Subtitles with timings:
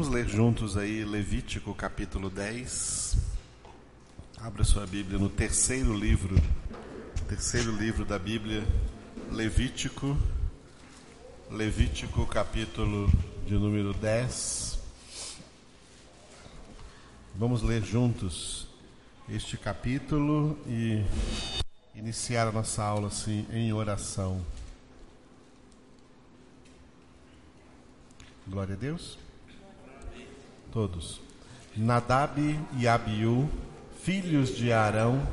[0.00, 3.18] Vamos ler juntos aí Levítico capítulo 10.
[4.38, 6.36] Abra sua Bíblia no terceiro livro,
[7.28, 8.66] terceiro livro da Bíblia,
[9.30, 10.16] Levítico,
[11.50, 13.10] Levítico capítulo
[13.46, 14.78] de número 10.
[17.34, 18.68] Vamos ler juntos
[19.28, 21.04] este capítulo e
[21.94, 24.42] iniciar a nossa aula assim em oração.
[28.48, 29.29] Glória a Deus.
[30.72, 31.20] Todos.
[31.76, 32.38] Nadab
[32.78, 33.48] e Abiú,
[34.02, 35.26] filhos de Arão,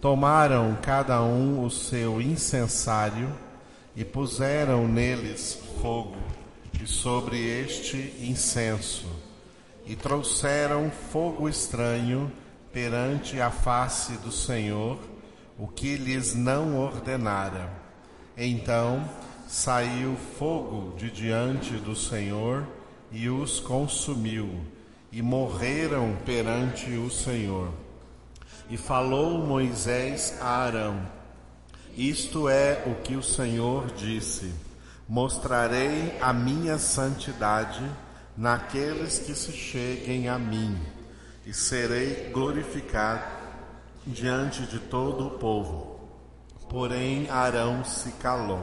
[0.00, 3.28] tomaram cada um o seu incensário
[3.96, 6.16] e puseram neles fogo,
[6.80, 9.06] e sobre este incenso,
[9.86, 12.30] e trouxeram fogo estranho
[12.72, 14.98] perante a face do Senhor,
[15.58, 17.72] o que lhes não ordenara.
[18.36, 19.08] Então
[19.48, 22.66] saiu fogo de diante do Senhor
[23.10, 24.75] e os consumiu
[25.16, 27.72] e morreram perante o Senhor.
[28.68, 31.00] E falou Moisés a Arão:
[31.96, 34.52] Isto é o que o Senhor disse:
[35.08, 37.82] Mostrarei a minha santidade
[38.36, 40.78] naqueles que se cheguem a mim,
[41.46, 43.24] e serei glorificado
[44.06, 45.98] diante de todo o povo.
[46.68, 48.60] Porém, Arão se calou.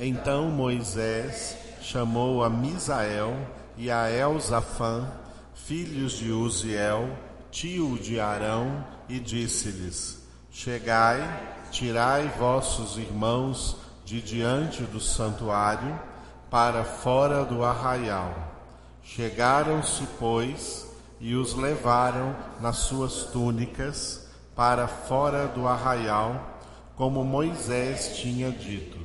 [0.00, 3.36] Então Moisés chamou a Misael
[3.78, 5.08] e a Elzafã,
[5.68, 7.10] filhos de Uziel,
[7.50, 11.20] tio de Arão, e disse-lhes: Chegai,
[11.70, 16.00] tirai vossos irmãos de diante do santuário
[16.50, 18.34] para fora do arraial.
[19.02, 20.86] Chegaram-se, pois,
[21.20, 26.60] e os levaram nas suas túnicas para fora do arraial,
[26.96, 28.98] como Moisés tinha dito.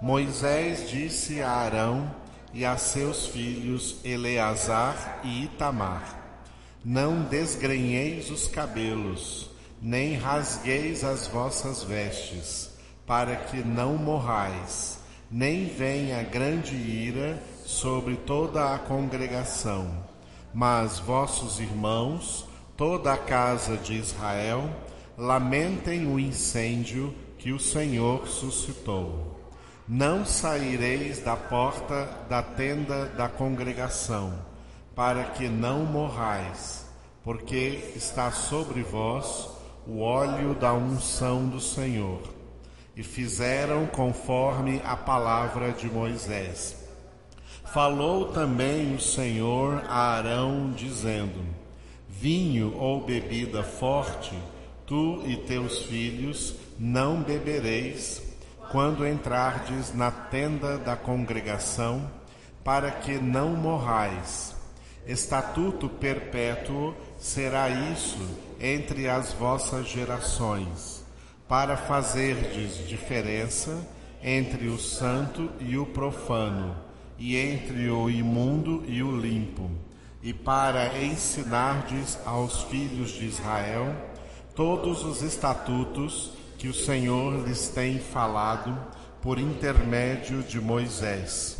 [0.00, 2.23] Moisés disse a Arão
[2.54, 6.40] e a seus filhos Eleazar e Itamar:
[6.84, 9.50] Não desgrenheis os cabelos,
[9.82, 12.70] nem rasgueis as vossas vestes,
[13.04, 14.98] para que não morrais,
[15.30, 20.04] nem venha grande ira sobre toda a congregação.
[20.54, 22.46] Mas vossos irmãos,
[22.76, 24.70] toda a casa de Israel,
[25.18, 29.33] lamentem o incêndio que o Senhor suscitou.
[29.86, 34.32] Não saireis da porta da tenda da congregação,
[34.94, 36.86] para que não morrais,
[37.22, 39.46] porque está sobre vós
[39.86, 42.22] o óleo da unção do Senhor.
[42.96, 46.82] E fizeram conforme a palavra de Moisés.
[47.66, 51.44] Falou também o Senhor a Arão, dizendo:
[52.08, 54.34] Vinho ou bebida forte,
[54.86, 58.23] tu e teus filhos não bebereis
[58.74, 62.10] quando entrardes na tenda da congregação,
[62.64, 64.52] para que não morrais.
[65.06, 68.18] Estatuto perpétuo será isso
[68.58, 71.04] entre as vossas gerações,
[71.46, 73.80] para fazerdes diferença
[74.20, 76.74] entre o santo e o profano,
[77.16, 79.70] e entre o imundo e o limpo,
[80.20, 83.94] e para ensinardes aos filhos de Israel
[84.56, 86.33] todos os estatutos
[86.64, 88.74] que o Senhor lhes tem falado
[89.20, 91.58] por intermédio de Moisés.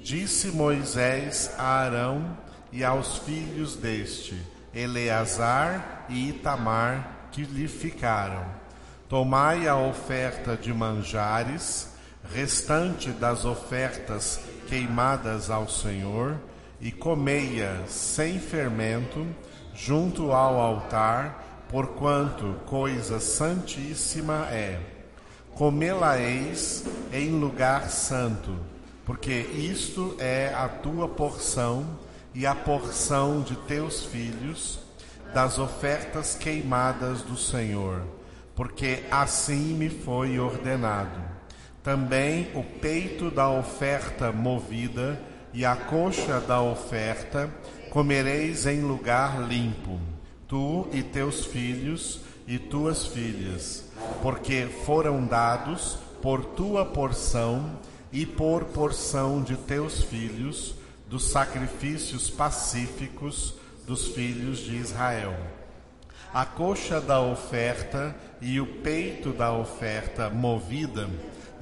[0.00, 2.38] Disse Moisés a Arão
[2.70, 4.40] e aos filhos deste,
[4.72, 8.44] Eleazar e Itamar, que lhe ficaram:
[9.08, 11.88] Tomai a oferta de manjares,
[12.32, 16.36] restante das ofertas queimadas ao Senhor,
[16.80, 19.26] e comei-a sem fermento,
[19.74, 24.80] junto ao altar, porquanto coisa santíssima é.
[25.54, 28.56] Comê-la-eis em lugar santo,
[29.06, 31.86] porque isto é a tua porção
[32.34, 34.80] e a porção de teus filhos
[35.32, 38.02] das ofertas queimadas do Senhor,
[38.56, 41.20] porque assim me foi ordenado.
[41.84, 45.20] Também o peito da oferta movida
[45.52, 47.48] e a coxa da oferta
[47.90, 50.09] comereis em lugar limpo
[50.50, 53.84] tu e teus filhos e tuas filhas,
[54.20, 57.78] porque foram dados por tua porção
[58.12, 60.74] e por porção de teus filhos
[61.08, 63.54] dos sacrifícios pacíficos
[63.86, 65.36] dos filhos de Israel.
[66.34, 71.08] A coxa da oferta e o peito da oferta movida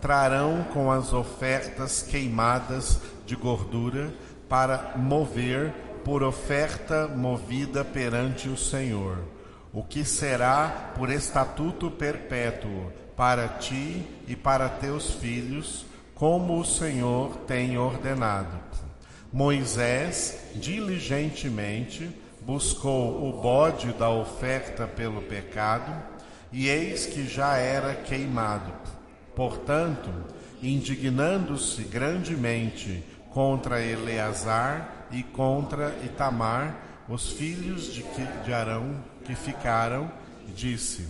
[0.01, 4.11] trarão com as ofertas queimadas de gordura
[4.49, 5.75] para mover
[6.09, 9.19] por oferta movida perante o Senhor,
[9.71, 15.85] o que será por estatuto perpétuo para ti e para teus filhos,
[16.15, 18.59] como o Senhor tem ordenado.
[19.31, 22.09] Moisés diligentemente
[22.41, 25.93] buscou o bode da oferta pelo pecado,
[26.51, 28.73] e eis que já era queimado.
[29.37, 30.09] Portanto,
[30.63, 36.77] indignando-se grandemente contra Eleazar e contra Itamar,
[37.09, 40.11] os filhos de, Arão que ficaram,
[40.55, 41.07] disse: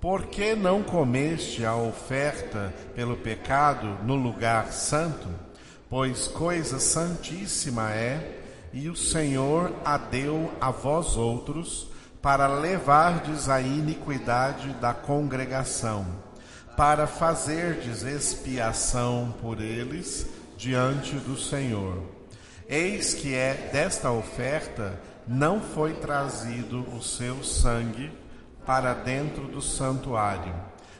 [0.00, 5.28] Por que não comeste a oferta pelo pecado no lugar santo?
[5.88, 8.40] Pois coisa santíssima é,
[8.72, 11.88] e o Senhor a deu a vós outros
[12.20, 16.06] para levardes a iniquidade da congregação,
[16.74, 20.26] para fazerdes expiação por eles
[20.56, 22.02] diante do Senhor.
[22.68, 28.10] Eis que é desta oferta não foi trazido o seu sangue
[28.64, 30.54] para dentro do santuário.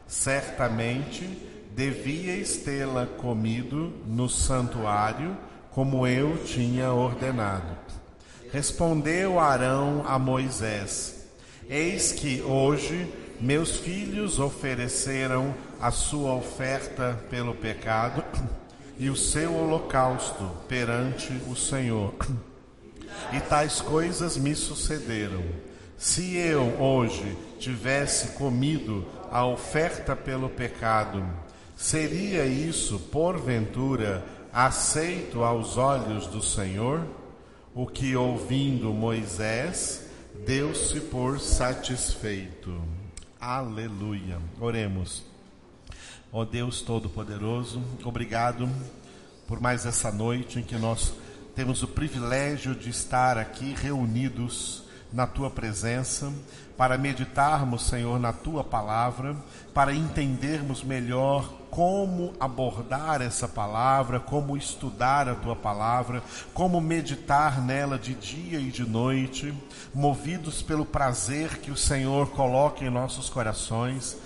[0.06, 1.26] Certamente
[1.74, 5.36] devíeis tê-la comido no santuário,
[5.70, 7.76] como eu tinha ordenado.
[8.52, 11.26] Respondeu Arão a Moisés:
[11.68, 18.22] Eis que hoje meus filhos ofereceram a sua oferta pelo pecado
[18.98, 22.14] e o seu holocausto perante o Senhor.
[23.32, 25.42] E tais coisas me sucederam.
[25.96, 31.24] Se eu hoje tivesse comido a oferta pelo pecado,
[31.76, 37.04] seria isso, porventura, aceito aos olhos do Senhor?
[37.74, 40.06] O que, ouvindo Moisés,
[40.46, 42.80] deu-se por satisfeito.
[43.40, 44.38] Aleluia.
[44.60, 45.33] Oremos.
[46.36, 48.68] Ó oh Deus Todo-Poderoso, obrigado
[49.46, 51.14] por mais essa noite em que nós
[51.54, 54.82] temos o privilégio de estar aqui reunidos
[55.12, 56.32] na tua presença,
[56.76, 59.36] para meditarmos, Senhor, na tua palavra,
[59.72, 66.20] para entendermos melhor como abordar essa palavra, como estudar a tua palavra,
[66.52, 69.54] como meditar nela de dia e de noite,
[69.94, 74.16] movidos pelo prazer que o Senhor coloca em nossos corações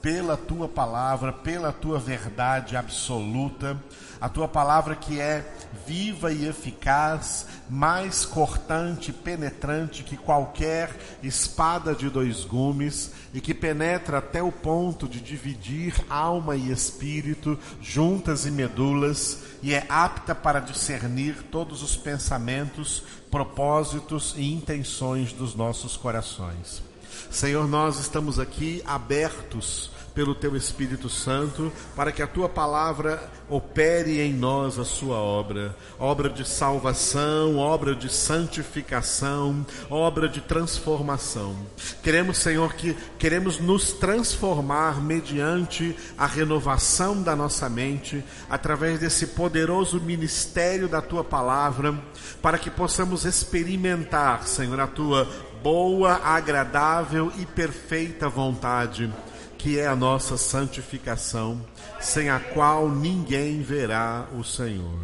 [0.00, 3.76] pela tua palavra, pela tua verdade absoluta,
[4.20, 5.44] a tua palavra que é
[5.86, 14.18] viva e eficaz, mais cortante penetrante que qualquer espada de dois gumes e que penetra
[14.18, 20.60] até o ponto de dividir alma e espírito, juntas e medulas, e é apta para
[20.60, 26.85] discernir todos os pensamentos, propósitos e intenções dos nossos corações.
[27.30, 34.18] Senhor, nós estamos aqui abertos pelo teu Espírito Santo, para que a tua palavra opere
[34.18, 41.54] em nós a sua obra, obra de salvação, obra de santificação, obra de transformação.
[42.02, 50.00] Queremos, Senhor, que queremos nos transformar mediante a renovação da nossa mente, através desse poderoso
[50.00, 51.94] ministério da tua palavra,
[52.40, 55.28] para que possamos experimentar, Senhor, a tua
[55.66, 59.12] boa, agradável e perfeita vontade
[59.58, 61.60] que é a nossa santificação,
[62.00, 65.00] sem a qual ninguém verá o Senhor.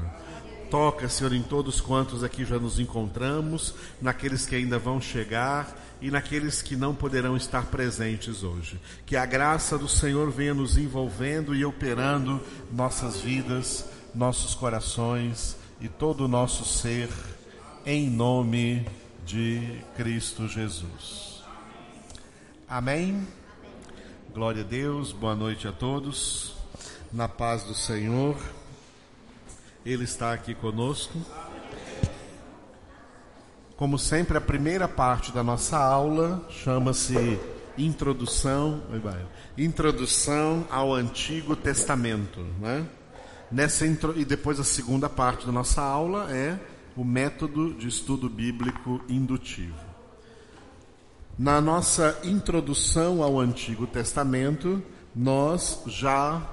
[0.71, 6.13] Toca, Senhor, em todos quantos aqui já nos encontramos, naqueles que ainda vão chegar e
[6.13, 8.81] naqueles que não poderão estar presentes hoje.
[9.05, 13.85] Que a graça do Senhor venha nos envolvendo e operando nossas vidas,
[14.15, 17.09] nossos corações e todo o nosso ser,
[17.85, 19.02] em nome de
[19.97, 21.43] Cristo Jesus.
[22.69, 23.27] Amém.
[24.35, 26.55] Glória a Deus, boa noite a todos.
[27.13, 28.37] Na paz do Senhor,
[29.87, 31.19] Ele está aqui conosco.
[33.77, 37.39] Como sempre, a primeira parte da nossa aula chama-se
[37.79, 38.83] Introdução,
[39.57, 42.87] Introdução ao Antigo Testamento, né?
[43.51, 46.59] Nessa intro, e depois a segunda parte da nossa aula é
[46.97, 49.93] o método de estudo bíblico indutivo.
[51.39, 54.83] Na nossa introdução ao Antigo Testamento,
[55.15, 56.47] nós já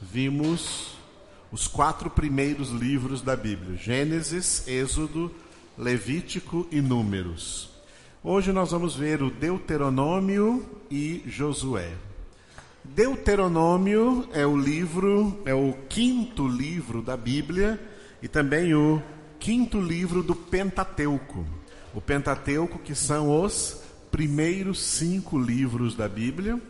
[0.00, 0.96] vimos
[1.52, 5.30] os quatro primeiros livros da Bíblia: Gênesis, Êxodo,
[5.78, 7.70] Levítico e Números.
[8.22, 11.92] Hoje nós vamos ver o Deuteronômio e Josué.
[12.84, 17.80] Deuteronômio é o livro, é o quinto livro da Bíblia
[18.22, 19.00] e também o
[19.38, 21.46] quinto livro do Pentateuco.
[21.94, 26.60] O Pentateuco, que são os primeiros cinco livros da Bíblia,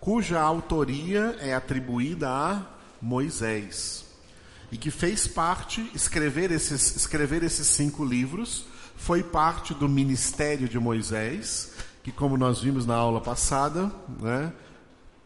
[0.00, 2.66] cuja autoria é atribuída a
[3.00, 4.04] Moisés.
[4.70, 10.78] E que fez parte, escrever esses, escrever esses cinco livros, foi parte do ministério de
[10.78, 11.72] Moisés,
[12.02, 14.52] que, como nós vimos na aula passada, né,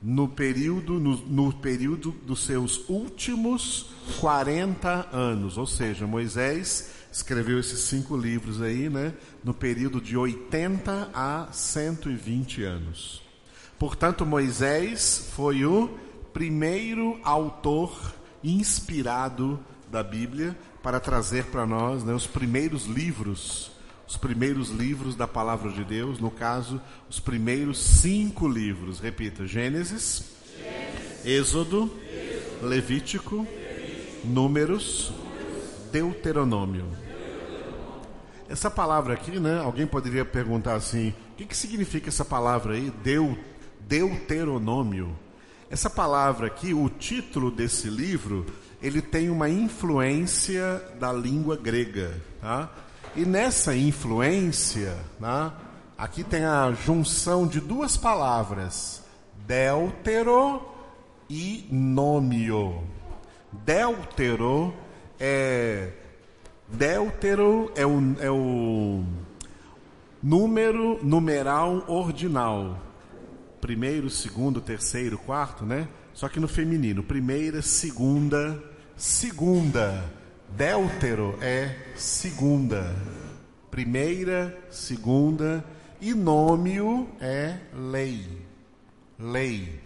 [0.02, 3.90] no período, no, no, período dos seus últimos
[4.20, 5.56] 40 anos.
[5.56, 9.14] Ou seja, Moisés escreveu esses cinco livros aí, né?
[9.44, 13.22] No período de 80 a 120 anos.
[13.78, 15.90] Portanto, Moisés foi o
[16.32, 23.71] primeiro autor inspirado da Bíblia para trazer para nós né, os primeiros livros,
[24.06, 29.00] os primeiros livros da palavra de Deus, no caso, os primeiros cinco livros.
[29.00, 30.24] Repita: Gênesis,
[30.58, 33.62] Gênesis Êxodo, Êxodo Levítico, Levítico
[34.24, 35.12] Números,
[35.90, 36.86] Deuteronômio.
[38.48, 39.58] Essa palavra aqui, né?
[39.58, 43.36] Alguém poderia perguntar assim: o que, que significa essa palavra aí, Deu,
[43.80, 45.16] Deuteronômio?
[45.70, 48.44] Essa palavra aqui, o título desse livro,
[48.82, 52.70] ele tem uma influência da língua grega, tá?
[53.14, 55.52] E nessa influência, né,
[55.98, 59.02] aqui tem a junção de duas palavras,
[59.46, 60.62] deutero
[61.28, 62.82] e nomio.
[63.52, 64.74] Deutero
[65.20, 65.90] é
[66.68, 69.04] deutero é o, é o
[70.22, 72.78] número numeral ordinal
[73.62, 75.86] primeiro, segundo, terceiro, quarto, né?
[76.12, 78.60] Só que no feminino, primeira, segunda,
[78.96, 80.04] segunda.
[80.56, 82.94] Déltero é segunda.
[83.70, 85.64] Primeira, segunda.
[86.00, 88.26] E nômio é lei.
[89.18, 89.80] Lei.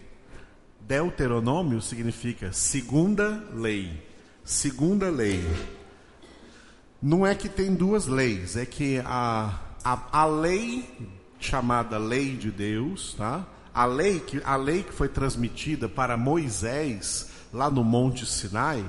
[0.81, 4.03] Deuteronômio significa segunda lei.
[4.43, 5.41] Segunda lei.
[7.01, 12.51] Não é que tem duas leis, é que a, a, a lei chamada lei de
[12.51, 13.45] Deus, tá?
[13.73, 18.83] A lei, que, a lei que foi transmitida para Moisés lá no Monte Sinai,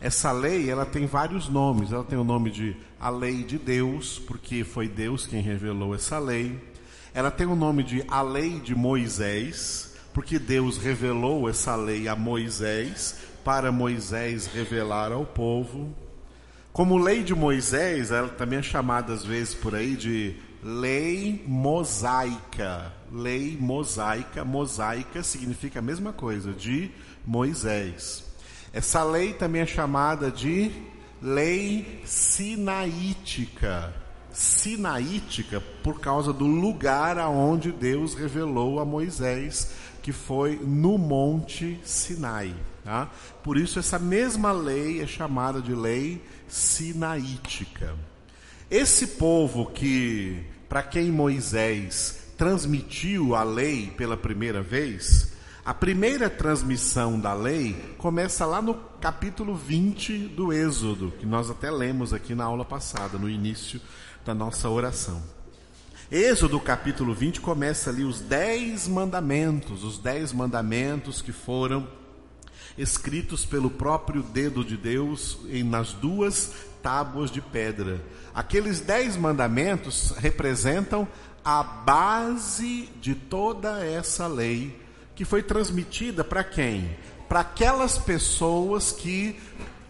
[0.00, 1.92] essa lei ela tem vários nomes.
[1.92, 6.18] Ela tem o nome de a lei de Deus, porque foi Deus quem revelou essa
[6.18, 6.58] lei.
[7.12, 12.16] Ela tem o nome de a lei de Moisés, porque Deus revelou essa lei a
[12.16, 15.94] Moisés para Moisés revelar ao povo.
[16.72, 22.92] Como lei de Moisés, ela também é chamada às vezes por aí de lei mosaica.
[23.12, 26.90] Lei mosaica, mosaica significa a mesma coisa, de
[27.26, 28.29] Moisés.
[28.72, 30.70] Essa lei também é chamada de
[31.20, 33.92] lei sinaítica.
[34.32, 39.72] Sinaítica por causa do lugar aonde Deus revelou a Moisés,
[40.02, 42.54] que foi no Monte Sinai.
[42.84, 43.10] Tá?
[43.42, 47.96] Por isso, essa mesma lei é chamada de lei sinaítica.
[48.70, 55.32] Esse povo que, para quem Moisés transmitiu a lei pela primeira vez,
[55.70, 61.70] a primeira transmissão da lei começa lá no capítulo 20 do Êxodo, que nós até
[61.70, 63.80] lemos aqui na aula passada, no início
[64.26, 65.22] da nossa oração.
[66.10, 71.86] Êxodo capítulo 20 começa ali os dez mandamentos, os dez mandamentos que foram
[72.76, 78.04] escritos pelo próprio dedo de Deus em, nas duas tábuas de pedra.
[78.34, 81.06] Aqueles dez mandamentos representam
[81.44, 84.89] a base de toda essa lei
[85.20, 86.96] que foi transmitida para quem?
[87.28, 89.38] Para aquelas pessoas que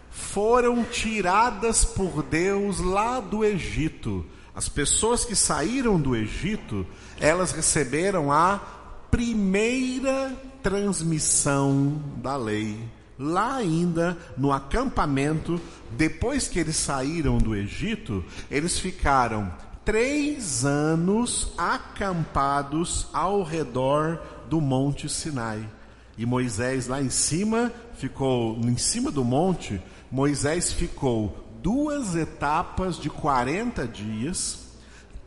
[0.09, 4.25] foram tiradas por Deus lá do Egito.
[4.53, 6.85] As pessoas que saíram do Egito,
[7.17, 8.57] elas receberam a
[9.09, 12.77] primeira transmissão da lei
[13.17, 15.61] lá ainda no acampamento,
[15.91, 19.49] depois que eles saíram do Egito, eles ficaram
[19.85, 24.19] três anos acampados ao redor
[24.51, 25.65] do Monte Sinai.
[26.17, 29.81] E Moisés lá em cima ficou, em cima do monte,
[30.11, 34.67] Moisés ficou duas etapas de 40 dias,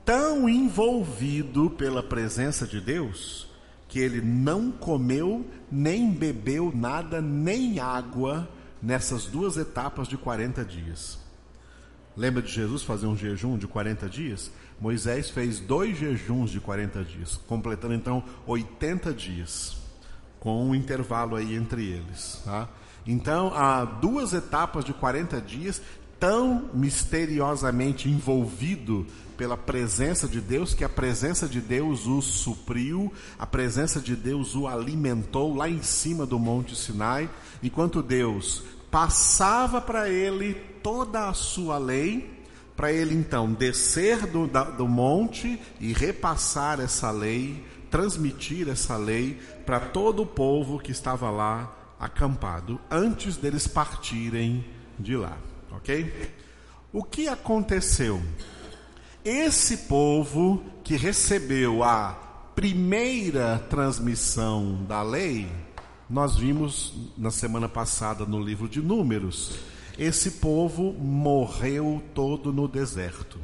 [0.04, 3.48] tão envolvido pela presença de Deus,
[3.88, 8.46] que ele não comeu, nem bebeu nada, nem água
[8.82, 11.18] nessas duas etapas de 40 dias.
[12.14, 14.50] Lembra de Jesus fazer um jejum de 40 dias?
[14.80, 19.76] Moisés fez dois jejuns de 40 dias, completando então 80 dias,
[20.40, 22.42] com um intervalo aí entre eles.
[22.44, 22.68] Tá?
[23.06, 25.80] Então, há duas etapas de 40 dias,
[26.18, 33.46] tão misteriosamente envolvido pela presença de Deus, que a presença de Deus o supriu, a
[33.46, 37.28] presença de Deus o alimentou lá em cima do Monte Sinai,
[37.62, 42.43] enquanto Deus passava para ele toda a sua lei,
[42.76, 49.38] para ele então descer do, da, do monte e repassar essa lei, transmitir essa lei
[49.64, 54.64] para todo o povo que estava lá acampado, antes deles partirem
[54.98, 55.38] de lá,
[55.70, 56.32] ok?
[56.92, 58.22] O que aconteceu?
[59.24, 62.12] Esse povo que recebeu a
[62.54, 65.50] primeira transmissão da lei,
[66.08, 69.58] nós vimos na semana passada no livro de Números,
[69.98, 73.38] esse povo morreu todo no deserto.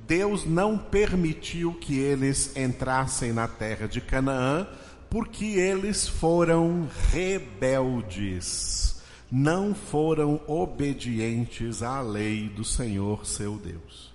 [0.00, 4.66] Deus não permitiu que eles entrassem na terra de Canaã,
[5.08, 14.12] porque eles foram rebeldes, não foram obedientes à lei do Senhor seu Deus.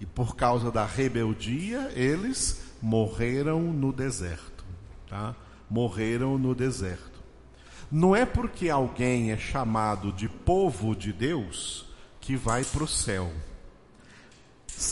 [0.00, 4.64] E por causa da rebeldia, eles morreram no deserto,
[5.08, 5.34] tá?
[5.70, 7.15] Morreram no deserto.
[7.90, 11.86] Não é porque alguém é chamado de povo de Deus
[12.20, 13.30] que vai para o céu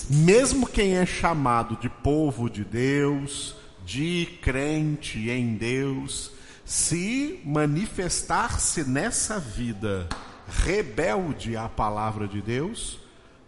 [0.09, 6.33] mesmo quem é chamado de povo de Deus, de crente em Deus,
[6.65, 10.09] se manifestar-se nessa vida
[10.49, 12.99] rebelde à palavra de Deus,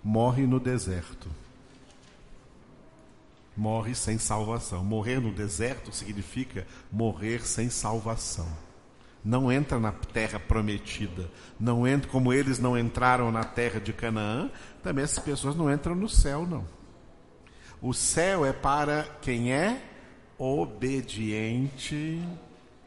[0.04, 1.28] morre no deserto.
[3.56, 4.84] Morre sem salvação.
[4.84, 8.65] Morrer no deserto significa morrer sem salvação
[9.26, 11.28] não entra na terra prometida,
[11.58, 14.48] não entra como eles não entraram na terra de Canaã,
[14.84, 16.64] também essas pessoas não entram no céu não.
[17.82, 19.82] O céu é para quem é
[20.38, 22.22] obediente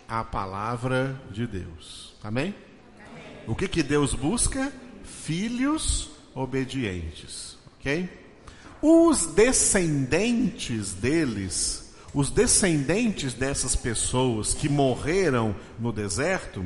[0.08, 2.16] à palavra de Deus.
[2.24, 2.56] Amém?
[2.98, 3.24] Amém.
[3.46, 4.72] O que que Deus busca?
[5.04, 8.10] Filhos obedientes, OK?
[8.82, 16.66] Os descendentes deles os descendentes dessas pessoas que morreram no deserto,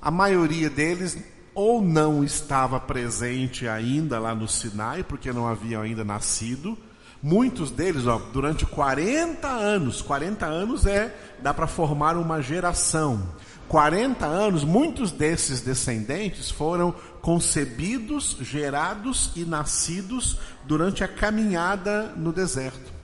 [0.00, 1.16] a maioria deles
[1.54, 6.76] ou não estava presente ainda lá no Sinai, porque não haviam ainda nascido.
[7.22, 13.22] Muitos deles, ó, durante 40 anos, 40 anos é, dá para formar uma geração.
[13.68, 22.99] 40 anos, muitos desses descendentes foram concebidos, gerados e nascidos durante a caminhada no deserto.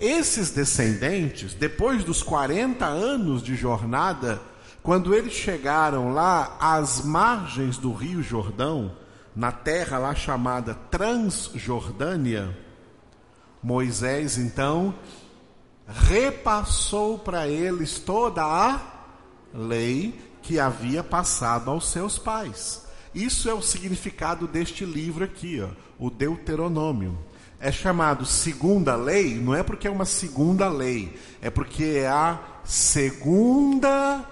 [0.00, 4.40] Esses descendentes, depois dos 40 anos de jornada,
[4.82, 8.96] quando eles chegaram lá às margens do Rio Jordão,
[9.36, 12.56] na terra lá chamada Transjordânia,
[13.62, 14.94] Moisés então
[15.86, 18.80] repassou para eles toda a
[19.52, 22.86] lei que havia passado aos seus pais.
[23.14, 27.18] Isso é o significado deste livro aqui, ó, o Deuteronômio
[27.60, 32.40] é chamado segunda lei, não é porque é uma segunda lei, é porque é a
[32.64, 34.24] segunda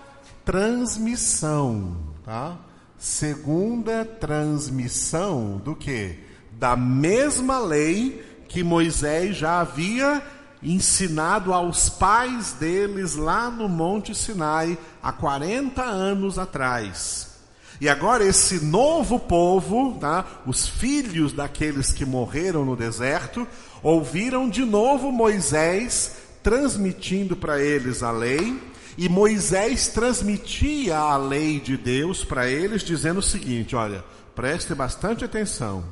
[0.45, 2.57] transmissão, tá?
[2.97, 6.19] Segunda transmissão do que?
[6.53, 10.23] Da mesma lei que Moisés já havia
[10.63, 17.28] ensinado aos pais deles lá no Monte Sinai há 40 anos atrás.
[17.81, 20.43] E agora esse novo povo, tá?
[20.47, 23.47] os filhos daqueles que morreram no deserto,
[23.83, 28.61] ouviram de novo Moisés transmitindo para eles a lei,
[28.97, 35.25] e Moisés transmitia a lei de Deus para eles, dizendo o seguinte: olha, preste bastante
[35.25, 35.85] atenção.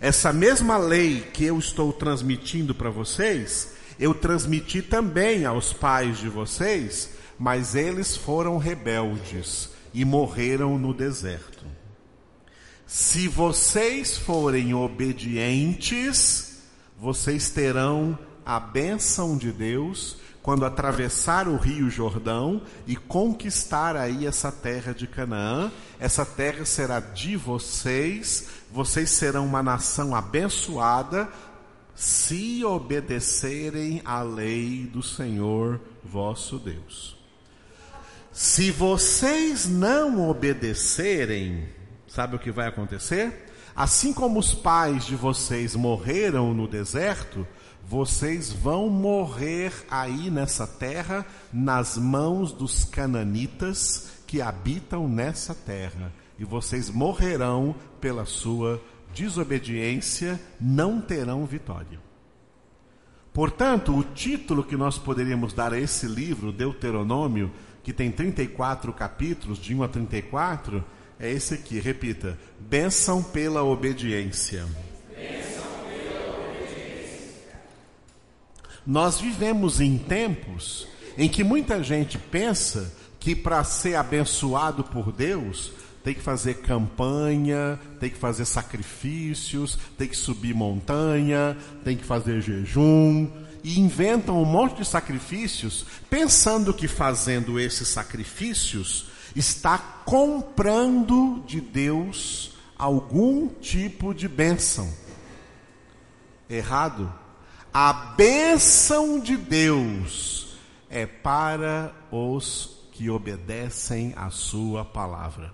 [0.00, 6.28] Essa mesma lei que eu estou transmitindo para vocês, eu transmiti também aos pais de
[6.28, 11.64] vocês, mas eles foram rebeldes e morreram no deserto.
[12.86, 16.58] Se vocês forem obedientes,
[16.98, 24.52] vocês terão a bênção de Deus quando atravessar o Rio Jordão e conquistar aí essa
[24.52, 25.72] terra de Canaã.
[25.98, 31.30] Essa terra será de vocês, vocês serão uma nação abençoada
[31.94, 37.13] se obedecerem à lei do Senhor vosso Deus.
[38.34, 41.68] Se vocês não obedecerem,
[42.08, 43.46] sabe o que vai acontecer?
[43.76, 47.46] Assim como os pais de vocês morreram no deserto,
[47.86, 56.12] vocês vão morrer aí nessa terra, nas mãos dos cananitas que habitam nessa terra.
[56.36, 58.82] E vocês morrerão pela sua
[59.14, 62.02] desobediência, não terão vitória.
[63.32, 67.50] Portanto, o título que nós poderíamos dar a esse livro, Deuteronômio,
[67.84, 70.82] que tem 34 capítulos, de 1 a 34,
[71.20, 72.38] é esse aqui, repita.
[72.58, 74.64] Bênção pela obediência.
[78.86, 85.72] Nós vivemos em tempos em que muita gente pensa que para ser abençoado por Deus,
[86.02, 92.42] tem que fazer campanha, tem que fazer sacrifícios, tem que subir montanha, tem que fazer
[92.42, 93.26] jejum,
[93.64, 102.52] e inventam um monte de sacrifícios, pensando que fazendo esses sacrifícios está comprando de Deus
[102.78, 104.92] algum tipo de bênção.
[106.48, 107.10] Errado.
[107.72, 110.58] A bênção de Deus
[110.90, 115.50] é para os que obedecem à sua palavra.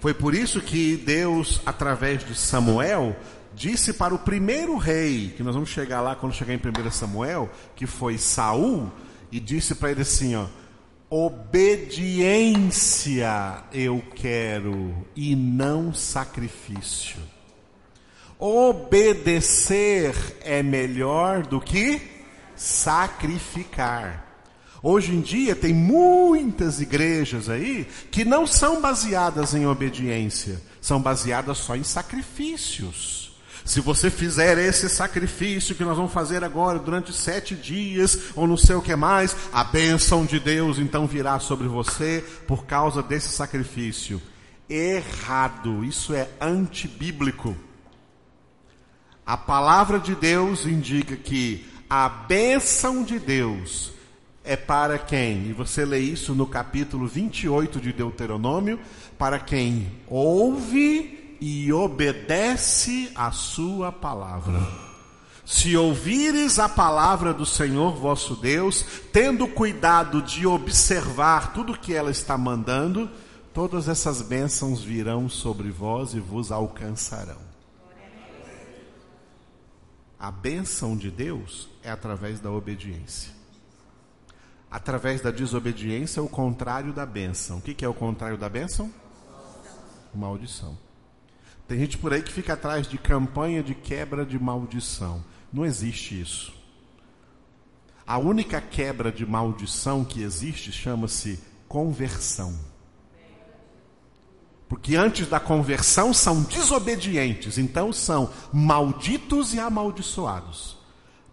[0.00, 3.16] Foi por isso que Deus, através de Samuel,
[3.58, 7.50] disse para o primeiro rei, que nós vamos chegar lá quando chegar em 1 Samuel,
[7.74, 8.88] que foi Saul,
[9.32, 10.46] e disse para ele assim, ó:
[11.10, 12.44] Obediência
[13.72, 17.18] eu quero e não sacrifício.
[18.38, 22.00] Obedecer é melhor do que
[22.54, 24.24] sacrificar.
[24.80, 31.58] Hoje em dia tem muitas igrejas aí que não são baseadas em obediência, são baseadas
[31.58, 33.17] só em sacrifícios.
[33.68, 38.56] Se você fizer esse sacrifício que nós vamos fazer agora durante sete dias, ou não
[38.56, 43.28] sei o que mais, a bênção de Deus então virá sobre você por causa desse
[43.28, 44.22] sacrifício.
[44.70, 47.54] Errado, isso é antibíblico.
[49.26, 53.92] A palavra de Deus indica que a bênção de Deus
[54.44, 55.50] é para quem?
[55.50, 58.80] E você lê isso no capítulo 28 de Deuteronômio,
[59.18, 64.60] para quem ouve e obedece a sua palavra.
[65.44, 72.10] Se ouvires a palavra do Senhor vosso Deus, tendo cuidado de observar tudo que ela
[72.10, 73.10] está mandando,
[73.54, 77.48] todas essas bênçãos virão sobre vós e vos alcançarão.
[80.18, 83.32] A bênção de Deus é através da obediência.
[84.70, 87.58] Através da desobediência é o contrário da bênção.
[87.58, 88.92] O que é o contrário da bênção?
[90.14, 90.76] Maldição.
[91.68, 95.22] Tem gente por aí que fica atrás de campanha de quebra de maldição.
[95.52, 96.54] Não existe isso.
[98.06, 102.58] A única quebra de maldição que existe chama-se conversão.
[104.66, 110.77] Porque antes da conversão são desobedientes, então são malditos e amaldiçoados.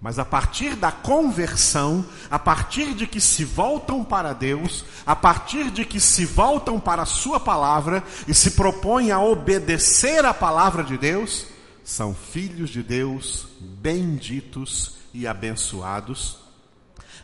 [0.06, 5.72] Mas a partir da conversão, a partir de que se voltam para Deus, a partir
[5.72, 10.84] de que se voltam para a Sua palavra e se propõem a obedecer a palavra
[10.84, 11.48] de Deus,
[11.84, 16.38] são filhos de Deus, benditos e abençoados,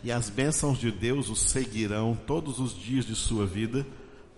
[0.04, 3.86] e as bênçãos de Deus os seguirão todos os dias de sua vida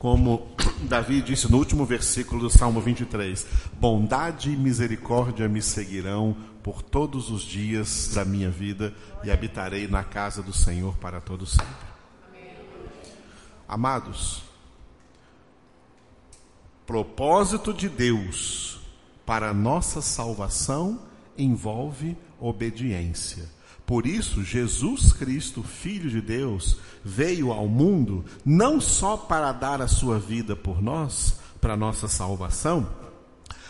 [0.04, 0.50] como
[0.84, 3.48] Davi disse no último versículo do Salmo 23:
[3.80, 10.04] Bondade e misericórdia me seguirão por todos os dias da minha vida e habitarei na
[10.04, 11.94] casa do Senhor para todo sempre.
[13.68, 14.42] Amados,
[16.86, 18.80] propósito de Deus
[19.26, 21.00] para a nossa salvação
[21.38, 23.50] envolve obediência.
[23.86, 29.88] Por isso, Jesus Cristo, Filho de Deus, veio ao mundo não só para dar a
[29.88, 32.88] sua vida por nós, para nossa salvação,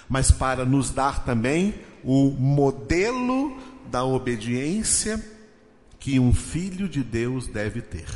[0.07, 3.57] mas para nos dar também o modelo
[3.89, 5.23] da obediência
[5.99, 8.07] que um filho de Deus deve ter.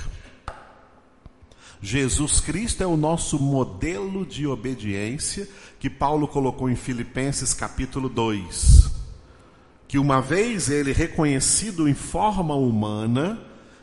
[1.81, 5.47] Jesus Cristo é o nosso modelo de obediência
[5.79, 8.97] que Paulo colocou em Filipenses capítulo 2
[9.87, 13.39] que uma vez ele reconhecido em forma humana,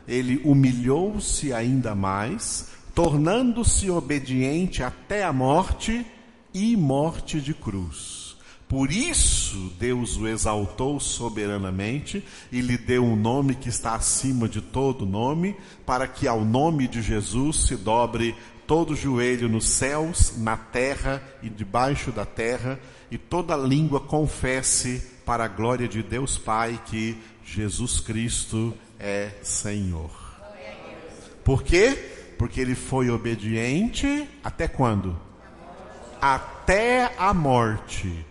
[0.07, 6.05] ele humilhou-se ainda mais, tornando-se obediente até a morte
[6.53, 8.24] e morte de cruz.
[8.67, 14.59] Por isso Deus o exaltou soberanamente e lhe deu um nome que está acima de
[14.59, 20.57] todo nome, para que ao nome de Jesus se dobre todo joelho nos céus, na
[20.57, 22.79] terra e debaixo da terra,
[23.11, 30.11] e toda língua confesse para a glória de Deus Pai que Jesus Cristo é Senhor.
[31.43, 32.33] Por quê?
[32.39, 35.15] Porque ele foi obediente até quando?
[36.19, 38.25] Até a morte.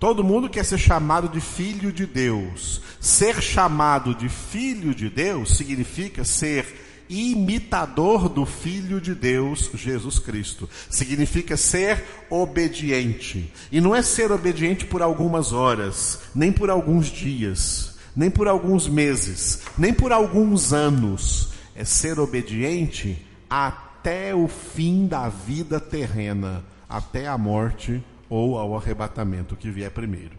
[0.00, 2.80] Todo mundo quer ser chamado de filho de Deus.
[2.98, 10.70] Ser chamado de filho de Deus significa ser imitador do Filho de Deus, Jesus Cristo.
[10.88, 13.52] Significa ser obediente.
[13.70, 18.88] E não é ser obediente por algumas horas, nem por alguns dias, nem por alguns
[18.88, 21.50] meses, nem por alguns anos.
[21.74, 29.56] É ser obediente até o fim da vida terrena, até a morte ou ao arrebatamento
[29.56, 30.38] que vier primeiro.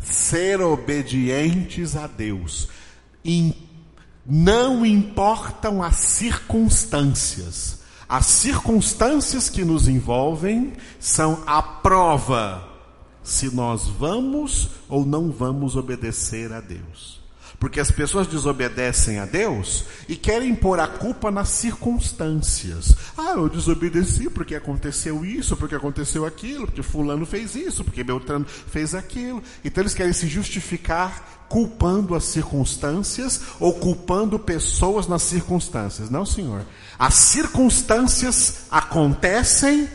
[0.00, 2.68] Ser obedientes a Deus
[4.26, 7.82] não importam as circunstâncias.
[8.06, 12.68] As circunstâncias que nos envolvem são a prova
[13.22, 17.13] se nós vamos ou não vamos obedecer a Deus.
[17.64, 22.94] Porque as pessoas desobedecem a Deus e querem pôr a culpa nas circunstâncias.
[23.16, 28.44] Ah, eu desobedeci porque aconteceu isso, porque aconteceu aquilo, porque fulano fez isso, porque Beltrano
[28.44, 29.42] fez aquilo.
[29.64, 36.10] Então eles querem se justificar culpando as circunstâncias ou culpando pessoas nas circunstâncias.
[36.10, 36.66] Não, Senhor.
[36.98, 39.88] As circunstâncias acontecem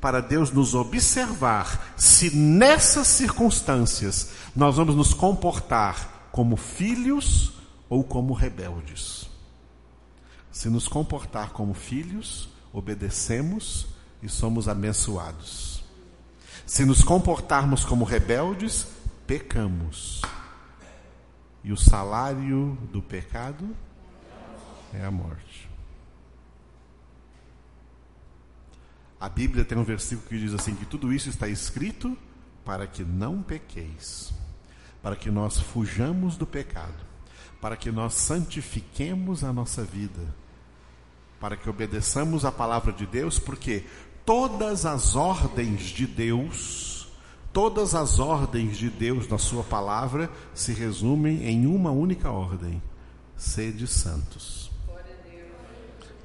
[0.00, 7.52] para Deus nos observar se nessas circunstâncias nós vamos nos comportar como filhos
[7.88, 9.28] ou como rebeldes.
[10.50, 13.88] Se nos comportar como filhos, obedecemos
[14.22, 15.82] e somos abençoados.
[16.66, 18.86] Se nos comportarmos como rebeldes,
[19.26, 20.22] pecamos.
[21.62, 23.76] E o salário do pecado
[24.94, 25.68] é a morte.
[29.20, 32.16] A Bíblia tem um versículo que diz assim: que tudo isso está escrito
[32.64, 34.32] para que não pequeis,
[35.02, 37.04] para que nós fujamos do pecado,
[37.60, 40.34] para que nós santifiquemos a nossa vida,
[41.38, 43.84] para que obedeçamos a palavra de Deus, porque
[44.24, 47.08] todas as ordens de Deus,
[47.52, 52.82] todas as ordens de Deus na Sua palavra se resumem em uma única ordem:
[53.36, 54.70] sede santos.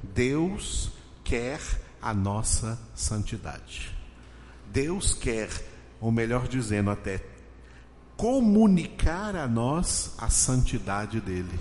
[0.02, 0.90] Deus
[1.24, 1.60] quer
[2.00, 3.94] a nossa santidade.
[4.70, 5.48] Deus quer,
[6.00, 7.35] ou melhor dizendo, até
[8.16, 11.58] comunicar a nós a santidade dele.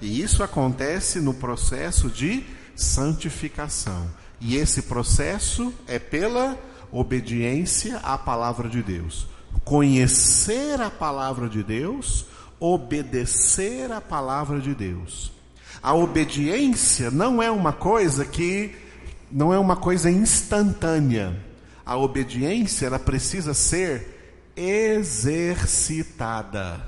[0.00, 2.44] E isso acontece no processo de
[2.74, 4.08] santificação.
[4.40, 6.58] E esse processo é pela
[6.90, 9.26] obediência à palavra de Deus.
[9.64, 12.24] Conhecer a palavra de Deus,
[12.58, 15.30] obedecer a palavra de Deus.
[15.82, 18.74] A obediência não é uma coisa que
[19.30, 21.38] não é uma coisa instantânea.
[21.84, 24.19] A obediência ela precisa ser
[24.60, 26.80] exercitada.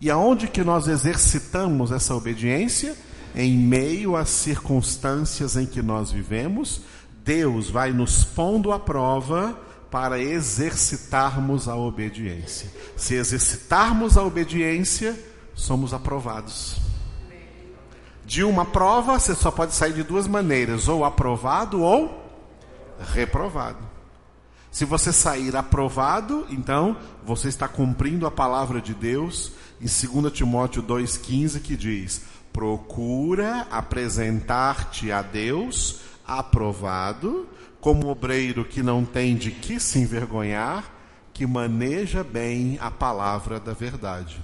[0.00, 2.96] E aonde que nós exercitamos essa obediência?
[3.34, 6.82] Em meio às circunstâncias em que nós vivemos,
[7.24, 9.56] Deus vai nos pondo à prova
[9.90, 12.68] para exercitarmos a obediência.
[12.96, 15.16] Se exercitarmos a obediência,
[15.54, 16.80] somos aprovados.
[18.24, 22.22] De uma prova, você só pode sair de duas maneiras: ou aprovado ou
[23.12, 23.91] reprovado.
[24.72, 30.82] Se você sair aprovado, então você está cumprindo a palavra de Deus em 2 Timóteo
[30.82, 32.22] 2,15 que diz:
[32.54, 37.46] Procura apresentar-te a Deus aprovado,
[37.82, 40.90] como obreiro que não tem de que se envergonhar,
[41.34, 44.42] que maneja bem a palavra da verdade.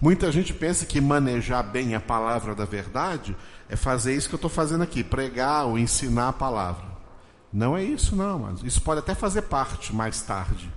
[0.00, 3.36] Muita gente pensa que manejar bem a palavra da verdade
[3.68, 6.95] é fazer isso que eu estou fazendo aqui, pregar ou ensinar a palavra.
[7.56, 10.70] Não é isso, não, mas isso pode até fazer parte mais tarde.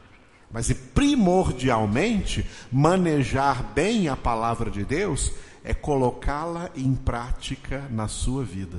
[0.50, 5.30] Mas primordialmente, manejar bem a palavra de Deus
[5.62, 8.78] é colocá-la em prática na sua vida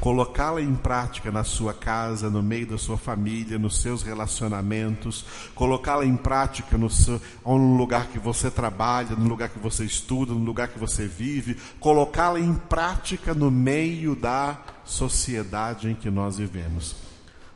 [0.00, 5.24] colocá-la em prática na sua casa, no meio da sua família, nos seus relacionamentos,
[5.54, 10.32] colocá-la em prática no, seu, no lugar que você trabalha, no lugar que você estuda,
[10.32, 16.36] no lugar que você vive, colocá-la em prática no meio da sociedade em que nós
[16.36, 17.01] vivemos.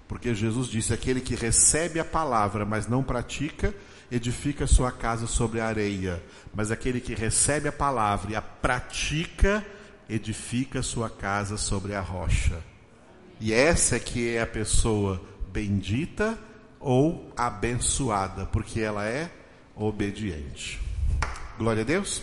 [0.09, 3.75] Porque Jesus disse: aquele que recebe a palavra, mas não pratica,
[4.11, 6.23] edifica sua casa sobre a areia,
[6.55, 9.65] mas aquele que recebe a palavra e a pratica,
[10.09, 12.63] edifica sua casa sobre a rocha.
[13.41, 15.21] E essa é que é a pessoa
[15.53, 16.39] bendita
[16.79, 19.31] ou abençoada, porque ela é
[19.75, 20.81] obediente.
[21.59, 22.23] Glória a Deus.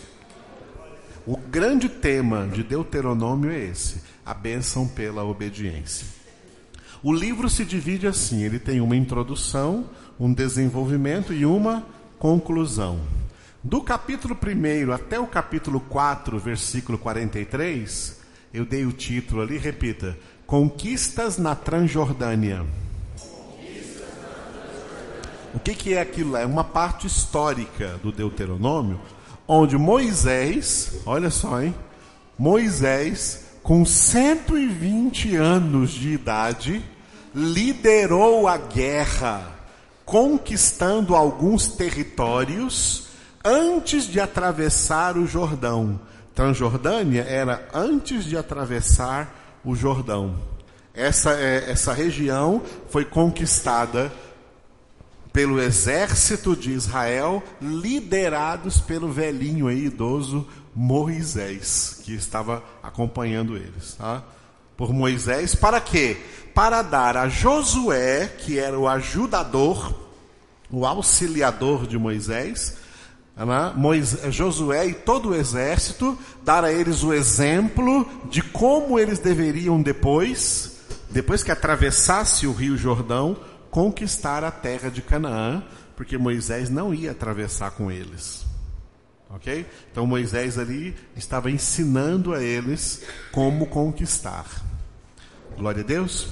[1.26, 6.23] O grande tema de Deuteronômio é esse: a bênção pela obediência.
[7.04, 9.84] O livro se divide assim: ele tem uma introdução,
[10.18, 11.86] um desenvolvimento e uma
[12.18, 12.98] conclusão.
[13.62, 18.20] Do capítulo 1 até o capítulo 4, versículo 43,
[18.54, 22.64] eu dei o título ali, repita: Conquistas na Transjordânia.
[25.52, 26.38] O que, que é aquilo?
[26.38, 28.98] É uma parte histórica do Deuteronômio,
[29.46, 31.74] onde Moisés, olha só, hein?
[32.38, 36.82] Moisés, com 120 anos de idade,
[37.34, 39.50] liderou a guerra,
[40.04, 43.08] conquistando alguns territórios
[43.44, 46.00] antes de atravessar o Jordão.
[46.34, 50.36] Transjordânia era antes de atravessar o Jordão.
[50.92, 54.12] Essa, é, essa região foi conquistada
[55.32, 63.94] pelo exército de Israel, liderados pelo velhinho aí, idoso Moisés, que estava acompanhando eles.
[63.94, 64.22] Tá?
[64.76, 66.16] Por Moisés, para quê?
[66.54, 69.94] Para dar a Josué, que era o ajudador,
[70.70, 72.76] o auxiliador de Moisés,
[73.74, 79.82] Moisés, Josué e todo o exército, dar a eles o exemplo de como eles deveriam
[79.82, 80.78] depois,
[81.10, 83.36] depois que atravessasse o rio Jordão,
[83.70, 85.64] conquistar a terra de Canaã,
[85.96, 88.43] porque Moisés não ia atravessar com eles.
[89.34, 89.66] Ok?
[89.90, 94.46] Então Moisés ali estava ensinando a eles como conquistar.
[95.56, 96.28] Glória a Deus.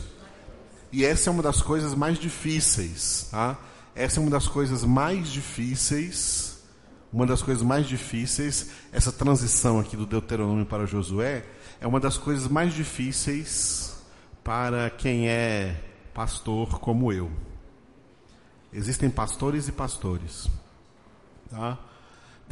[0.93, 3.59] E essa é uma das coisas mais difíceis, tá?
[3.95, 6.63] Essa é uma das coisas mais difíceis,
[7.13, 11.45] uma das coisas mais difíceis, essa transição aqui do Deuteronômio para Josué,
[11.81, 13.97] é uma das coisas mais difíceis
[14.45, 15.83] para quem é
[16.15, 17.31] pastor como eu.
[18.73, 20.49] Existem pastores e pastores.
[21.51, 21.79] Tá?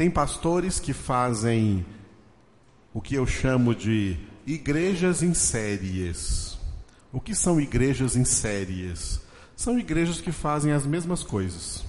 [0.00, 1.84] Tem pastores que fazem
[2.94, 6.58] o que eu chamo de igrejas em séries.
[7.12, 9.20] O que são igrejas em séries?
[9.54, 11.84] São igrejas que fazem as mesmas coisas.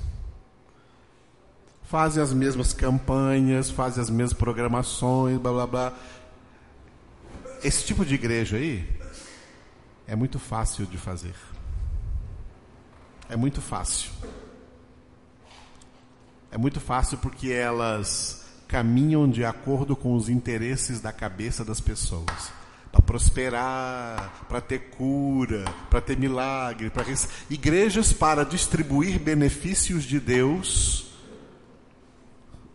[1.84, 5.94] Fazem as mesmas campanhas, fazem as mesmas programações, blá blá blá.
[7.64, 8.86] Esse tipo de igreja aí
[10.06, 11.36] é muito fácil de fazer.
[13.30, 14.12] É muito fácil.
[16.52, 22.52] É muito fácil porque elas caminham de acordo com os interesses da cabeça das pessoas.
[22.92, 27.06] Para prosperar, para ter cura, para ter milagre, para
[27.50, 31.10] igrejas para distribuir benefícios de Deus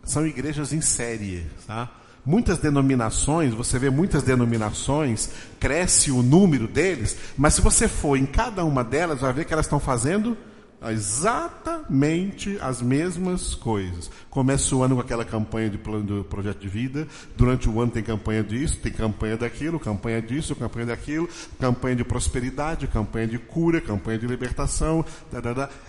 [0.03, 1.91] são igrejas em série, tá?
[2.25, 8.25] Muitas denominações, você vê muitas denominações, cresce o número deles, mas se você for em
[8.25, 10.35] cada uma delas, vai ver que elas estão fazendo
[10.81, 14.11] exatamente as mesmas coisas.
[14.29, 17.91] Começa o ano com aquela campanha de plano do projeto de vida, durante o ano
[17.91, 21.27] tem campanha disso, tem campanha daquilo, campanha disso, campanha daquilo,
[21.59, 25.03] campanha de prosperidade, campanha de cura, campanha de libertação.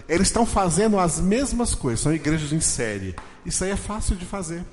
[0.09, 3.14] Eles estão fazendo as mesmas coisas, são igrejas em série.
[3.44, 4.64] Isso aí é fácil de fazer.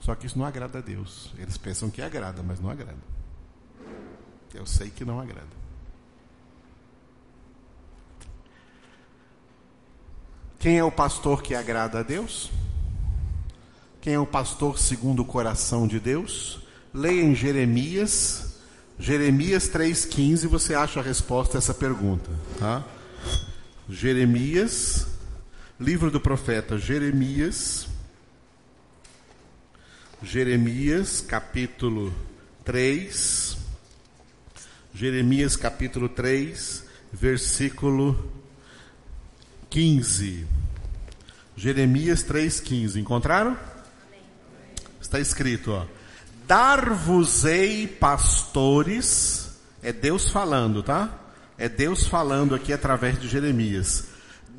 [0.00, 1.32] Só que isso não agrada a Deus.
[1.38, 2.98] Eles pensam que agrada, mas não agrada.
[4.52, 5.61] Eu sei que não agrada.
[10.62, 12.48] Quem é o pastor que agrada a Deus?
[14.00, 16.60] Quem é o pastor segundo o coração de Deus?
[16.94, 18.60] Leia em Jeremias,
[18.96, 22.30] Jeremias 3,15, você acha a resposta a essa pergunta.
[22.60, 22.84] Tá?
[23.88, 25.08] Jeremias,
[25.80, 27.88] livro do profeta Jeremias,
[30.22, 32.14] Jeremias capítulo
[32.64, 33.56] 3,
[34.94, 38.41] Jeremias capítulo 3, versículo
[39.72, 40.46] 15.
[41.56, 43.00] Jeremias 3,15.
[43.00, 43.56] Encontraram?
[45.00, 45.86] Está escrito, ó.
[46.46, 49.50] Dar-vos-ei pastores.
[49.82, 51.18] É Deus falando, tá?
[51.56, 54.08] É Deus falando aqui através de Jeremias.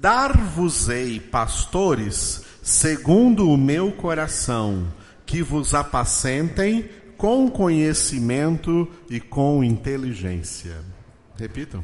[0.01, 4.91] Dar-vos-ei pastores segundo o meu coração,
[5.27, 10.81] que vos apacentem com conhecimento e com inteligência.
[11.37, 11.83] Repitam.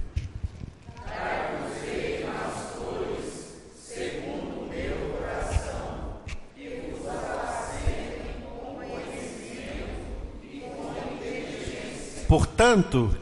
[12.30, 13.18] Portanto,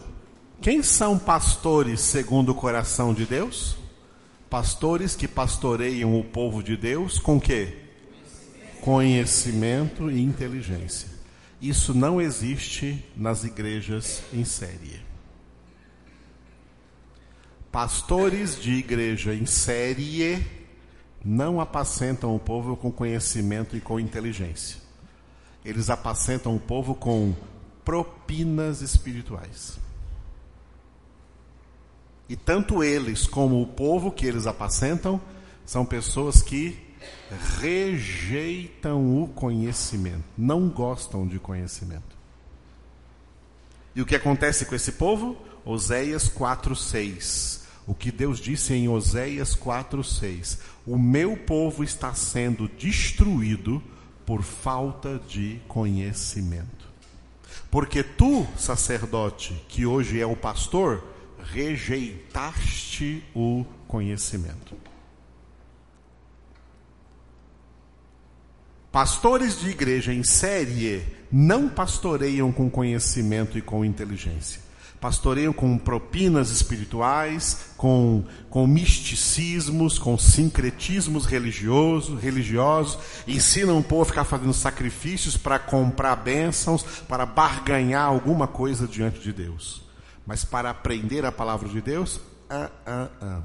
[0.62, 3.78] quem são pastores segundo o coração de Deus?
[4.50, 7.74] Pastores que pastoreiam o povo de Deus com que?
[8.82, 11.08] Conhecimento e inteligência.
[11.62, 15.02] Isso não existe nas igrejas em série.
[17.72, 20.46] Pastores de igreja em série
[21.24, 24.82] não apacentam o povo com conhecimento e com inteligência.
[25.63, 27.34] Eles apacentam o povo com
[27.88, 29.80] propinas espirituais.
[32.28, 35.21] E tanto eles como o povo que eles apacentam
[35.65, 36.78] são pessoas que
[37.62, 42.17] rejeitam o conhecimento, não gostam de conhecimento.
[43.95, 45.38] E o que acontece com esse povo?
[45.63, 47.62] Oséias 4:6.
[47.88, 53.82] O que Deus disse em Oséias 4:6: O meu povo está sendo destruído
[54.26, 56.87] por falta de conhecimento.
[57.69, 61.03] Porque tu, sacerdote, que hoje é o pastor,
[61.53, 64.75] rejeitaste o conhecimento.
[68.91, 74.66] Pastores de igreja em série não pastoreiam com conhecimento e com inteligência
[74.99, 82.97] pastoreiam com propinas espirituais, com, com misticismos, com sincretismos religiosos, religiosos,
[83.28, 89.19] ensinam o povo a ficar fazendo sacrifícios para comprar bênçãos, para barganhar alguma coisa diante
[89.19, 89.84] de Deus.
[90.26, 92.19] Mas para aprender a palavra de Deus,
[92.49, 93.41] ah, ah, ah.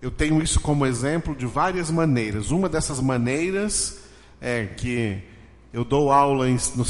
[0.00, 2.52] Eu tenho isso como exemplo de várias maneiras.
[2.52, 4.04] Uma dessas maneiras
[4.40, 5.22] é que
[5.72, 6.84] eu dou aula em, no,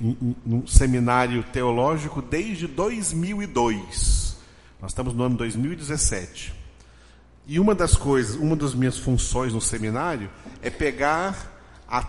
[0.00, 4.36] em, em, seminário teológico desde 2002.
[4.80, 6.54] Nós estamos no ano 2017.
[7.46, 10.30] E uma das coisas, uma das minhas funções no seminário
[10.62, 12.06] é pegar a,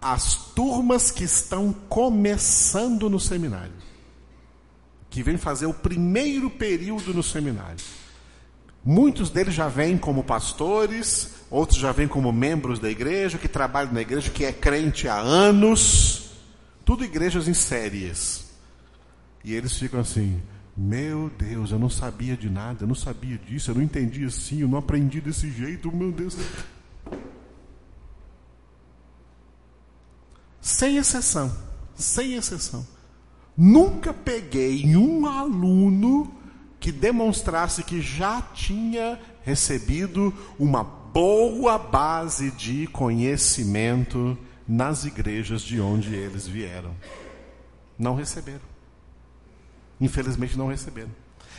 [0.00, 3.72] as turmas que estão começando no seminário,
[5.08, 7.82] que vêm fazer o primeiro período no seminário.
[8.84, 13.92] Muitos deles já vêm como pastores, outros já vêm como membros da igreja, que trabalham
[13.92, 16.30] na igreja, que é crente há anos.
[16.84, 18.50] Tudo igrejas em séries.
[19.44, 20.40] E eles ficam assim:
[20.74, 24.62] Meu Deus, eu não sabia de nada, eu não sabia disso, eu não entendi assim,
[24.62, 26.36] eu não aprendi desse jeito, meu Deus.
[30.60, 31.54] Sem exceção,
[31.94, 32.86] sem exceção.
[33.54, 36.34] Nunca peguei um aluno
[36.80, 44.36] que demonstrasse que já tinha recebido uma boa base de conhecimento
[44.66, 46.94] nas igrejas de onde eles vieram.
[47.98, 48.62] Não receberam.
[50.00, 51.10] Infelizmente não receberam.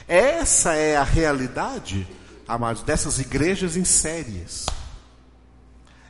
[0.07, 2.07] Essa é a realidade,
[2.47, 4.65] amados, dessas igrejas em séries.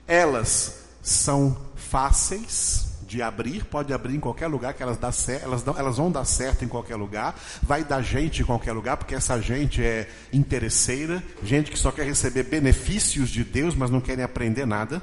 [0.08, 5.12] Elas são fáceis, de abrir, pode abrir em qualquer lugar que elas, dá
[5.44, 8.98] elas, dão, elas vão dar certo em qualquer lugar, vai dar gente em qualquer lugar,
[8.98, 14.02] porque essa gente é interesseira, gente que só quer receber benefícios de Deus, mas não
[14.02, 15.00] querem aprender nada.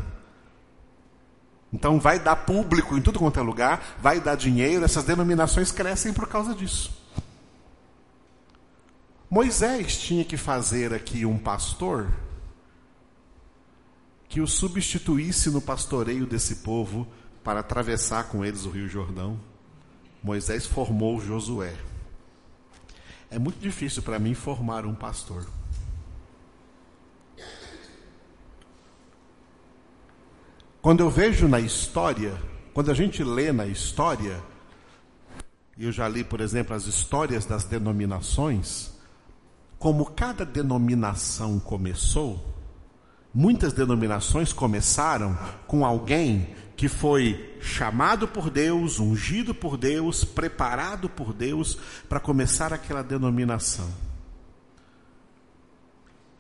[1.73, 6.13] Então vai dar público em tudo quanto é lugar, vai dar dinheiro, essas denominações crescem
[6.13, 6.93] por causa disso.
[9.31, 12.13] Moisés tinha que fazer aqui um pastor
[14.29, 17.07] que o substituísse no pastoreio desse povo
[17.43, 19.39] para atravessar com eles o Rio Jordão,
[20.23, 21.75] Moisés formou Josué.
[23.31, 25.47] É muito difícil para mim formar um pastor.
[30.83, 32.41] Quando eu vejo na história,
[32.73, 34.43] quando a gente lê na história,
[35.77, 38.91] e eu já li, por exemplo, as histórias das denominações,
[39.79, 42.39] como cada denominação começou,
[43.33, 51.35] muitas denominações começaram com alguém que foi chamado por Deus, ungido por Deus, preparado por
[51.35, 51.77] Deus
[52.09, 53.87] para começar aquela denominação.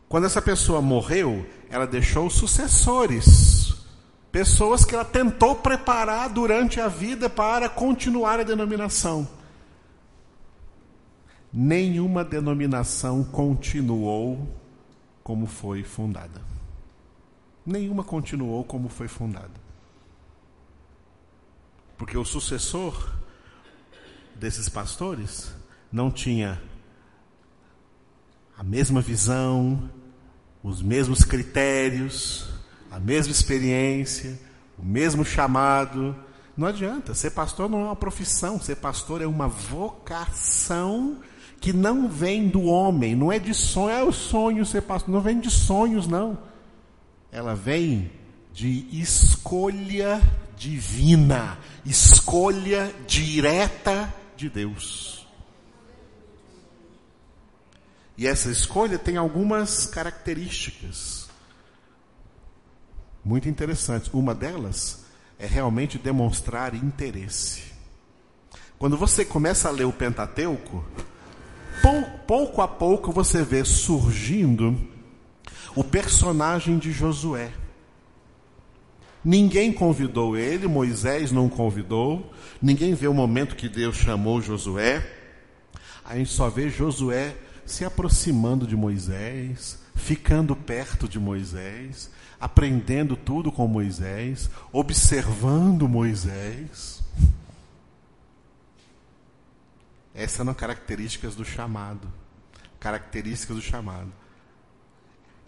[0.08, 3.74] Quando essa pessoa morreu, ela deixou sucessores,
[4.32, 9.28] pessoas que ela tentou preparar durante a vida para continuar a denominação.
[11.52, 14.48] Nenhuma denominação continuou
[15.22, 16.40] como foi fundada.
[17.66, 19.59] Nenhuma continuou como foi fundada.
[22.00, 23.12] Porque o sucessor
[24.34, 25.54] desses pastores
[25.92, 26.58] não tinha
[28.56, 29.90] a mesma visão,
[30.62, 32.48] os mesmos critérios,
[32.90, 34.40] a mesma experiência,
[34.78, 36.16] o mesmo chamado.
[36.56, 41.18] Não adianta, ser pastor não é uma profissão, ser pastor é uma vocação
[41.60, 45.20] que não vem do homem, não é de sonho, é o sonho ser pastor, não
[45.20, 46.38] vem de sonhos, não.
[47.30, 48.10] Ela vem
[48.54, 50.18] de escolha
[50.60, 55.26] divina, escolha direta de Deus.
[58.14, 61.30] E essa escolha tem algumas características
[63.24, 64.10] muito interessantes.
[64.12, 65.06] Uma delas
[65.38, 67.62] é realmente demonstrar interesse.
[68.78, 70.84] Quando você começa a ler o Pentateuco,
[72.26, 74.78] pouco a pouco você vê surgindo
[75.74, 77.50] o personagem de Josué.
[79.24, 85.06] Ninguém convidou ele, Moisés não convidou, ninguém vê o momento que Deus chamou Josué.
[86.04, 92.10] A gente só vê Josué se aproximando de Moisés, ficando perto de Moisés,
[92.40, 97.02] aprendendo tudo com Moisés, observando Moisés.
[100.14, 102.10] Essas são características do chamado.
[102.80, 104.19] Características do chamado.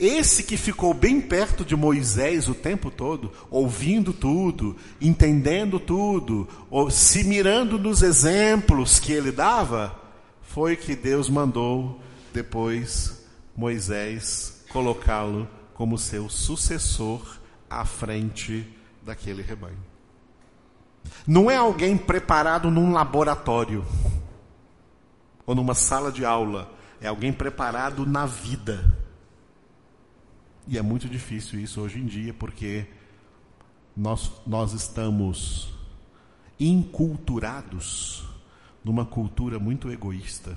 [0.02, 6.90] Esse que ficou bem perto de Moisés o tempo todo, ouvindo tudo, entendendo tudo, ou
[6.90, 9.96] se mirando nos exemplos que ele dava,
[10.40, 12.00] foi que Deus mandou
[12.34, 13.24] depois
[13.56, 17.38] Moisés colocá-lo como seu sucessor
[17.70, 18.68] à frente
[19.04, 19.78] daquele rebanho.
[21.24, 23.86] Não é alguém preparado num laboratório
[25.46, 29.00] ou numa sala de aula, é alguém preparado na vida
[30.66, 32.86] e é muito difícil isso hoje em dia, porque
[33.96, 35.74] nós, nós estamos
[36.58, 38.24] inculturados
[38.84, 40.56] numa cultura muito egoísta,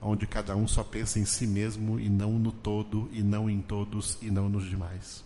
[0.00, 3.60] onde cada um só pensa em si mesmo e não no todo, e não em
[3.60, 5.24] todos, e não nos demais.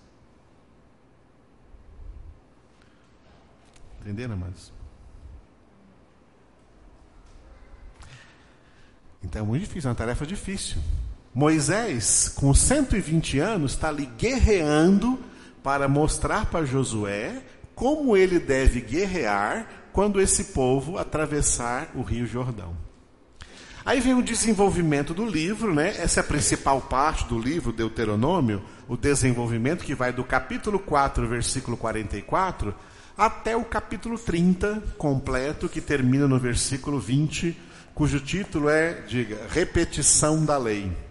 [4.01, 4.73] Entenderam, amados?
[9.23, 10.81] Então é muito difícil, é uma tarefa difícil.
[11.35, 15.19] Moisés, com 120 anos, está ali guerreando
[15.63, 17.43] para mostrar para Josué
[17.75, 22.77] como ele deve guerrear quando esse povo atravessar o Rio Jordão.
[23.85, 25.95] Aí vem o desenvolvimento do livro, né?
[25.99, 31.27] Essa é a principal parte do livro, Deuteronômio, o desenvolvimento que vai do capítulo 4,
[31.27, 32.75] versículo 44,
[33.17, 37.57] até o capítulo 30, completo, que termina no versículo 20,
[37.95, 41.08] cujo título é, diga, Repetição da Lei.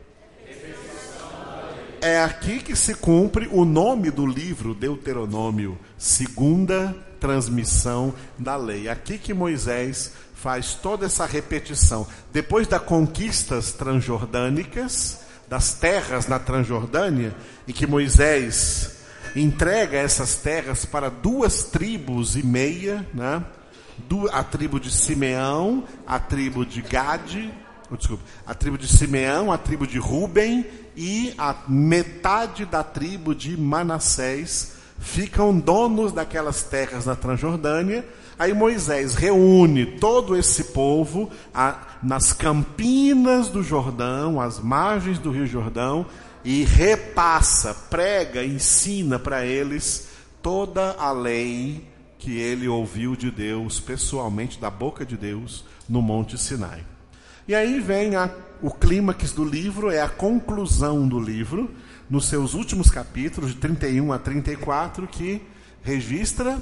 [2.07, 8.87] É aqui que se cumpre o nome do livro Deuteronômio, segunda transmissão da lei.
[8.87, 12.07] Aqui que Moisés faz toda essa repetição.
[12.31, 17.35] Depois das conquistas transjordânicas, das terras na Transjordânia,
[17.67, 18.99] e que Moisés
[19.35, 23.43] entrega essas terras para duas tribos e meia, né?
[24.31, 27.53] a tribo de Simeão, a tribo de Gade,
[27.91, 33.35] oh, desculpa, a tribo de Simeão, a tribo de Ruben e a metade da tribo
[33.35, 38.03] de Manassés ficam donos daquelas terras na Transjordânia.
[38.39, 45.45] Aí Moisés reúne todo esse povo a, nas campinas do Jordão, às margens do Rio
[45.45, 46.07] Jordão,
[46.43, 50.07] e repassa, prega, ensina para eles
[50.41, 51.87] toda a lei
[52.17, 56.96] que ele ouviu de Deus, pessoalmente, da boca de Deus, no Monte Sinai.
[57.47, 58.29] E aí vem a
[58.61, 61.69] o clímax do livro é a conclusão do livro,
[62.09, 65.41] nos seus últimos capítulos, de 31 a 34, que
[65.83, 66.61] registra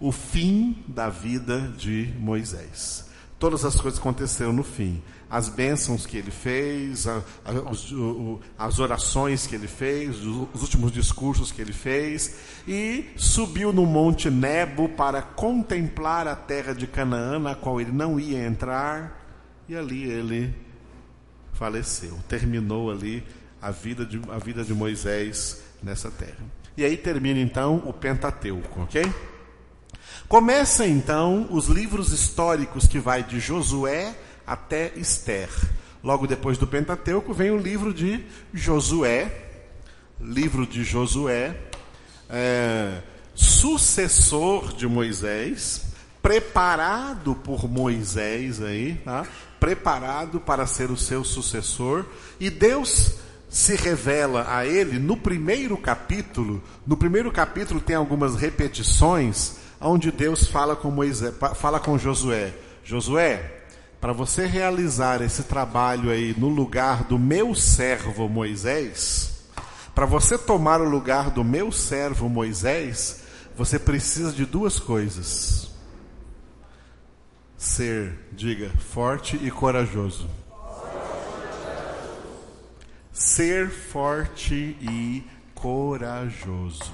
[0.00, 3.06] o fim da vida de Moisés.
[3.38, 5.00] Todas as coisas aconteceram no fim.
[5.30, 10.48] As bênçãos que ele fez, a, a, os, o, as orações que ele fez, os,
[10.54, 16.72] os últimos discursos que ele fez, e subiu no Monte Nebo para contemplar a terra
[16.72, 19.27] de Canaã, na qual ele não ia entrar,
[19.68, 20.54] e ali ele
[21.52, 22.18] faleceu.
[22.28, 23.22] Terminou ali
[23.60, 26.38] a vida de, a vida de Moisés nessa terra.
[26.76, 29.02] E aí termina então o Pentateuco, ok?
[30.28, 34.14] Começa então os livros históricos que vai de Josué
[34.46, 35.48] até Esther.
[36.02, 39.30] Logo depois do Pentateuco vem o livro de Josué,
[40.20, 41.56] livro de Josué,
[42.30, 43.02] é,
[43.34, 45.86] sucessor de Moisés,
[46.22, 49.26] preparado por Moisés aí, tá?
[49.58, 52.04] Preparado para ser o seu sucessor,
[52.38, 53.12] e Deus
[53.48, 56.62] se revela a ele no primeiro capítulo.
[56.86, 62.52] No primeiro capítulo tem algumas repetições onde Deus fala com Moisés, fala com Josué.
[62.84, 63.62] Josué,
[64.00, 69.44] para você realizar esse trabalho aí no lugar do meu servo Moisés,
[69.94, 73.20] para você tomar o lugar do meu servo Moisés,
[73.56, 75.67] você precisa de duas coisas
[77.58, 80.30] ser, diga, forte e corajoso.
[83.12, 86.92] Ser forte e corajoso.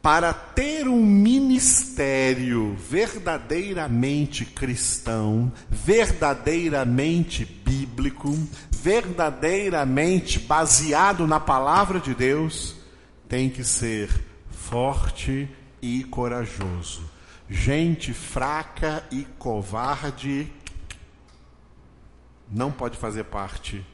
[0.00, 8.34] Para ter um ministério verdadeiramente cristão, verdadeiramente bíblico,
[8.70, 12.74] verdadeiramente baseado na palavra de Deus,
[13.28, 14.08] tem que ser
[14.50, 15.46] forte
[15.82, 17.17] e corajoso
[17.50, 20.52] Gente fraca e covarde
[22.50, 23.84] não pode fazer parte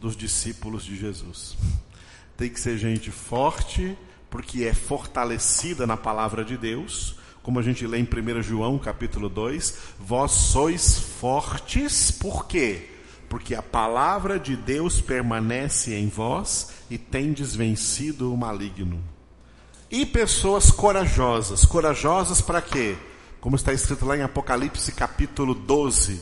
[0.00, 1.56] dos discípulos de Jesus.
[2.36, 3.98] Tem que ser gente forte,
[4.30, 9.28] porque é fortalecida na palavra de Deus, como a gente lê em 1 João capítulo
[9.28, 12.90] 2, vós sois fortes, por quê?
[13.28, 19.02] Porque a palavra de Deus permanece em vós e tendes vencido o maligno.
[19.90, 21.64] E pessoas corajosas.
[21.64, 22.96] Corajosas para quê?
[23.40, 26.20] Como está escrito lá em Apocalipse capítulo 12.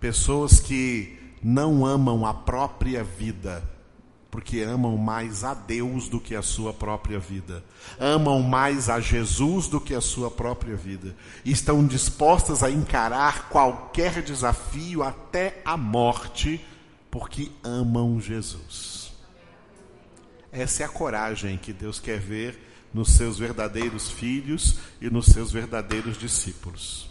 [0.00, 3.62] Pessoas que não amam a própria vida,
[4.30, 7.62] porque amam mais a Deus do que a sua própria vida.
[8.00, 11.14] Amam mais a Jesus do que a sua própria vida.
[11.44, 16.64] E estão dispostas a encarar qualquer desafio até a morte,
[17.12, 19.12] porque amam Jesus.
[20.50, 25.50] Essa é a coragem que Deus quer ver nos seus verdadeiros filhos e nos seus
[25.50, 27.10] verdadeiros discípulos.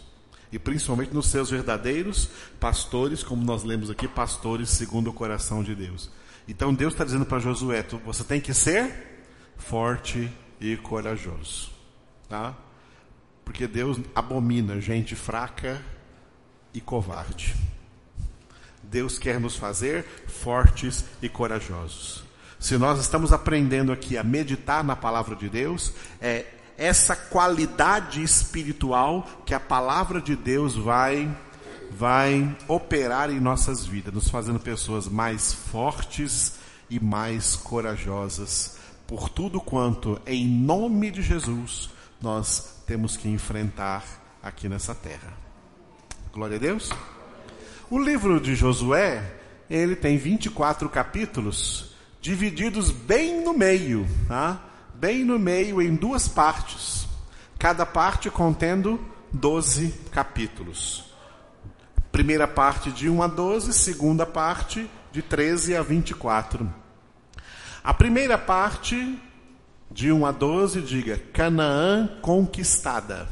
[0.50, 5.74] E principalmente nos seus verdadeiros pastores, como nós lemos aqui, pastores segundo o coração de
[5.74, 6.10] Deus.
[6.48, 9.26] Então Deus está dizendo para Josué: você tem que ser
[9.58, 10.30] forte
[10.60, 11.70] e corajoso.
[12.28, 12.56] Tá?
[13.44, 15.82] Porque Deus abomina gente fraca
[16.72, 17.54] e covarde.
[18.82, 22.23] Deus quer nos fazer fortes e corajosos
[22.64, 26.46] se nós estamos aprendendo aqui a meditar na palavra de Deus, é
[26.78, 31.30] essa qualidade espiritual que a palavra de Deus vai
[31.90, 36.54] vai operar em nossas vidas, nos fazendo pessoas mais fortes
[36.88, 44.04] e mais corajosas por tudo quanto, em nome de Jesus, nós temos que enfrentar
[44.42, 45.34] aqui nessa terra.
[46.32, 46.90] Glória a Deus.
[47.90, 49.34] O livro de Josué,
[49.68, 51.93] ele tem 24 capítulos,
[52.24, 54.58] divididos bem no meio, tá?
[54.94, 57.06] bem no meio em duas partes,
[57.58, 58.98] cada parte contendo
[59.30, 61.04] 12 capítulos.
[62.10, 66.72] Primeira parte de 1 a 12, segunda parte de 13 a 24.
[67.84, 69.20] A primeira parte,
[69.90, 73.28] de 1 a 12, diga: Canaã conquistada.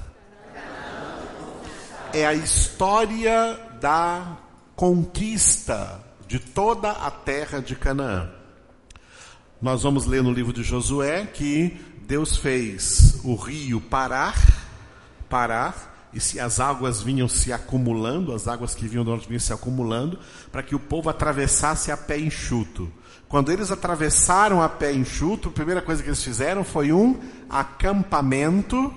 [2.12, 4.36] É a história da
[4.76, 8.41] conquista de toda a terra de Canaã.
[9.62, 14.34] Nós vamos ler no livro de Josué que Deus fez o rio parar,
[15.28, 19.38] parar, e se as águas vinham se acumulando, as águas que vinham do norte vinham
[19.38, 20.18] se acumulando,
[20.50, 22.90] para que o povo atravessasse a pé enxuto.
[23.28, 28.92] Quando eles atravessaram a pé enxuto, a primeira coisa que eles fizeram foi um acampamento,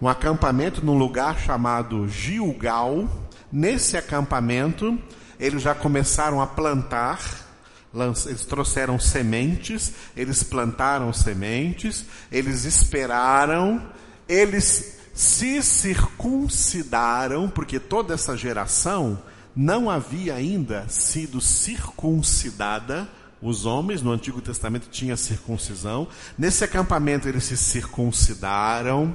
[0.00, 3.06] um acampamento num lugar chamado Gilgal.
[3.52, 4.98] Nesse acampamento,
[5.38, 7.45] eles já começaram a plantar
[8.26, 13.82] eles trouxeram sementes, eles plantaram sementes, eles esperaram,
[14.28, 19.18] eles se circuncidaram, porque toda essa geração
[19.56, 23.08] não havia ainda sido circuncidada.
[23.40, 26.06] Os homens no Antigo Testamento tinham circuncisão.
[26.36, 29.14] Nesse acampamento eles se circuncidaram,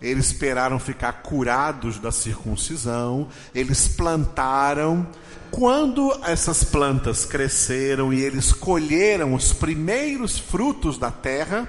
[0.00, 5.06] eles esperaram ficar curados da circuncisão, eles plantaram,
[5.50, 11.68] quando essas plantas cresceram e eles colheram os primeiros frutos da terra,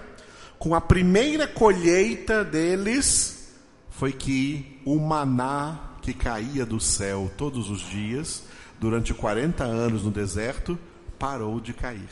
[0.58, 3.50] com a primeira colheita deles,
[3.90, 8.44] foi que o maná que caía do céu todos os dias,
[8.80, 10.78] durante 40 anos no deserto,
[11.18, 12.10] parou de cair.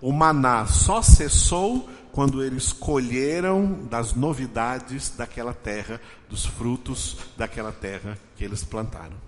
[0.00, 8.16] O maná só cessou quando eles colheram das novidades daquela terra, dos frutos daquela terra
[8.36, 9.27] que eles plantaram.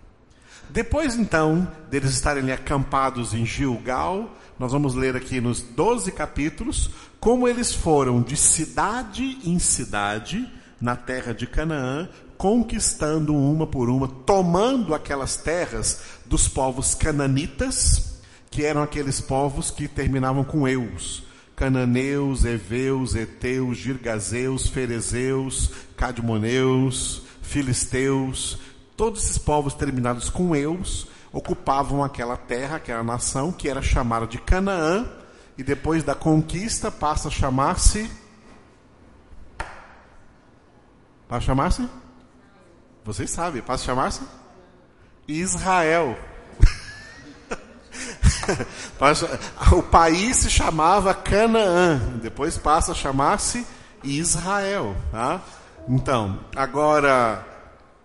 [0.73, 6.91] Depois então deles estarem ali acampados em Gilgal, nós vamos ler aqui nos 12 capítulos
[7.19, 10.49] como eles foram de cidade em cidade
[10.81, 12.09] na terra de Canaã,
[12.39, 19.87] conquistando uma por uma, tomando aquelas terras dos povos cananitas, que eram aqueles povos que
[19.87, 21.23] terminavam com eus.
[21.55, 28.59] Cananeus, Eveus, Eteus, Girgazeus, Ferezeus, Cadmoneus, Filisteus,
[29.01, 34.37] Todos esses povos terminados com eus ocupavam aquela terra, aquela nação que era chamada de
[34.37, 35.11] Canaã,
[35.57, 38.11] e depois da conquista passa a chamar-se.
[41.27, 41.89] Passa a chamar-se?
[43.03, 44.21] Vocês sabem, passa a chamar-se?
[45.27, 46.19] Israel.
[49.73, 53.67] o país se chamava Canaã, depois passa a chamar-se
[54.05, 54.95] Israel.
[55.11, 55.41] Tá?
[55.89, 57.49] Então, agora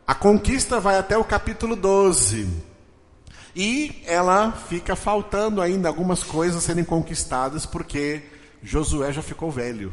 [0.08, 2.47] a conquista vai até o capítulo 12.
[3.56, 8.24] E ela fica faltando ainda algumas coisas serem conquistadas porque
[8.62, 9.91] Josué já ficou velho.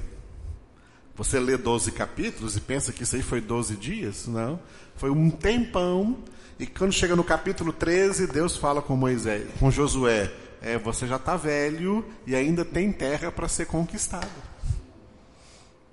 [1.15, 4.27] Você lê 12 capítulos e pensa que isso aí foi 12 dias?
[4.27, 4.59] Não.
[4.97, 6.19] Foi um tempão.
[6.59, 11.17] E quando chega no capítulo 13, Deus fala com Moisés, com Josué: é, você já
[11.17, 14.29] está velho e ainda tem terra para ser conquistada.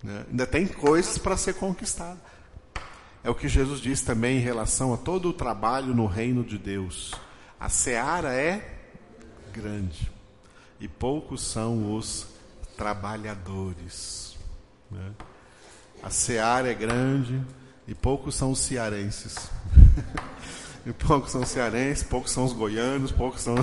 [0.04, 0.26] Né?
[0.30, 2.20] Ainda tem coisas para ser conquistada.
[3.24, 6.58] É o que Jesus diz também em relação a todo o trabalho no reino de
[6.58, 7.14] Deus.
[7.60, 8.80] A seara é
[9.52, 10.10] grande
[10.80, 12.28] e poucos são os
[12.78, 14.38] trabalhadores.
[14.90, 15.12] Né?
[16.02, 17.42] A seara é grande
[17.86, 19.50] e poucos são os cearenses.
[20.88, 23.56] e poucos são cearenses, poucos são os goianos, poucos são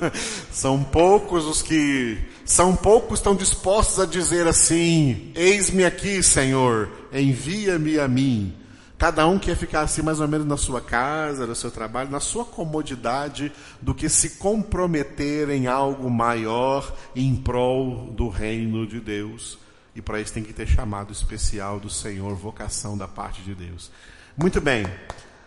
[0.50, 7.98] são poucos os que são poucos estão dispostos a dizer assim: Eis-me aqui, Senhor, envia-me
[7.98, 8.61] a mim.
[9.02, 12.20] Cada um quer ficar assim mais ou menos na sua casa, no seu trabalho, na
[12.20, 13.50] sua comodidade,
[13.80, 19.58] do que se comprometer em algo maior em prol do reino de Deus.
[19.92, 23.90] E para isso tem que ter chamado especial do Senhor, vocação da parte de Deus.
[24.36, 24.86] Muito bem.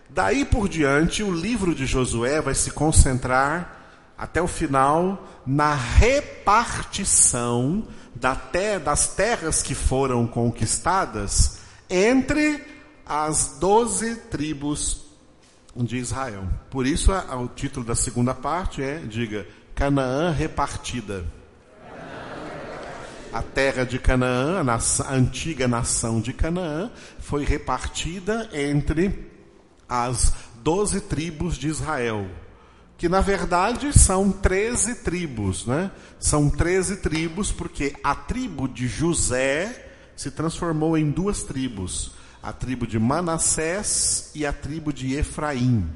[0.10, 3.86] Daí por diante, o livro de Josué vai se concentrar
[4.18, 12.75] até o final na repartição das terras que foram conquistadas entre
[13.06, 15.06] as doze tribos
[15.76, 16.48] de Israel.
[16.70, 19.46] Por isso, o título da segunda parte é, diga,
[19.76, 21.26] Canaã repartida.
[23.32, 26.90] A terra de Canaã, a, nação, a antiga nação de Canaã,
[27.20, 29.30] foi repartida entre
[29.90, 30.34] as
[30.64, 32.26] doze tribos de Israel,
[32.98, 35.92] que na verdade são treze tribos, né?
[36.18, 42.15] São treze tribos porque a tribo de José se transformou em duas tribos,
[42.46, 45.90] a tribo de Manassés e a tribo de Efraim.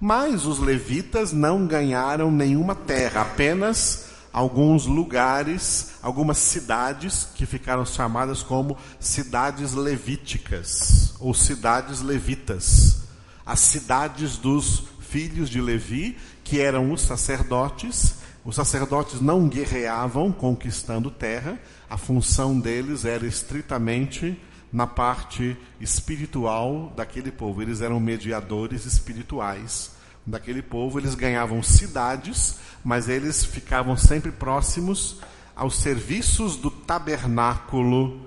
[0.00, 8.44] Mas os levitas não ganharam nenhuma terra, apenas alguns lugares, algumas cidades que ficaram chamadas
[8.44, 12.98] como cidades levíticas ou cidades levitas.
[13.44, 18.16] As cidades dos filhos de Levi, que eram os sacerdotes.
[18.44, 21.58] Os sacerdotes não guerreavam conquistando terra,
[21.90, 24.40] a função deles era estritamente
[24.72, 27.62] na parte espiritual daquele povo.
[27.62, 29.92] Eles eram mediadores espirituais
[30.26, 30.98] daquele povo.
[30.98, 35.20] Eles ganhavam cidades, mas eles ficavam sempre próximos
[35.54, 38.26] aos serviços do tabernáculo,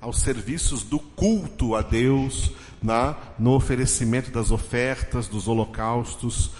[0.00, 3.16] aos serviços do culto a Deus, né?
[3.38, 6.50] no oferecimento das ofertas, dos holocaustos,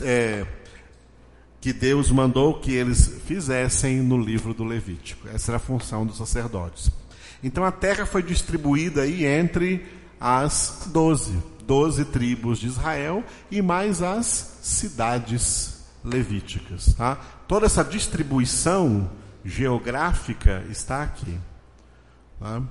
[0.00, 0.44] é,
[1.60, 5.28] que Deus mandou que eles fizessem no livro do Levítico.
[5.28, 6.90] Essa era a função dos sacerdotes.
[7.42, 9.84] Então a terra foi distribuída aí entre
[10.20, 11.36] as doze,
[11.66, 16.94] doze tribos de Israel e mais as cidades levíticas.
[16.94, 17.16] Tá?
[17.48, 19.10] Toda essa distribuição
[19.44, 21.38] geográfica está aqui.
[22.38, 22.62] Tá?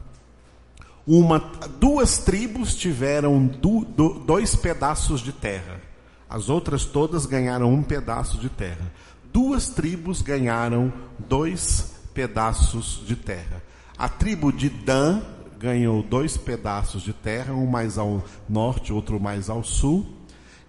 [1.05, 1.39] Uma,
[1.79, 3.83] duas tribos tiveram do,
[4.25, 5.81] dois pedaços de terra.
[6.29, 8.91] As outras todas ganharam um pedaço de terra.
[9.33, 13.61] Duas tribos ganharam dois pedaços de terra.
[14.01, 15.21] A tribo de Dan
[15.59, 20.07] ganhou dois pedaços de terra, um mais ao norte, outro mais ao sul.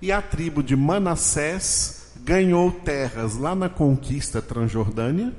[0.03, 5.33] E a tribo de Manassés ganhou terras lá na conquista Transjordânia,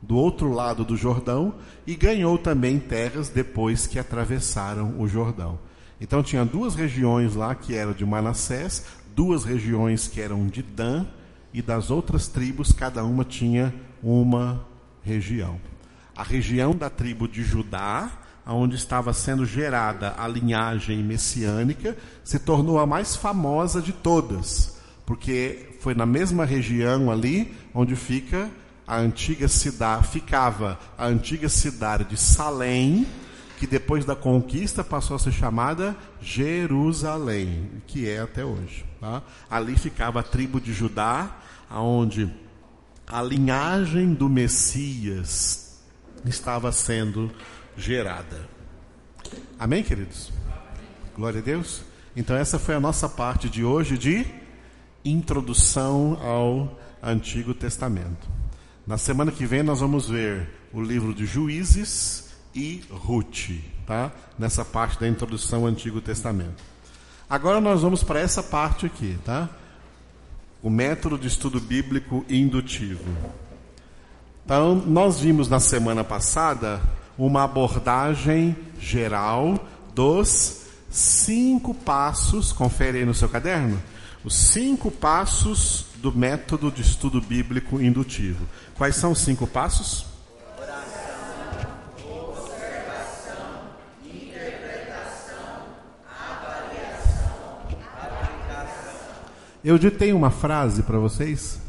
[0.00, 1.54] do outro lado do Jordão,
[1.84, 5.58] e ganhou também terras depois que atravessaram o Jordão.
[6.00, 8.84] Então tinha duas regiões lá que eram de Manassés,
[9.16, 11.04] duas regiões que eram de Dan,
[11.52, 14.64] e das outras tribos cada uma tinha uma
[15.02, 15.58] região
[16.18, 18.10] a região da tribo de Judá,
[18.44, 25.76] onde estava sendo gerada a linhagem messiânica, se tornou a mais famosa de todas, porque
[25.80, 28.50] foi na mesma região ali onde fica
[28.84, 33.06] a antiga cidade, ficava a antiga cidade de Salém,
[33.56, 38.84] que depois da conquista passou a ser chamada Jerusalém, que é até hoje.
[39.00, 39.22] Tá?
[39.48, 41.30] Ali ficava a tribo de Judá,
[41.70, 42.28] onde
[43.06, 45.67] a linhagem do Messias
[46.24, 47.30] estava sendo
[47.76, 48.48] gerada.
[49.58, 50.32] Amém, queridos?
[51.14, 51.82] Glória a Deus.
[52.16, 54.26] Então, essa foi a nossa parte de hoje de
[55.04, 58.28] introdução ao Antigo Testamento.
[58.86, 63.50] Na semana que vem, nós vamos ver o livro de Juízes e Ruth,
[63.86, 64.10] tá?
[64.38, 66.62] Nessa parte da introdução ao Antigo Testamento.
[67.28, 69.48] Agora nós vamos para essa parte aqui, tá?
[70.62, 73.04] O método de estudo bíblico indutivo.
[74.48, 76.80] Então, nós vimos na semana passada
[77.18, 79.62] uma abordagem geral
[79.94, 83.78] dos cinco passos, confere aí no seu caderno,
[84.24, 88.46] os cinco passos do método de estudo bíblico indutivo.
[88.74, 90.06] Quais são os cinco passos?
[99.62, 101.67] Eu ditei uma frase para vocês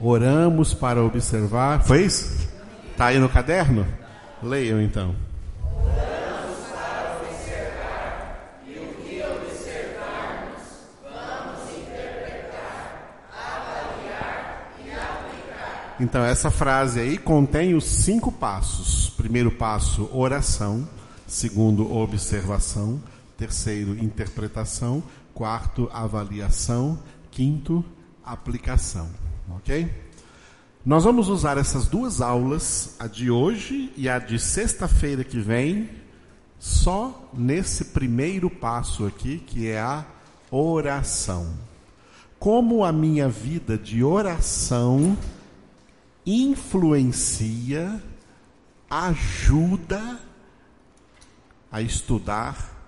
[0.00, 1.82] Oramos para observar.
[1.82, 2.48] Foi isso?
[2.90, 3.86] Está aí no caderno?
[4.42, 5.14] Leiam então.
[16.00, 20.88] Então, essa frase aí contém os cinco passos: primeiro passo, oração.
[21.26, 22.98] Segundo, observação.
[23.36, 25.02] Terceiro, interpretação.
[25.34, 26.98] Quarto, avaliação.
[27.30, 27.84] Quinto,
[28.24, 29.29] aplicação.
[29.56, 29.90] Ok?
[30.84, 35.90] Nós vamos usar essas duas aulas, a de hoje e a de sexta-feira que vem,
[36.58, 40.06] só nesse primeiro passo aqui, que é a
[40.50, 41.54] oração.
[42.38, 45.16] Como a minha vida de oração
[46.24, 48.02] influencia,
[48.88, 50.18] ajuda
[51.70, 52.80] a estudar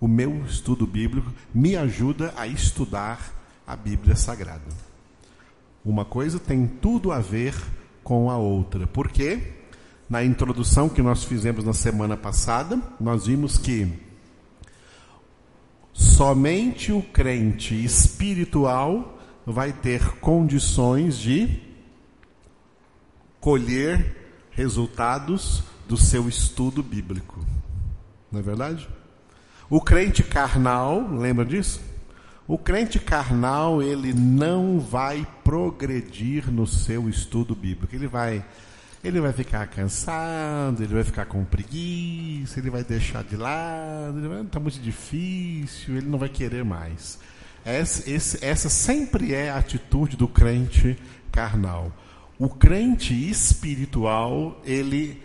[0.00, 3.32] o meu estudo bíblico, me ajuda a estudar
[3.66, 4.91] a Bíblia Sagrada.
[5.84, 7.54] Uma coisa tem tudo a ver
[8.04, 8.86] com a outra.
[8.86, 9.54] Por quê?
[10.08, 13.88] Na introdução que nós fizemos na semana passada, nós vimos que
[15.92, 21.60] somente o crente espiritual vai ter condições de
[23.40, 24.16] colher
[24.52, 27.44] resultados do seu estudo bíblico.
[28.30, 28.88] Não é verdade?
[29.68, 31.80] O crente carnal, lembra disso?
[32.46, 37.94] O crente carnal, ele não vai progredir no seu estudo bíblico.
[37.94, 38.44] Ele vai
[39.04, 44.28] ele vai ficar cansado, ele vai ficar com preguiça, ele vai deixar de lado, ele
[44.28, 47.18] vai, tá muito difícil, ele não vai querer mais.
[47.64, 50.96] Essa, esse, essa sempre é a atitude do crente
[51.32, 51.92] carnal.
[52.38, 55.20] O crente espiritual, ele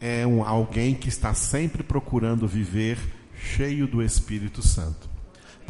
[0.00, 2.96] é um, alguém que está sempre procurando viver
[3.36, 5.09] cheio do Espírito Santo.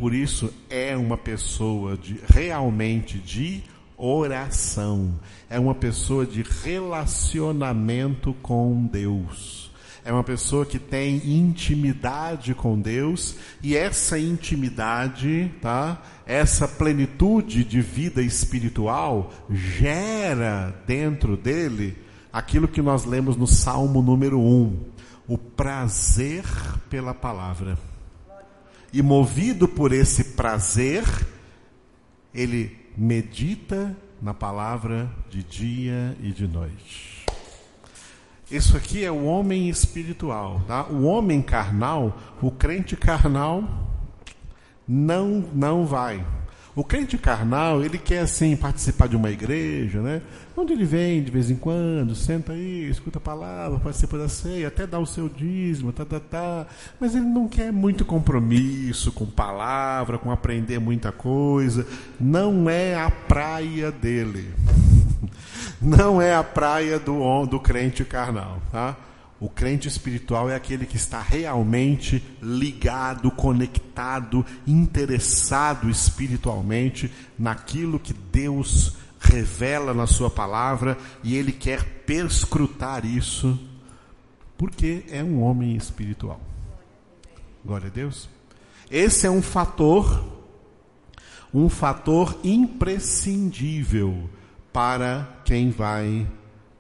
[0.00, 3.62] Por isso é uma pessoa de realmente de
[3.98, 5.20] oração.
[5.50, 9.70] É uma pessoa de relacionamento com Deus.
[10.02, 16.02] É uma pessoa que tem intimidade com Deus e essa intimidade, tá?
[16.24, 21.94] Essa plenitude de vida espiritual gera dentro dele
[22.32, 24.78] aquilo que nós lemos no Salmo número 1,
[25.28, 26.44] o prazer
[26.88, 27.89] pela palavra.
[28.92, 31.04] E movido por esse prazer,
[32.34, 37.24] ele medita na palavra de dia e de noite.
[38.50, 40.84] Isso aqui é o homem espiritual, tá?
[40.86, 43.62] O homem carnal, o crente carnal
[44.86, 46.26] não não vai.
[46.74, 50.22] O crente carnal, ele quer assim participar de uma igreja, né?
[50.56, 54.68] Onde ele vem de vez em quando, senta aí, escuta a palavra, participa da ceia,
[54.68, 56.66] até dá o seu dízimo, tá, tá, tá.
[57.00, 61.84] Mas ele não quer muito compromisso com palavra, com aprender muita coisa.
[62.20, 64.54] Não é a praia dele.
[65.82, 68.94] Não é a praia do, do crente carnal, tá?
[69.40, 78.96] O crente espiritual é aquele que está realmente ligado, conectado, interessado espiritualmente naquilo que Deus
[79.18, 83.58] revela na Sua palavra e ele quer perscrutar isso,
[84.58, 86.38] porque é um homem espiritual.
[87.64, 88.28] Glória a Deus.
[88.90, 90.22] Esse é um fator,
[91.52, 94.28] um fator imprescindível
[94.70, 96.26] para quem vai,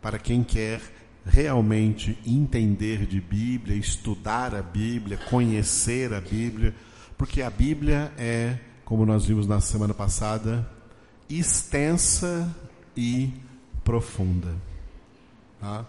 [0.02, 6.74] para quem quer realmente entender de Bíblia, estudar a Bíblia, conhecer a Bíblia,
[7.16, 8.58] porque a Bíblia é,
[8.90, 10.68] como nós vimos na semana passada,
[11.28, 12.52] extensa
[12.96, 13.32] e
[13.84, 14.52] profunda.
[15.60, 15.86] Tá?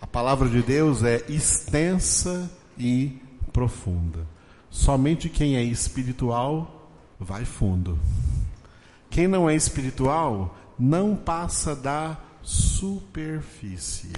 [0.00, 3.16] A palavra de Deus é extensa e
[3.52, 4.26] profunda.
[4.68, 7.96] Somente quem é espiritual vai fundo.
[9.08, 14.12] Quem não é espiritual não passa da superfície.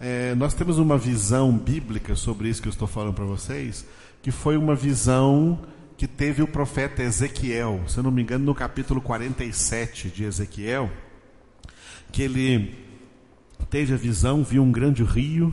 [0.00, 3.84] É, nós temos uma visão bíblica sobre isso que eu estou falando para vocês,
[4.22, 5.58] que foi uma visão
[5.96, 10.88] que teve o profeta Ezequiel, se eu não me engano, no capítulo 47 de Ezequiel,
[12.12, 12.76] que ele
[13.68, 15.52] teve a visão, viu um grande rio,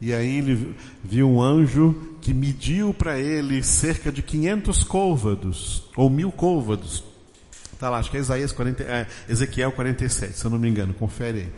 [0.00, 0.74] e aí ele
[1.04, 7.11] viu um anjo que mediu para ele cerca de 500 côvados, ou mil côvados.
[7.82, 10.94] Está lá, acho que é, Isaías 40, é Ezequiel 47, se eu não me engano,
[10.94, 11.52] confere aí.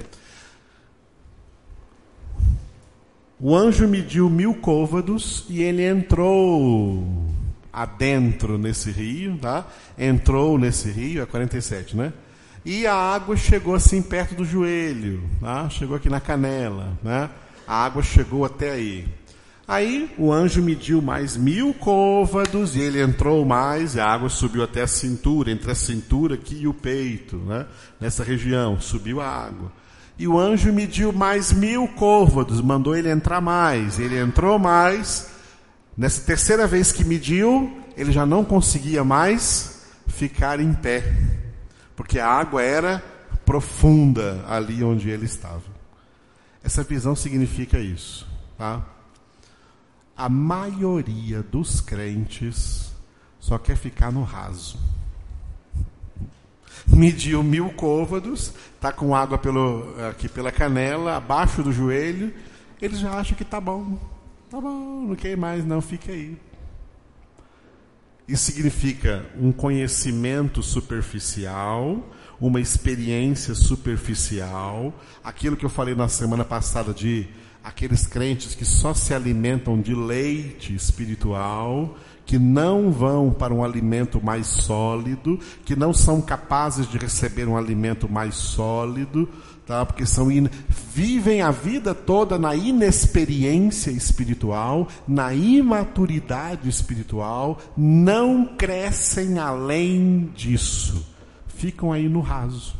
[3.38, 7.06] O anjo mediu mil côvados e ele entrou
[7.70, 9.66] adentro nesse rio, tá?
[9.98, 12.10] Entrou nesse rio, é 47, né?
[12.64, 15.68] E a água chegou assim perto do joelho, tá?
[15.68, 17.28] Chegou aqui na canela, né?
[17.66, 19.06] A água chegou até aí.
[19.66, 24.82] Aí o anjo mediu mais mil côvados e ele entrou mais, a água subiu até
[24.82, 27.66] a cintura, entre a cintura aqui e o peito, né?
[27.98, 29.72] Nessa região, subiu a água.
[30.18, 33.98] E o anjo mediu mais mil côvados, mandou ele entrar mais.
[33.98, 35.30] Ele entrou mais.
[35.96, 41.10] Nessa terceira vez que mediu, ele já não conseguia mais ficar em pé,
[41.96, 43.02] porque a água era
[43.46, 45.62] profunda ali onde ele estava.
[46.62, 48.93] Essa visão significa isso, tá?
[50.16, 52.92] A maioria dos crentes
[53.40, 54.78] só quer ficar no raso
[56.86, 62.32] mediu mil côvados, está com água pelo, aqui pela canela, abaixo do joelho,
[62.80, 63.98] ele já acha que está bom.
[64.50, 66.36] Tá bom, não quer mais, não, fica aí.
[68.26, 72.08] Isso significa um conhecimento superficial,
[72.40, 77.28] uma experiência superficial, aquilo que eu falei na semana passada de
[77.64, 81.96] aqueles crentes que só se alimentam de leite espiritual,
[82.26, 87.56] que não vão para um alimento mais sólido, que não são capazes de receber um
[87.56, 89.26] alimento mais sólido,
[89.66, 89.84] tá?
[89.84, 90.48] Porque são in...
[90.68, 101.06] vivem a vida toda na inexperiência espiritual, na imaturidade espiritual, não crescem além disso.
[101.46, 102.74] Ficam aí no raso.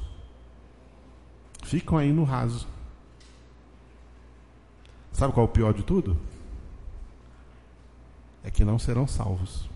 [1.63, 2.74] Ficam aí no raso.
[5.15, 6.15] Sabe qual é o pior de tudo?
[8.45, 9.69] é que não serão salvos.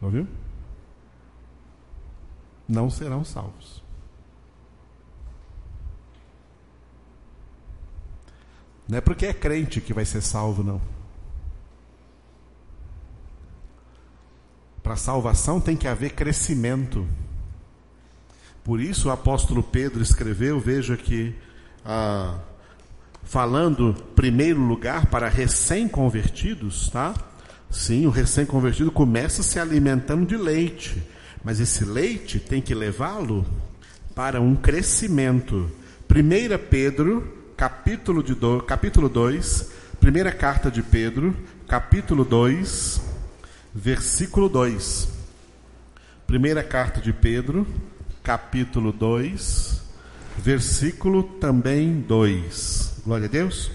[0.00, 0.26] Ouviu?
[2.66, 3.84] Não serão salvos.
[8.88, 10.80] Não é porque é crente que vai ser salvo, não.
[14.82, 17.06] Para salvação tem que haver crescimento.
[18.64, 21.36] Por isso o apóstolo Pedro escreveu, veja aqui,
[21.84, 22.40] ah,
[23.26, 27.12] falando primeiro lugar para recém-convertidos, tá?
[27.68, 31.02] Sim, o recém-convertido começa se alimentando de leite,
[31.44, 33.44] mas esse leite tem que levá-lo
[34.14, 35.70] para um crescimento.
[36.08, 43.02] 1 Pedro, capítulo, de do, capítulo 2, primeira carta de Pedro, capítulo 2,
[43.74, 45.08] versículo 2.
[46.28, 47.66] Primeira carta de Pedro,
[48.22, 49.82] capítulo 2,
[50.38, 52.85] versículo também 2.
[53.06, 53.70] Glória a Deus.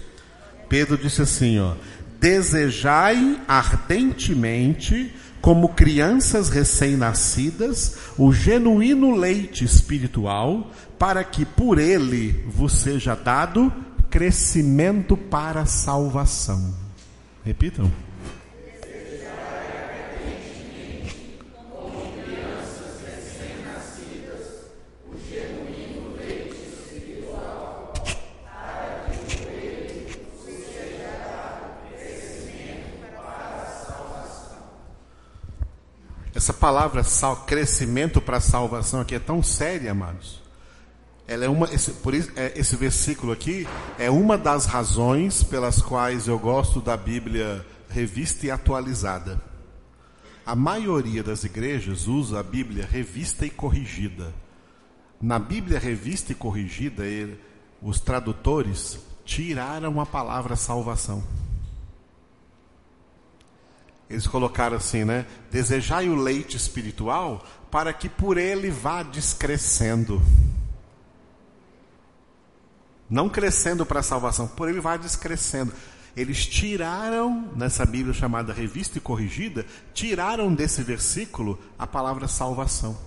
[0.68, 1.72] Pedro disse assim, ó:
[2.20, 5.10] Desejai ardentemente,
[5.40, 13.72] como crianças recém-nascidas, o genuíno leite espiritual, para que por ele vos seja dado
[14.10, 16.74] crescimento para a salvação.
[17.42, 17.90] Repitam.
[36.42, 40.42] Essa palavra sal, crescimento para salvação aqui é tão séria, amados.
[41.24, 43.64] Ela é uma, esse, por isso, é, esse versículo aqui
[43.96, 49.40] é uma das razões pelas quais eu gosto da Bíblia revista e atualizada.
[50.44, 54.34] A maioria das igrejas usa a Bíblia revista e corrigida.
[55.20, 57.38] Na Bíblia revista e corrigida, ele,
[57.80, 61.22] os tradutores tiraram a palavra salvação.
[64.12, 65.24] Eles colocaram assim, né?
[65.50, 70.20] Desejai o leite espiritual para que por ele vá descrescendo.
[73.08, 75.72] Não crescendo para a salvação, por ele vá descrescendo.
[76.14, 82.98] Eles tiraram, nessa Bíblia chamada Revista e Corrigida, tiraram desse versículo a palavra salvação.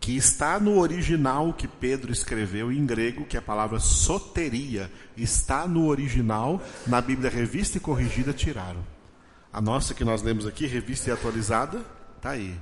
[0.00, 4.90] Que está no original que Pedro escreveu em grego, que é a palavra soteria.
[5.14, 8.95] Está no original, na Bíblia Revista e Corrigida, tiraram.
[9.56, 11.80] A nossa que nós lemos aqui, revista e atualizada,
[12.18, 12.54] está aí.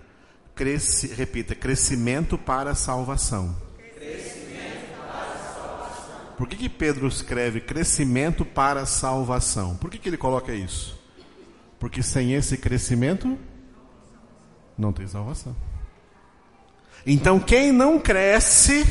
[0.54, 3.56] Cresce, repita, crescimento para salvação.
[3.96, 6.32] Crescimento para salvação.
[6.38, 9.74] Por que, que Pedro escreve crescimento para salvação?
[9.74, 10.96] Por que, que ele coloca isso?
[11.80, 13.36] Porque sem esse crescimento,
[14.78, 15.56] não tem salvação.
[17.04, 18.86] Então, quem não cresce,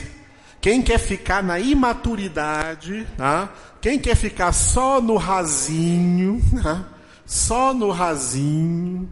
[0.60, 3.49] quem quer ficar na imaturidade, tá?
[3.80, 6.93] quem quer ficar só no rasinho, tá?
[7.34, 9.12] Só no rasinho,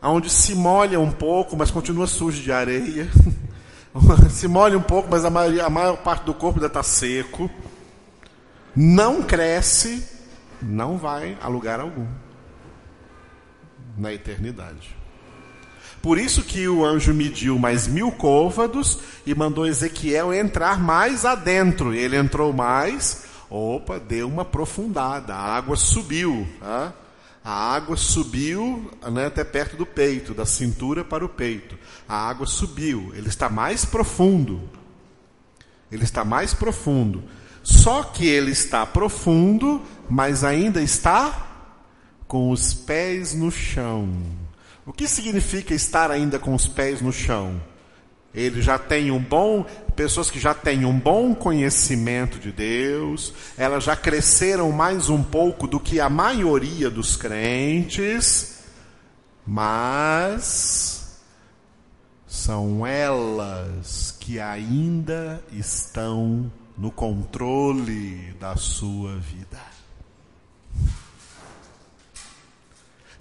[0.00, 3.10] onde se molha um pouco, mas continua sujo de areia.
[4.30, 7.50] se molha um pouco, mas a, a maior parte do corpo ainda está seco.
[8.74, 10.06] Não cresce,
[10.62, 12.06] não vai a lugar algum
[13.98, 14.96] na eternidade.
[16.00, 21.92] Por isso que o anjo mediu mais mil côvados e mandou Ezequiel entrar mais adentro.
[21.92, 26.46] Ele entrou mais, opa, deu uma aprofundada, a água subiu.
[26.60, 26.94] Tá?
[27.42, 31.78] A água subiu né, até perto do peito, da cintura para o peito.
[32.08, 34.68] A água subiu, ele está mais profundo.
[35.90, 37.24] Ele está mais profundo.
[37.62, 41.46] Só que ele está profundo, mas ainda está
[42.26, 44.12] com os pés no chão.
[44.86, 47.60] O que significa estar ainda com os pés no chão?
[48.32, 49.64] Ele já tem um bom,
[49.96, 55.66] pessoas que já têm um bom conhecimento de Deus, elas já cresceram mais um pouco
[55.66, 58.60] do que a maioria dos crentes,
[59.44, 61.18] mas
[62.24, 69.60] são elas que ainda estão no controle da sua vida.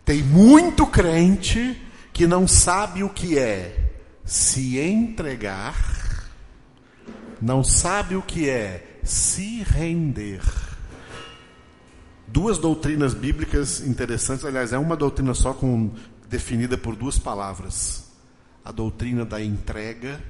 [0.06, 1.82] Tem muito crente
[2.14, 3.89] que não sabe o que é
[4.30, 5.76] se entregar,
[7.42, 10.40] não sabe o que é se render.
[12.28, 15.90] Duas doutrinas bíblicas interessantes, aliás, é uma doutrina só com,
[16.28, 18.12] definida por duas palavras:
[18.64, 20.24] a doutrina da entrega,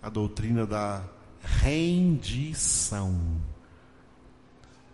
[0.00, 1.02] a doutrina da
[1.42, 3.20] rendição.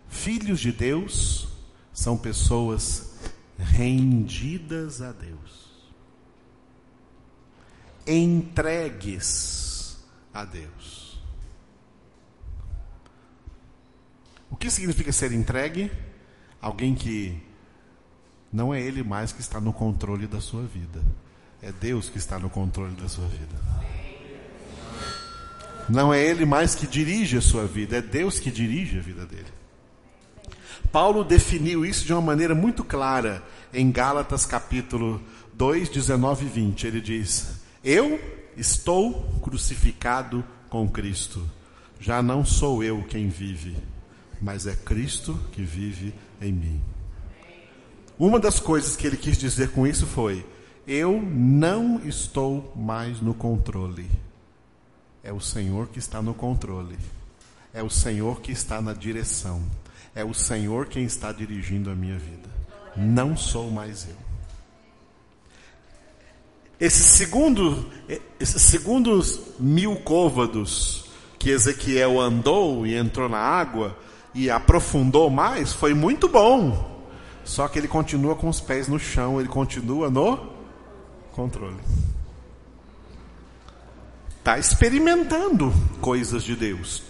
[0.07, 1.47] Filhos de Deus
[1.93, 3.13] são pessoas
[3.59, 5.48] rendidas a Deus
[8.09, 9.97] entregues
[10.33, 11.19] a Deus.
[14.49, 15.91] O que significa ser entregue?
[16.61, 17.41] Alguém que
[18.51, 21.01] não é ele mais que está no controle da sua vida.
[21.61, 23.55] É Deus que está no controle da sua vida.
[25.89, 29.25] Não é Ele mais que dirige a sua vida, é Deus que dirige a vida
[29.25, 29.47] dele.
[30.91, 33.43] Paulo definiu isso de uma maneira muito clara
[33.73, 35.21] em Gálatas capítulo
[35.53, 36.87] 2, 19 e 20.
[36.87, 38.19] Ele diz: Eu
[38.57, 41.49] estou crucificado com Cristo.
[41.99, 43.77] Já não sou eu quem vive,
[44.41, 46.81] mas é Cristo que vive em mim.
[48.17, 50.45] Uma das coisas que ele quis dizer com isso foi:
[50.85, 54.09] Eu não estou mais no controle.
[55.23, 56.97] É o Senhor que está no controle.
[57.73, 59.61] É o Senhor que está na direção.
[60.13, 62.49] É o Senhor quem está dirigindo a minha vida.
[62.97, 64.28] Não sou mais eu.
[66.79, 67.85] Esses segundo,
[68.39, 71.05] esses segundos mil côvados
[71.37, 73.97] que Ezequiel andou e entrou na água
[74.33, 77.03] e aprofundou mais foi muito bom.
[77.43, 80.39] Só que ele continua com os pés no chão, ele continua no
[81.31, 81.79] controle.
[84.37, 87.08] Está experimentando coisas de Deus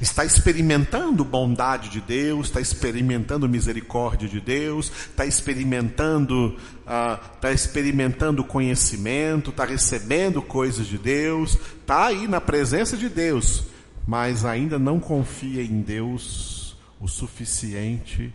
[0.00, 8.44] está experimentando bondade de Deus, está experimentando misericórdia de Deus, está experimentando, uh, está experimentando
[8.44, 13.64] conhecimento, está recebendo coisas de Deus, está aí na presença de Deus,
[14.06, 18.32] mas ainda não confia em Deus o suficiente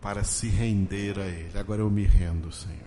[0.00, 1.58] para se render a Ele.
[1.58, 2.84] Agora eu me rendo, Senhor.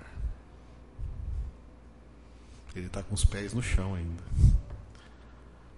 [2.75, 4.23] Ele está com os pés no chão ainda.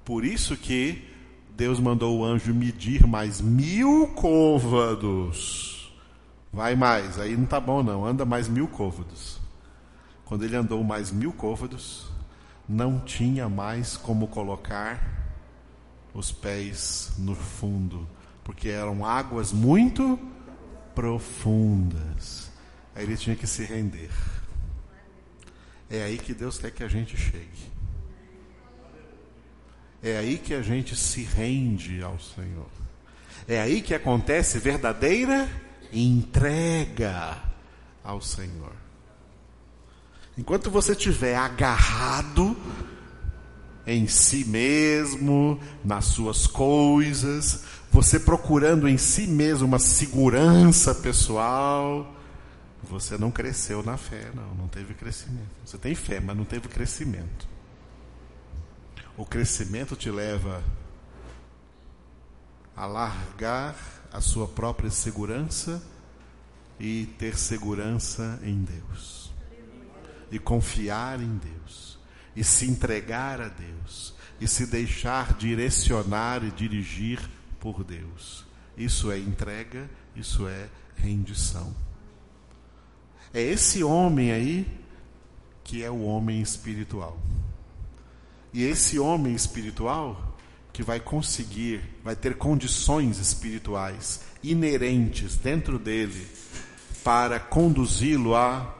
[0.03, 1.08] Por isso que
[1.59, 5.93] Deus mandou o anjo medir mais mil côvados.
[6.53, 9.41] Vai mais, aí não tá bom não, anda mais mil côvados.
[10.23, 12.09] Quando ele andou mais mil côvados,
[12.67, 15.35] não tinha mais como colocar
[16.13, 18.07] os pés no fundo,
[18.41, 20.17] porque eram águas muito
[20.95, 22.49] profundas.
[22.95, 24.11] Aí ele tinha que se render.
[25.89, 27.68] É aí que Deus quer que a gente chegue.
[30.01, 32.69] É aí que a gente se rende ao Senhor.
[33.47, 35.49] É aí que acontece verdadeira
[35.91, 37.37] entrega
[38.03, 38.73] ao Senhor.
[40.37, 42.55] Enquanto você estiver agarrado
[43.85, 52.15] em si mesmo, nas suas coisas, você procurando em si mesmo uma segurança pessoal,
[52.83, 55.49] você não cresceu na fé, não, não teve crescimento.
[55.65, 57.48] Você tem fé, mas não teve crescimento.
[59.19, 60.63] O crescimento te leva
[62.73, 63.75] a largar
[64.13, 65.83] a sua própria segurança
[66.79, 69.33] e ter segurança em Deus.
[70.31, 71.99] E confiar em Deus.
[72.33, 74.15] E se entregar a Deus.
[74.39, 77.19] E se deixar direcionar e dirigir
[77.59, 78.45] por Deus.
[78.77, 81.75] Isso é entrega, isso é rendição.
[83.33, 84.79] É esse homem aí
[85.61, 87.19] que é o homem espiritual.
[88.53, 90.37] E esse homem espiritual
[90.73, 96.27] que vai conseguir, vai ter condições espirituais inerentes dentro dele
[97.03, 98.75] para conduzi-lo a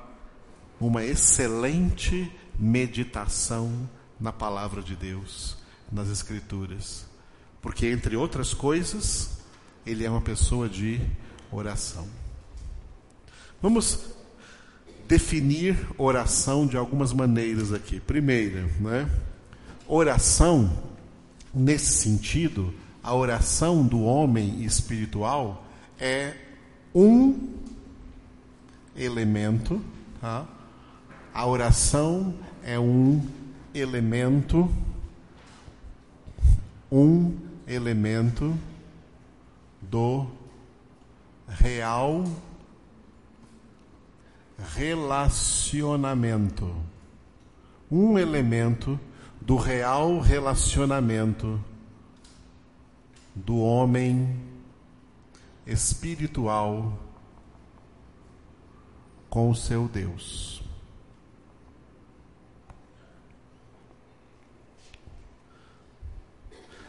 [0.80, 3.90] uma excelente meditação
[4.20, 5.58] na palavra de Deus,
[5.92, 7.06] nas Escrituras.
[7.62, 9.40] Porque, entre outras coisas,
[9.86, 11.02] ele é uma pessoa de
[11.52, 12.08] oração.
[13.62, 14.00] Vamos
[15.08, 18.00] definir oração de algumas maneiras aqui.
[18.00, 19.10] Primeira, né?
[19.90, 20.72] Oração,
[21.54, 22.74] nesse sentido,
[23.04, 25.66] a oração do homem espiritual
[26.00, 26.34] é
[26.94, 27.50] um
[28.96, 29.82] elemento,
[30.22, 30.48] tá?
[31.34, 32.34] A oração
[32.64, 33.22] é um
[33.74, 34.70] elemento,
[36.92, 37.36] um
[37.68, 38.58] elemento
[39.82, 40.28] do
[41.48, 42.24] real
[44.76, 46.76] relacionamento.
[47.92, 49.00] Um elemento
[49.50, 51.60] do real relacionamento
[53.34, 54.40] do homem
[55.66, 56.96] espiritual
[59.28, 60.62] com o seu Deus.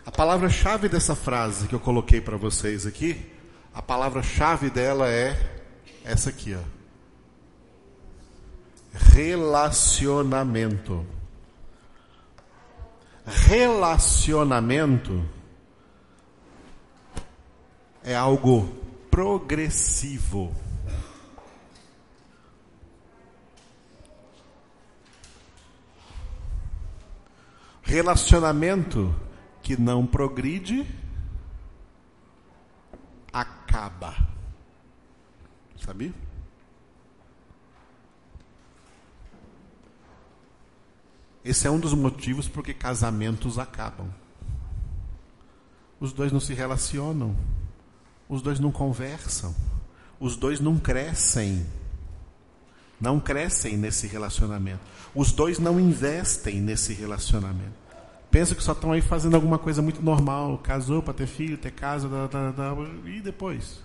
[0.05, 3.33] A palavra-chave dessa frase que eu coloquei para vocês aqui,
[3.73, 5.63] a palavra-chave dela é
[6.05, 6.61] essa aqui, ó.
[9.15, 11.07] Relacionamento
[13.27, 15.25] relacionamento
[18.03, 18.69] é algo
[19.11, 20.55] progressivo.
[27.83, 29.15] Relacionamento
[29.63, 30.87] que não progride
[33.33, 34.15] acaba.
[35.77, 36.15] Sabe?
[41.45, 44.09] Esse é um dos motivos porque casamentos acabam.
[45.99, 47.37] Os dois não se relacionam,
[48.29, 49.55] os dois não conversam,
[50.19, 51.67] os dois não crescem.
[53.01, 54.81] Não crescem nesse relacionamento.
[55.15, 57.81] Os dois não investem nesse relacionamento.
[58.31, 60.59] Pensa que só estão aí fazendo alguma coisa muito normal.
[60.59, 62.77] Casou para ter filho, ter casa, da, da, da,
[63.07, 63.83] e depois?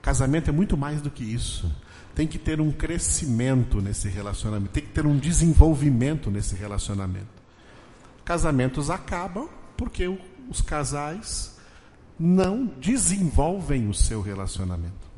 [0.00, 1.70] Casamento é muito mais do que isso.
[2.14, 7.42] Tem que ter um crescimento nesse relacionamento, tem que ter um desenvolvimento nesse relacionamento.
[8.24, 10.06] Casamentos acabam porque
[10.48, 11.56] os casais
[12.18, 15.10] não desenvolvem o seu relacionamento.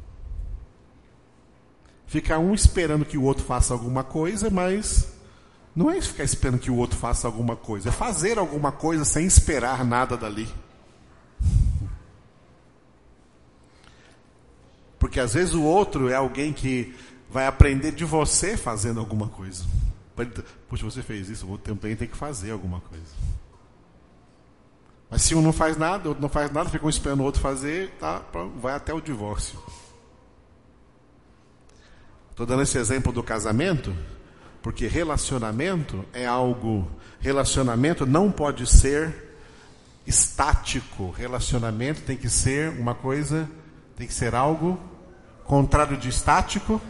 [2.07, 5.13] Fica um esperando que o outro faça alguma coisa, mas
[5.75, 9.27] não é ficar esperando que o outro faça alguma coisa, é fazer alguma coisa sem
[9.27, 10.49] esperar nada dali.
[15.05, 16.95] Porque às vezes o outro é alguém que
[17.29, 19.63] vai aprender de você fazendo alguma coisa.
[20.67, 23.13] Puxa, você fez isso, o também tem que fazer alguma coisa.
[25.11, 27.25] Mas se um não faz nada, o outro não faz nada, fica um esperando o
[27.25, 28.23] outro fazer, tá,
[28.59, 29.59] vai até o divórcio.
[32.31, 33.95] Estou dando esse exemplo do casamento,
[34.63, 36.91] porque relacionamento é algo.
[37.21, 39.37] Relacionamento não pode ser
[40.07, 41.11] estático.
[41.11, 43.47] Relacionamento tem que ser uma coisa,
[43.97, 44.94] tem que ser algo
[45.47, 46.81] contrário de estático,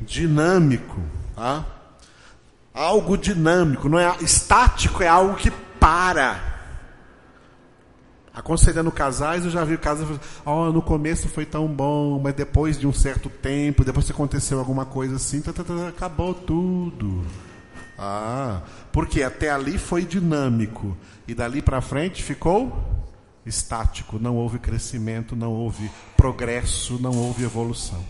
[0.00, 1.00] dinâmico,
[1.34, 1.64] tá?
[2.72, 6.58] Algo dinâmico, não é estático, é algo que para.
[8.32, 10.08] Aconselhando casais, eu já vi casais
[10.44, 14.60] oh, no começo foi tão bom, mas depois de um certo tempo, depois que aconteceu
[14.60, 17.24] alguma coisa assim, tá, tá, tá, acabou tudo.
[17.98, 20.96] Ah, porque até ali foi dinâmico
[21.26, 22.97] e dali para frente ficou
[23.48, 28.04] estático, não houve crescimento, não houve progresso, não houve evolução.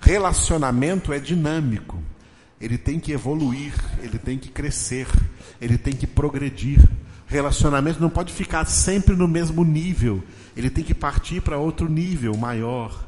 [0.00, 2.02] Relacionamento é dinâmico.
[2.60, 5.06] Ele tem que evoluir, ele tem que crescer,
[5.60, 6.80] ele tem que progredir.
[7.26, 10.22] Relacionamento não pode ficar sempre no mesmo nível.
[10.56, 13.06] Ele tem que partir para outro nível maior.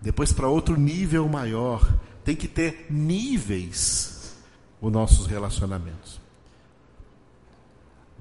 [0.00, 1.98] Depois para outro nível maior.
[2.24, 4.34] Tem que ter níveis
[4.80, 6.23] os nossos relacionamentos.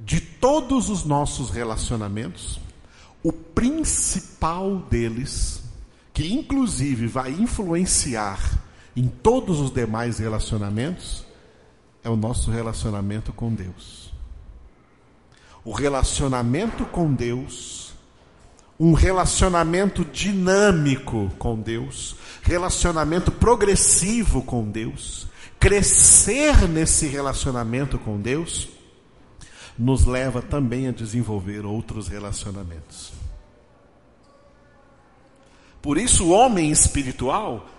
[0.06, 2.60] De todos os nossos relacionamentos,
[3.24, 5.64] o principal deles,
[6.14, 8.62] que inclusive vai influenciar
[8.96, 11.26] em todos os demais relacionamentos,
[12.04, 14.12] é o nosso relacionamento com Deus.
[15.64, 17.94] O relacionamento com Deus,
[18.78, 25.28] um relacionamento dinâmico com Deus, relacionamento progressivo com Deus,
[25.58, 28.68] crescer nesse relacionamento com Deus,
[29.78, 33.14] nos leva também a desenvolver outros relacionamentos.
[35.82, 37.70] Por isso, o homem espiritual,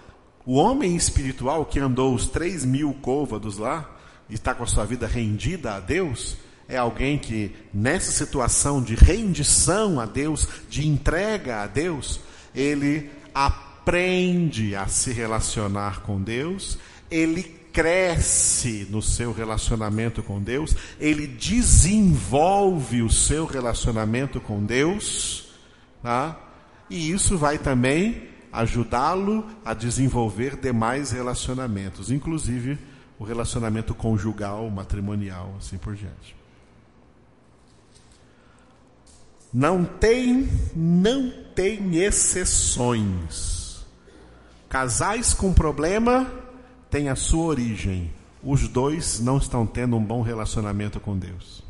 [0.44, 3.90] o homem espiritual que andou os três mil côvados lá,
[4.28, 6.36] e está com a sua vida rendida a Deus,
[6.68, 12.20] é alguém que, nessa situação de rendição a Deus, de entrega a Deus,
[12.54, 16.78] ele aprende a se relacionar com Deus,
[17.10, 25.48] ele cresce no seu relacionamento com Deus, ele desenvolve o seu relacionamento com Deus,
[26.00, 26.38] tá?
[26.88, 32.78] e isso vai também ajudá-lo a desenvolver demais relacionamentos, inclusive
[33.18, 36.36] o relacionamento conjugal, matrimonial, assim por diante.
[39.52, 43.84] Não tem, não tem exceções.
[44.68, 46.43] Casais com problema
[46.94, 48.08] têm a sua origem.
[48.40, 51.60] Os dois não estão tendo um bom relacionamento com Deus.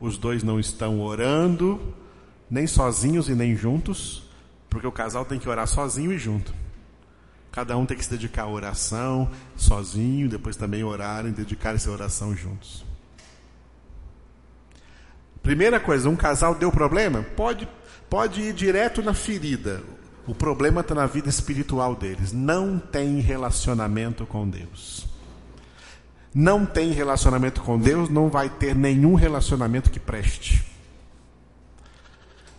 [0.00, 1.80] Os dois não estão orando,
[2.50, 4.28] nem sozinhos e nem juntos,
[4.68, 6.52] porque o casal tem que orar sozinho e junto.
[7.52, 11.92] Cada um tem que se dedicar à oração sozinho, depois também orar e dedicar essa
[11.92, 12.84] oração juntos.
[15.40, 17.22] Primeira coisa, um casal deu problema?
[17.36, 17.68] Pode,
[18.10, 19.84] pode ir direto na ferida.
[20.28, 22.32] O problema está na vida espiritual deles.
[22.32, 25.06] Não tem relacionamento com Deus.
[26.32, 30.68] Não tem relacionamento com Deus, não vai ter nenhum relacionamento que preste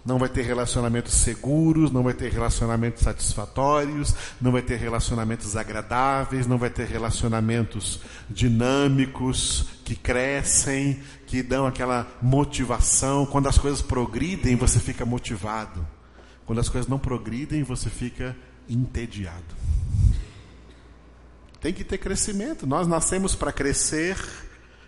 [0.10, 6.48] não vai ter relacionamentos seguros, não vai ter relacionamentos satisfatórios, não vai ter relacionamentos agradáveis,
[6.48, 13.26] não vai ter relacionamentos dinâmicos que crescem, que dão aquela motivação.
[13.26, 15.86] Quando as coisas progridem, você fica motivado.
[16.50, 18.36] Quando as coisas não progridem, você fica
[18.68, 19.56] entediado.
[21.62, 22.66] Tem que ter crescimento.
[22.66, 24.18] Nós nascemos para crescer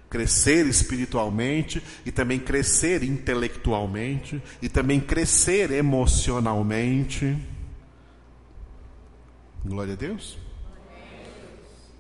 [0.09, 7.37] crescer espiritualmente e também crescer intelectualmente e também crescer emocionalmente.
[9.63, 10.39] Glória a Deus.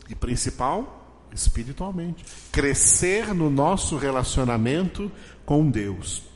[0.09, 2.25] E principal, espiritualmente.
[2.51, 5.11] Crescer no nosso relacionamento
[5.45, 6.30] com Deus.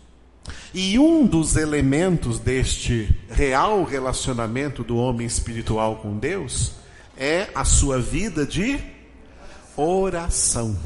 [0.73, 6.73] E um dos elementos deste real relacionamento do homem espiritual com Deus
[7.17, 8.79] é a sua vida de
[9.77, 10.77] oração.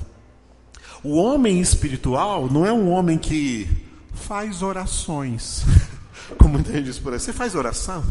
[1.03, 3.67] O homem espiritual não é um homem que
[4.13, 5.63] faz orações.
[6.37, 8.03] Como muita diz por aí, você faz oração?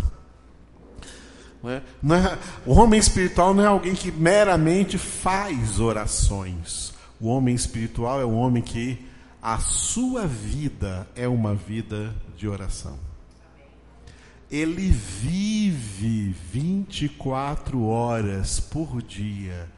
[1.62, 1.82] Não é?
[2.02, 6.92] Não é, o homem espiritual não é alguém que meramente faz orações.
[7.20, 9.07] O homem espiritual é um homem que
[9.50, 12.98] a sua vida é uma vida de oração.
[14.50, 19.72] Ele vive 24 horas por dia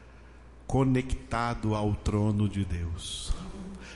[0.67, 3.31] conectado ao trono de Deus,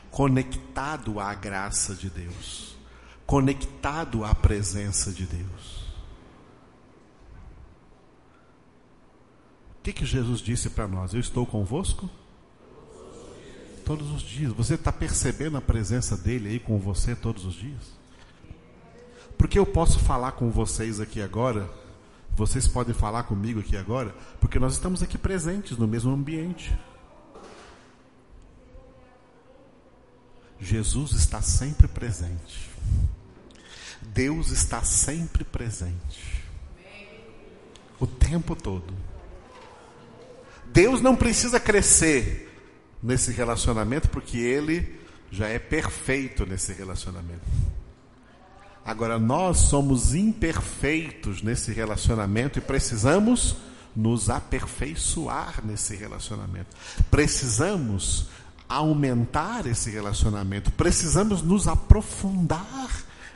[0.09, 2.77] conectado à graça de Deus,
[3.25, 5.93] conectado à presença de Deus.
[9.77, 11.13] O que, que Jesus disse para nós?
[11.13, 12.09] Eu estou convosco?
[13.85, 14.51] Todos os dias.
[14.53, 17.93] Você está percebendo a presença dele aí com você todos os dias?
[19.37, 21.69] Porque eu posso falar com vocês aqui agora
[22.35, 26.77] vocês podem falar comigo aqui agora, porque nós estamos aqui presentes no mesmo ambiente.
[30.59, 32.69] Jesus está sempre presente.
[34.01, 36.43] Deus está sempre presente.
[37.99, 38.93] O tempo todo.
[40.65, 42.44] Deus não precisa crescer
[43.05, 44.99] nesse relacionamento, porque Ele
[45.31, 47.45] já é perfeito nesse relacionamento.
[48.83, 53.55] Agora, nós somos imperfeitos nesse relacionamento e precisamos
[53.95, 56.75] nos aperfeiçoar nesse relacionamento.
[57.09, 58.27] Precisamos
[58.67, 60.71] aumentar esse relacionamento.
[60.71, 62.89] Precisamos nos aprofundar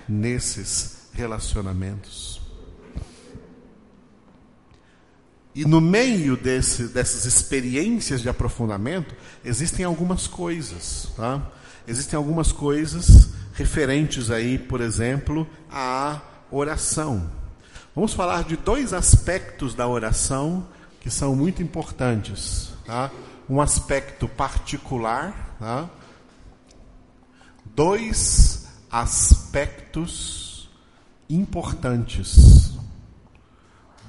[0.07, 2.38] nesses relacionamentos.
[5.59, 9.13] E no meio desse, dessas experiências de aprofundamento,
[9.43, 11.09] existem algumas coisas.
[11.17, 11.45] Tá?
[11.85, 17.29] Existem algumas coisas referentes aí, por exemplo, à oração.
[17.93, 20.65] Vamos falar de dois aspectos da oração
[21.01, 22.69] que são muito importantes.
[22.85, 23.11] Tá?
[23.49, 25.89] Um aspecto particular, tá?
[27.75, 30.69] dois aspectos
[31.29, 32.78] importantes.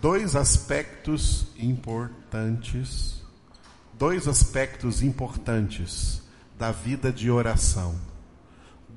[0.01, 3.23] Dois aspectos importantes.
[3.95, 6.23] Dois aspectos importantes
[6.59, 8.11] da vida de oração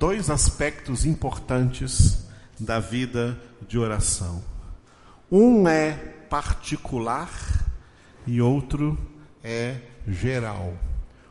[0.03, 2.27] dois aspectos importantes
[2.59, 4.43] da vida de oração.
[5.31, 5.93] Um é
[6.29, 7.29] particular
[8.27, 8.97] e outro
[9.43, 10.77] é geral.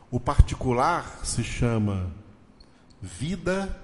[0.09, 2.11] O particular se chama
[2.99, 3.79] vida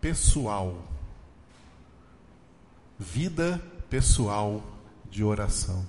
[0.00, 0.82] pessoal.
[2.98, 3.75] Vida pessoal
[5.10, 5.86] de oração.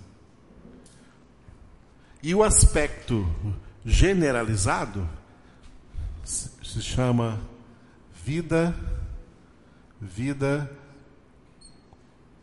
[2.22, 3.28] E o aspecto
[3.86, 5.08] generalizado
[6.24, 7.40] se chama
[8.24, 8.76] vida,
[10.02, 10.70] vida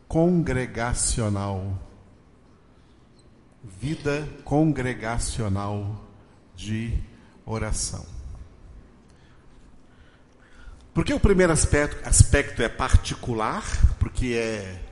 [0.07, 1.79] congregacional,
[3.63, 6.03] vida congregacional
[6.55, 6.99] de
[7.45, 8.05] oração.
[10.93, 13.63] Porque o primeiro aspecto, aspecto é particular,
[13.99, 14.84] porque é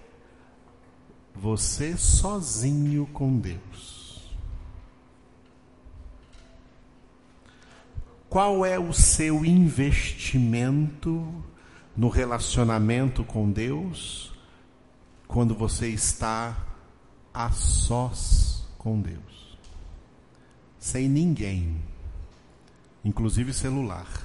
[1.36, 4.34] você sozinho com Deus.
[8.30, 11.44] Qual é o seu investimento
[11.96, 14.34] no relacionamento com Deus
[15.28, 16.58] quando você está
[17.34, 19.58] a sós com Deus?
[20.80, 21.80] Sem ninguém,
[23.06, 24.23] inclusive celular.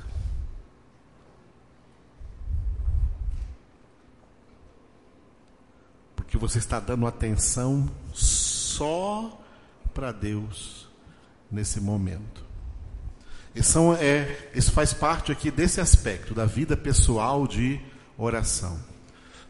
[6.28, 9.40] Porque você está dando atenção só
[9.94, 10.86] para Deus
[11.50, 12.44] nesse momento.
[13.54, 17.80] Isso, é, isso faz parte aqui desse aspecto da vida pessoal de
[18.18, 18.78] oração.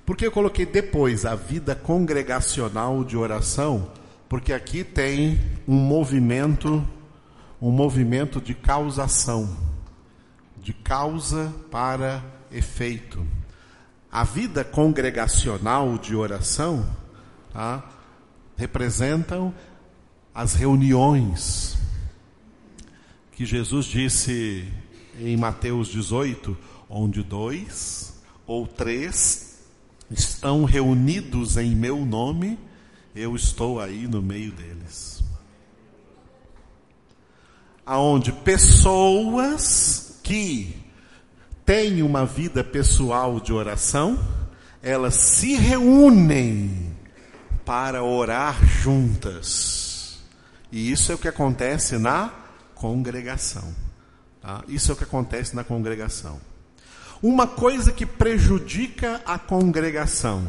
[0.07, 3.91] Por que eu coloquei depois a vida congregacional de oração?
[4.29, 6.87] Porque aqui tem um movimento,
[7.61, 9.51] um movimento de causação,
[10.57, 12.23] de causa para
[12.53, 13.27] efeito.
[14.11, 16.89] A vida congregacional de oração
[17.53, 17.85] tá,
[18.57, 19.55] representam
[20.35, 21.77] as reuniões,
[23.33, 24.67] que Jesus disse
[25.19, 26.57] em Mateus 18:
[26.89, 29.59] onde dois ou três
[30.11, 32.59] estão reunidos em meu nome,
[33.15, 35.23] eu estou aí no meio deles.
[37.85, 40.88] Aonde pessoas que
[41.69, 44.19] têm uma vida pessoal de oração,
[44.83, 46.97] elas se reúnem
[47.63, 50.19] para orar juntas.
[50.73, 52.33] E isso é o que acontece na
[52.75, 53.75] congregação.
[54.41, 54.65] Tá?
[54.67, 56.41] Isso é o que acontece na congregação.
[57.23, 60.49] Uma coisa que prejudica a congregação,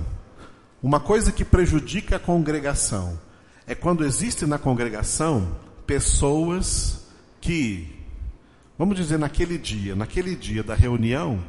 [0.82, 3.20] uma coisa que prejudica a congregação,
[3.68, 5.54] é quando existe na congregação
[5.86, 7.02] pessoas
[7.42, 7.99] que,
[8.80, 11.44] vamos dizer, naquele dia, naquele dia da reunião,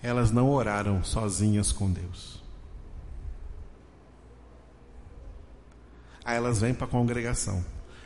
[0.00, 2.40] elas não oraram sozinhas com Deus.
[6.24, 7.64] Aí elas vêm para a congregação.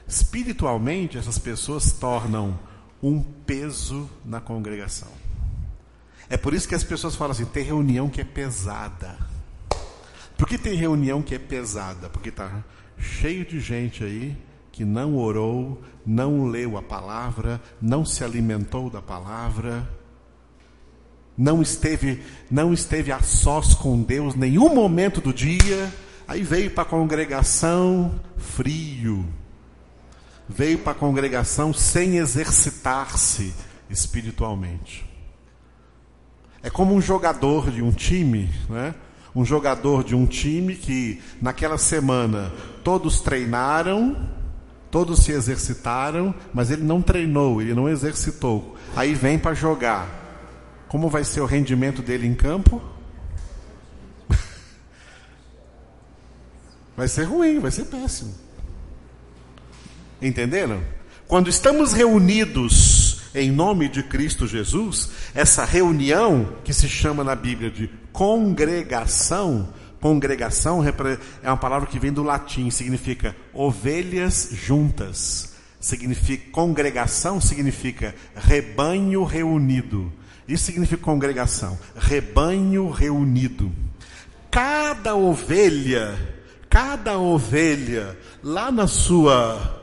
[0.08, 2.58] Espiritualmente, essas pessoas tornam
[3.02, 5.10] um peso na congregação.
[6.30, 9.18] É por isso que as pessoas falam assim: tem reunião que é pesada.
[10.38, 12.08] Por que tem reunião que é pesada?
[12.08, 12.64] Porque está
[12.98, 14.36] cheio de gente aí
[14.76, 19.88] que não orou, não leu a palavra, não se alimentou da palavra,
[21.34, 25.90] não esteve, não esteve a sós com Deus nenhum momento do dia,
[26.28, 29.24] aí veio para a congregação frio,
[30.46, 33.54] veio para a congregação sem exercitar-se
[33.88, 35.06] espiritualmente.
[36.62, 38.94] É como um jogador de um time, né?
[39.34, 42.52] um jogador de um time que naquela semana
[42.84, 44.35] todos treinaram,
[44.96, 48.78] todos se exercitaram, mas ele não treinou, ele não exercitou.
[48.96, 50.08] Aí vem para jogar.
[50.88, 52.80] Como vai ser o rendimento dele em campo?
[56.96, 58.32] vai ser ruim, vai ser péssimo.
[60.22, 60.80] Entenderam?
[61.28, 67.70] Quando estamos reunidos em nome de Cristo Jesus, essa reunião que se chama na Bíblia
[67.70, 69.68] de congregação,
[70.00, 70.82] congregação
[71.42, 75.54] é uma palavra que vem do latim, significa ovelhas juntas.
[75.80, 80.12] Significa congregação significa rebanho reunido.
[80.48, 83.70] Isso significa congregação, rebanho reunido.
[84.50, 86.16] Cada ovelha,
[86.68, 89.82] cada ovelha lá na sua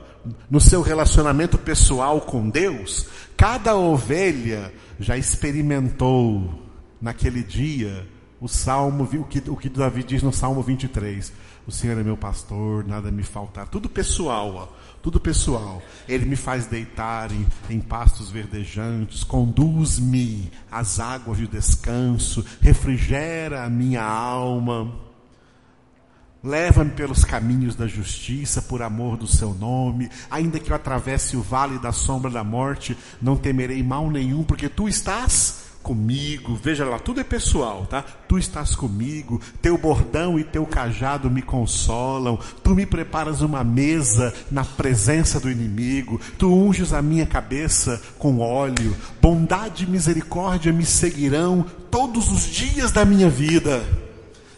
[0.49, 6.63] no seu relacionamento pessoal com Deus, cada ovelha já experimentou
[7.01, 8.07] naquele dia
[8.43, 11.31] o salmo, o que, o que Davi diz no Salmo 23.
[11.65, 13.69] O Senhor é meu pastor, nada me faltar.
[13.69, 14.67] Tudo pessoal, ó,
[15.01, 15.81] tudo pessoal.
[16.09, 23.69] Ele me faz deitar em, em pastos verdejantes, conduz-me às águas de descanso, refrigera a
[23.69, 24.93] minha alma.
[26.43, 30.09] Leva-me pelos caminhos da justiça, por amor do seu nome.
[30.29, 34.67] Ainda que eu atravesse o vale da sombra da morte, não temerei mal nenhum, porque
[34.67, 36.55] tu estás comigo.
[36.55, 38.01] Veja lá, tudo é pessoal, tá?
[38.01, 42.39] Tu estás comigo, teu bordão e teu cajado me consolam.
[42.63, 46.19] Tu me preparas uma mesa na presença do inimigo.
[46.39, 48.95] Tu unges a minha cabeça com óleo.
[49.21, 53.83] Bondade e misericórdia me seguirão todos os dias da minha vida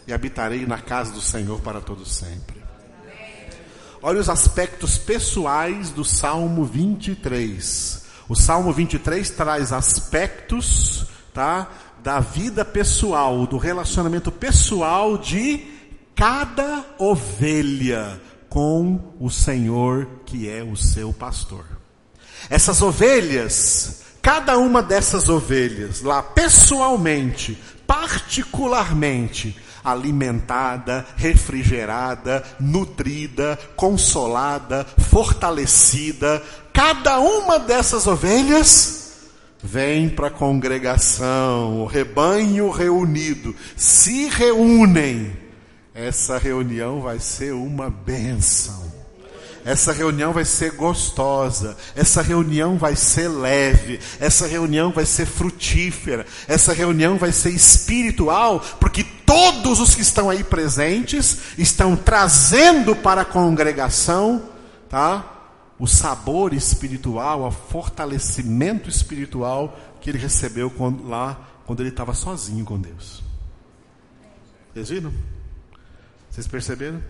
[0.06, 2.56] e habitarei na casa do Senhor para todo sempre.
[4.02, 8.04] Olha os aspectos pessoais do Salmo 23.
[8.28, 11.06] O Salmo 23 traz aspectos,
[11.36, 11.68] tá,
[12.02, 15.66] da vida pessoal, do relacionamento pessoal de
[16.14, 18.18] cada ovelha
[18.48, 21.66] com o Senhor que é o seu pastor.
[22.48, 29.54] Essas ovelhas, cada uma dessas ovelhas, lá pessoalmente, particularmente,
[29.84, 36.42] alimentada, refrigerada, nutrida, consolada, fortalecida.
[36.72, 39.05] Cada uma dessas ovelhas
[39.66, 45.36] vem para a congregação, o rebanho reunido, se reúnem.
[45.92, 48.86] Essa reunião vai ser uma bênção.
[49.64, 56.24] Essa reunião vai ser gostosa, essa reunião vai ser leve, essa reunião vai ser frutífera,
[56.46, 63.22] essa reunião vai ser espiritual, porque todos os que estão aí presentes estão trazendo para
[63.22, 64.44] a congregação,
[64.88, 65.35] tá?
[65.78, 72.64] O sabor espiritual, o fortalecimento espiritual que ele recebeu quando, lá quando ele estava sozinho
[72.64, 73.22] com Deus.
[74.72, 75.12] Vocês viram?
[76.30, 77.02] Vocês perceberam?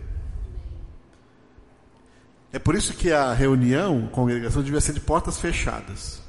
[2.52, 6.22] É por isso que a reunião, a congregação, devia ser de portas fechadas.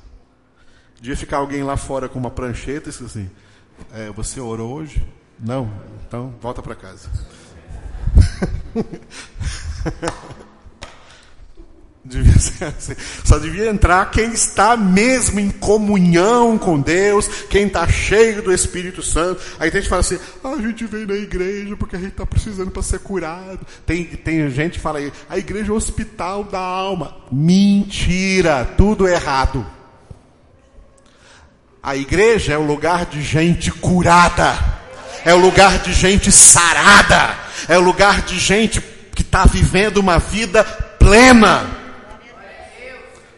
[1.00, 3.30] Devia ficar alguém lá fora com uma prancheta e assim:
[3.94, 5.08] é, Você orou hoje?
[5.40, 5.72] Não?
[6.06, 7.10] Então volta para casa.
[12.08, 12.96] Devia ser assim.
[13.26, 19.04] Só devia entrar quem está mesmo em comunhão com Deus, quem está cheio do Espírito
[19.04, 19.42] Santo.
[19.60, 22.12] Aí tem gente que fala assim: ah, a gente veio na igreja porque a gente
[22.12, 23.60] está precisando para ser curado.
[23.86, 27.18] Tem, tem gente que fala aí: a igreja é o hospital da alma.
[27.30, 29.66] Mentira, tudo errado.
[31.84, 34.58] A igreja é o lugar de gente curada,
[35.26, 38.82] é o lugar de gente sarada, é o lugar de gente
[39.14, 41.87] que está vivendo uma vida plena.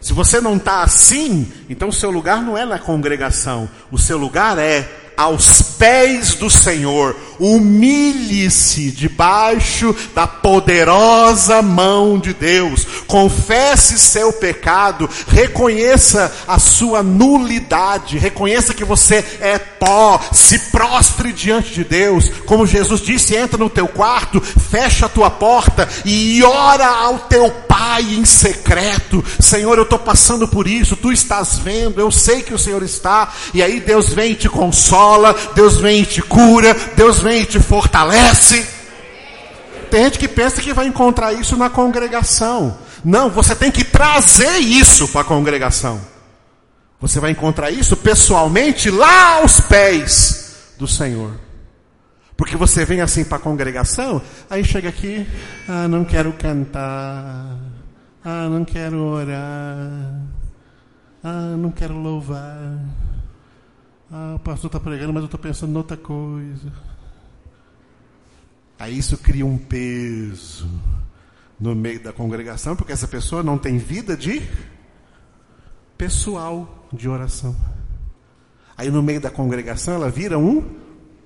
[0.09, 4.17] Se você não está assim, então o seu lugar não é na congregação, o seu
[4.17, 14.31] lugar é aos pés do Senhor, humilhe-se debaixo da poderosa mão de Deus, confesse seu
[14.31, 22.29] pecado, reconheça a sua nulidade, reconheça que você é pó, se prostre diante de Deus,
[22.45, 27.51] como Jesus disse: entra no teu quarto, fecha a tua porta e ora ao teu
[27.69, 29.23] Pai em secreto.
[29.39, 33.31] Senhor, eu estou passando por isso, tu estás vendo, eu sei que o Senhor está,
[33.53, 37.41] e aí Deus vem e te consola consola, Deus vem e te cura, Deus vem
[37.41, 38.67] e te fortalece.
[39.89, 42.77] Tem gente que pensa que vai encontrar isso na congregação.
[43.03, 45.99] Não, você tem que trazer isso para a congregação.
[47.01, 51.31] Você vai encontrar isso pessoalmente lá aos pés do Senhor.
[52.37, 55.27] Porque você vem assim para a congregação, aí chega aqui,
[55.67, 57.57] ah, não quero cantar,
[58.23, 60.21] ah, não quero orar,
[61.23, 62.79] ah, não quero louvar.
[64.11, 66.73] Ah, o pastor está pregando, mas eu estou pensando em outra coisa.
[68.79, 70.67] Aí isso cria um peso
[71.59, 74.41] no meio da congregação, porque essa pessoa não tem vida de
[75.97, 77.55] pessoal de oração.
[78.75, 80.63] Aí no meio da congregação ela vira um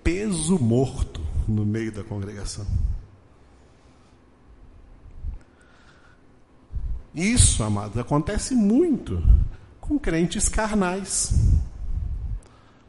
[0.03, 2.65] peso morto no meio da congregação.
[7.14, 9.23] Isso, amados, acontece muito
[9.80, 11.52] com crentes carnais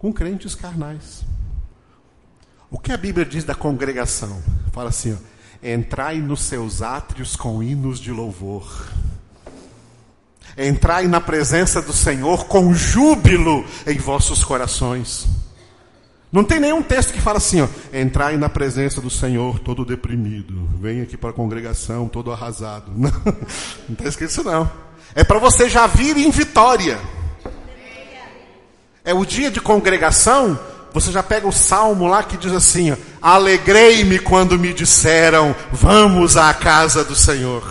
[0.04, 1.24] com crentes carnais.
[2.70, 4.38] O que a Bíblia diz da congregação?
[4.70, 8.86] Fala assim: ó, entrai nos seus átrios com hinos de louvor.
[10.58, 15.26] Entrai na presença do Senhor com júbilo em vossos corações.
[16.30, 20.68] Não tem nenhum texto que fala assim, ó, entrai na presença do Senhor todo deprimido.
[20.82, 22.92] Vem aqui para a congregação todo arrasado.
[22.94, 23.10] Não,
[23.88, 24.70] está escrito isso não.
[25.14, 27.00] É para você já vir em vitória.
[29.04, 30.58] É o dia de congregação,
[30.90, 36.54] você já pega o salmo lá que diz assim: Alegrei-me quando me disseram, vamos à
[36.54, 37.62] casa do Senhor.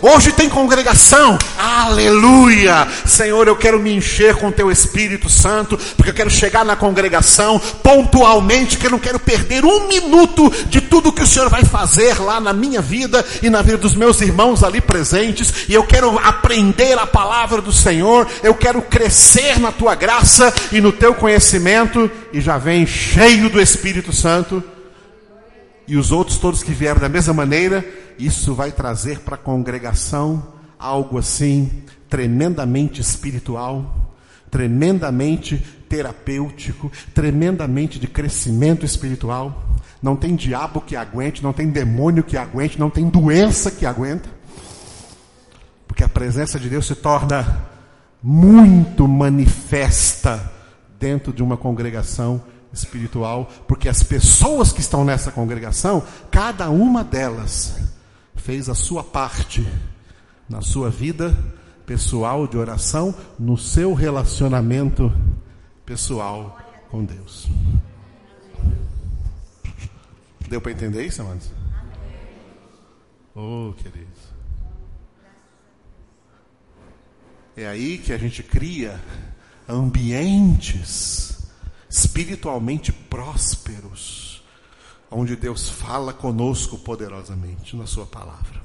[0.00, 2.86] Hoje tem congregação, aleluia!
[3.04, 7.60] Senhor, eu quero me encher com teu Espírito Santo, porque eu quero chegar na congregação
[7.82, 12.20] pontualmente, que eu não quero perder um minuto de tudo que o Senhor vai fazer
[12.20, 16.16] lá na minha vida e na vida dos meus irmãos ali presentes, e eu quero
[16.18, 22.08] aprender a palavra do Senhor, eu quero crescer na tua graça e no teu conhecimento,
[22.32, 24.62] e já vem cheio do Espírito Santo,
[25.88, 27.82] e os outros todos que vieram da mesma maneira,
[28.18, 30.46] isso vai trazer para a congregação
[30.78, 34.14] algo assim tremendamente espiritual,
[34.50, 35.56] tremendamente
[35.88, 39.64] terapêutico, tremendamente de crescimento espiritual.
[40.02, 44.28] Não tem diabo que aguente, não tem demônio que aguente, não tem doença que aguenta.
[45.86, 47.66] Porque a presença de Deus se torna
[48.22, 50.52] muito manifesta
[51.00, 52.42] dentro de uma congregação
[52.84, 57.76] espiritual, porque as pessoas que estão nessa congregação, cada uma delas
[58.36, 59.66] fez a sua parte
[60.48, 61.36] na sua vida
[61.84, 65.12] pessoal de oração, no seu relacionamento
[65.84, 66.58] pessoal
[66.90, 67.48] com Deus.
[70.48, 71.50] Deu para entender isso, amados?
[73.34, 74.18] Oh, queridos.
[77.56, 79.00] É aí que a gente cria
[79.68, 81.37] ambientes
[81.88, 84.28] espiritualmente prósperos
[85.10, 88.62] onde Deus fala conosco poderosamente na Sua palavra.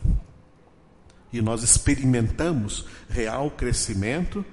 [1.31, 4.45] E nós experimentamos real crescimento,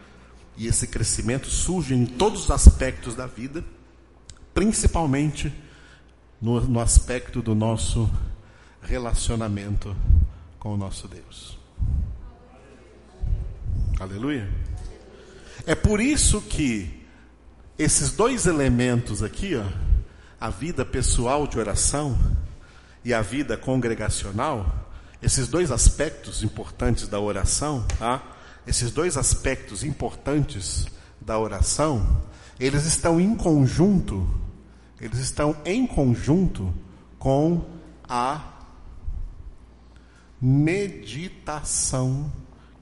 [0.56, 3.64] e esse crescimento surge em todos os aspectos da vida,
[4.54, 5.52] principalmente
[6.40, 8.10] no, no aspecto do nosso
[8.82, 9.94] relacionamento
[10.58, 11.58] com o nosso Deus.
[13.98, 14.50] Aleluia.
[15.66, 16.99] É por isso que
[17.82, 19.64] esses dois elementos aqui, ó,
[20.38, 22.18] a vida pessoal de oração
[23.02, 24.86] e a vida congregacional,
[25.22, 28.22] esses dois aspectos importantes da oração, tá?
[28.66, 30.88] esses dois aspectos importantes
[31.18, 32.20] da oração,
[32.58, 34.28] eles estão em conjunto,
[35.00, 36.74] eles estão em conjunto
[37.18, 37.64] com
[38.06, 38.58] a
[40.38, 42.30] meditação,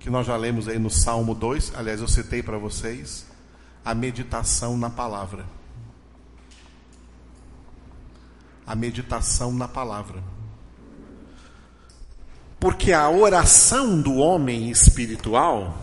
[0.00, 3.27] que nós já lemos aí no Salmo 2, aliás, eu citei para vocês,
[3.89, 5.47] a meditação na palavra.
[8.69, 10.23] a meditação na palavra.
[12.60, 15.74] Porque a oração do homem espiritual,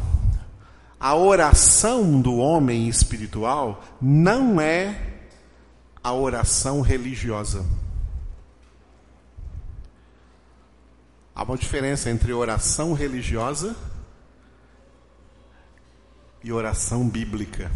[1.00, 5.16] a oração do homem espiritual não é
[6.04, 7.66] a oração religiosa.
[11.34, 13.76] Há uma diferença entre oração religiosa
[16.46, 17.72] e oração bíblica.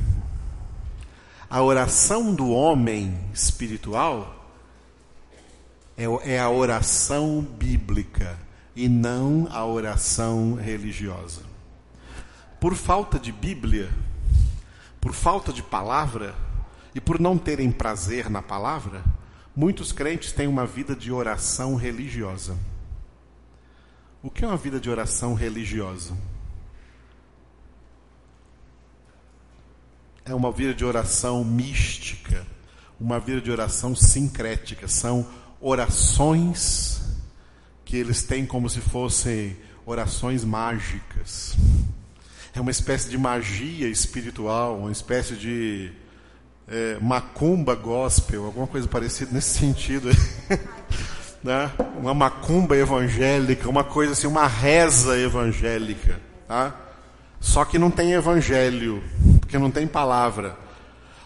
[1.49, 4.45] A oração do homem espiritual
[5.97, 6.03] é,
[6.35, 8.37] é a oração bíblica
[8.75, 11.41] e não a oração religiosa.
[12.59, 13.89] Por falta de Bíblia,
[15.01, 16.35] por falta de palavra
[16.93, 19.03] e por não terem prazer na palavra,
[19.55, 22.55] muitos crentes têm uma vida de oração religiosa.
[24.21, 26.15] O que é uma vida de oração religiosa?
[30.29, 32.45] É uma vida de oração mística,
[33.01, 34.87] uma vida de oração sincrética.
[34.87, 35.25] São
[35.59, 37.01] orações
[37.83, 39.57] que eles têm como se fossem
[39.87, 41.57] orações mágicas.
[42.53, 45.91] É uma espécie de magia espiritual, uma espécie de
[46.67, 50.09] é, macumba gospel, alguma coisa parecida nesse sentido.
[51.43, 51.71] né?
[51.99, 56.21] Uma macumba evangélica, uma coisa assim, uma reza evangélica.
[56.47, 56.75] Tá?
[57.39, 59.01] Só que não tem evangelho,
[59.49, 60.55] porque não tem palavra.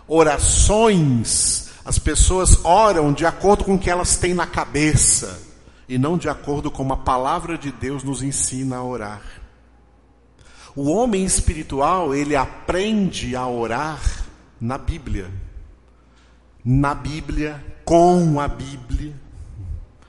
[0.08, 5.42] Orações, as pessoas oram de acordo com o que elas têm na cabeça
[5.90, 9.22] e não de acordo com a palavra de Deus nos ensina a orar.
[10.74, 14.00] O homem espiritual, ele aprende a orar
[14.60, 15.30] na Bíblia.
[16.64, 19.14] Na Bíblia, com a Bíblia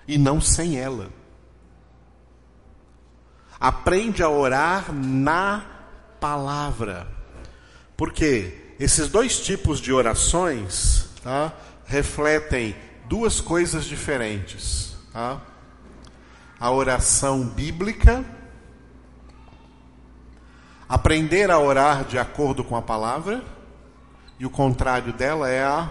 [0.06, 1.08] e não sem ela.
[3.58, 5.64] Aprende a orar na
[6.20, 7.23] palavra.
[7.96, 11.52] Porque esses dois tipos de orações tá,
[11.86, 12.74] refletem
[13.08, 14.96] duas coisas diferentes.
[15.12, 15.40] Tá?
[16.58, 18.24] A oração bíblica,
[20.88, 23.42] aprender a orar de acordo com a palavra,
[24.38, 25.88] e o contrário dela é a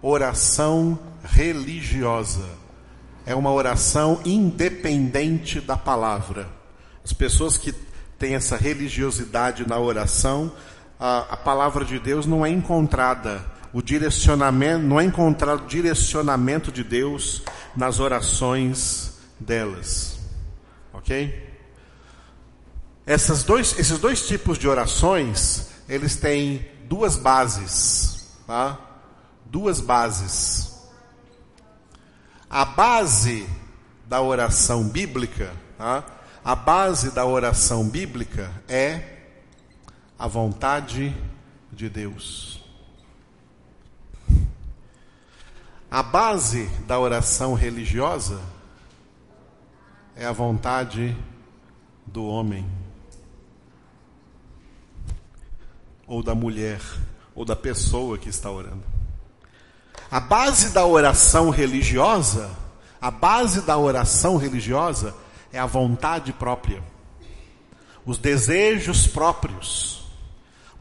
[0.00, 2.48] oração religiosa.
[3.24, 6.48] É uma oração independente da palavra.
[7.04, 7.72] As pessoas que
[8.18, 10.52] tem essa religiosidade na oração,
[11.02, 13.44] a, a palavra de Deus não é encontrada.
[13.72, 17.42] O direcionamento, não é encontrado direcionamento de Deus
[17.74, 20.20] nas orações delas.
[20.92, 21.50] Ok?
[23.04, 28.28] Essas dois, esses dois tipos de orações, eles têm duas bases.
[28.46, 28.78] Tá?
[29.46, 30.72] Duas bases.
[32.48, 33.48] A base
[34.06, 36.04] da oração bíblica, tá?
[36.44, 39.21] A base da oração bíblica é
[40.22, 41.12] a vontade
[41.72, 42.60] de Deus.
[45.90, 48.40] A base da oração religiosa
[50.14, 51.16] é a vontade
[52.06, 52.64] do homem,
[56.06, 56.80] ou da mulher,
[57.34, 58.84] ou da pessoa que está orando.
[60.08, 62.48] A base da oração religiosa,
[63.00, 65.16] a base da oração religiosa
[65.52, 66.80] é a vontade própria,
[68.06, 70.01] os desejos próprios.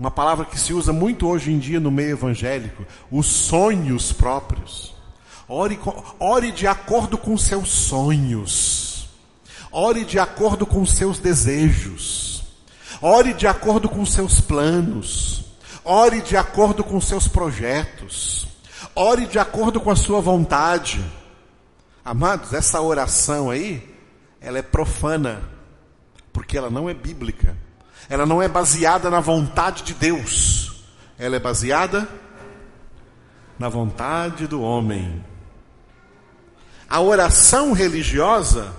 [0.02, 4.96] Uma palavra que se usa muito hoje em dia no meio evangélico, os sonhos próprios.
[5.48, 5.80] Ore,
[6.20, 9.08] ore de acordo com seus sonhos.
[9.72, 12.42] Ore de acordo com seus desejos.
[13.00, 15.44] Ore de acordo com seus planos.
[15.86, 18.48] Ore de acordo com seus projetos.
[18.96, 21.00] Ore de acordo com a sua vontade.
[22.04, 23.88] Amados, essa oração aí
[24.42, 25.44] ela é profana,
[26.34, 27.56] porque ela não é bíblica.
[28.12, 30.84] Ela não é baseada na vontade de Deus.
[31.18, 32.10] Ela é baseada
[33.58, 35.24] na vontade do homem.
[36.90, 38.74] A oração religiosa,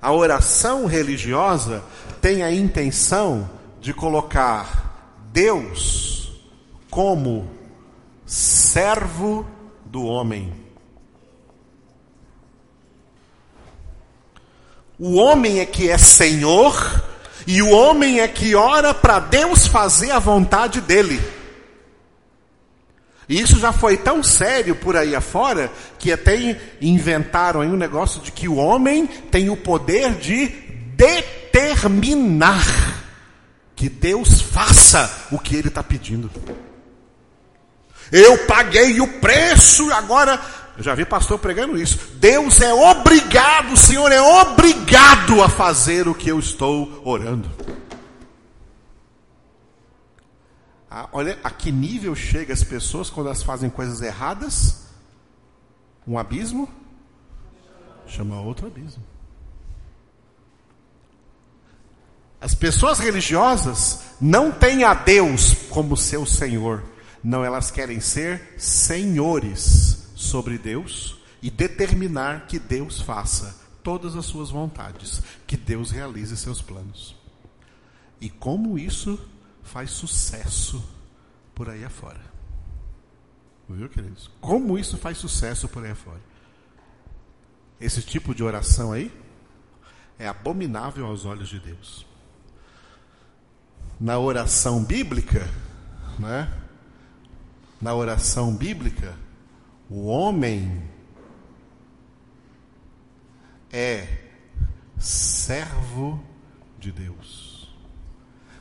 [0.00, 1.82] a oração religiosa
[2.20, 3.50] tem a intenção
[3.80, 6.40] de colocar Deus
[6.88, 7.50] como
[8.24, 9.44] servo
[9.84, 10.54] do homem.
[14.96, 17.04] O homem é que é Senhor
[17.46, 21.20] e o homem é que ora para Deus fazer a vontade dele.
[23.28, 28.20] E isso já foi tão sério por aí afora que até inventaram aí um negócio
[28.20, 30.46] de que o homem tem o poder de
[30.96, 32.64] determinar
[33.74, 36.30] que Deus faça o que ele está pedindo.
[38.12, 40.40] Eu paguei o preço, agora
[40.76, 42.16] eu já vi pastor pregando isso.
[42.16, 47.50] Deus é obrigado, o Senhor é obrigado a fazer o que eu estou orando.
[50.90, 54.86] Ah, olha a que nível chega as pessoas quando elas fazem coisas erradas.
[56.06, 56.68] Um abismo
[58.06, 59.02] chama outro abismo.
[62.38, 66.84] As pessoas religiosas não têm a Deus como seu Senhor.
[67.24, 74.50] Não, elas querem ser senhores sobre Deus e determinar que Deus faça todas as suas
[74.50, 77.14] vontades, que Deus realize seus planos.
[78.20, 79.18] E como isso
[79.62, 80.82] faz sucesso
[81.54, 82.20] por aí afora.
[83.68, 84.30] Viu, queridos?
[84.40, 86.20] Como isso faz sucesso por aí afora?
[87.80, 89.12] Esse tipo de oração aí
[90.18, 92.06] é abominável aos olhos de Deus.
[94.00, 95.48] Na oração bíblica,
[96.18, 96.52] né?
[97.80, 99.16] Na oração bíblica,
[99.88, 100.82] o homem
[103.72, 104.06] é
[104.98, 106.22] servo
[106.78, 107.74] de Deus.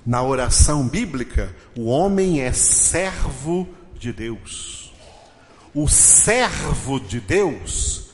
[0.05, 4.93] Na oração bíblica, o homem é servo de Deus.
[5.73, 8.11] O servo de Deus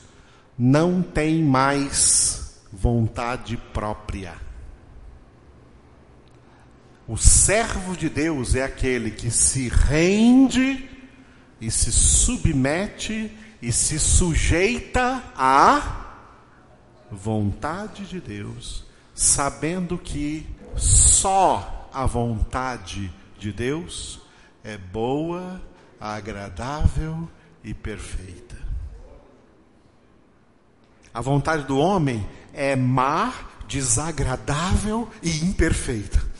[0.58, 4.34] não tem mais vontade própria.
[7.06, 10.88] O servo de Deus é aquele que se rende
[11.62, 13.30] e se submete
[13.62, 16.08] e se sujeita à
[17.08, 18.84] vontade de Deus,
[19.14, 20.44] sabendo que
[20.76, 24.20] só a vontade de Deus
[24.64, 25.62] é boa,
[26.00, 27.30] agradável
[27.62, 28.56] e perfeita.
[31.14, 33.32] A vontade do homem é má,
[33.68, 36.31] desagradável e imperfeita.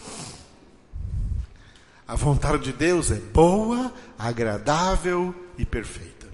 [2.07, 6.29] A vontade de Deus é boa, agradável e perfeita.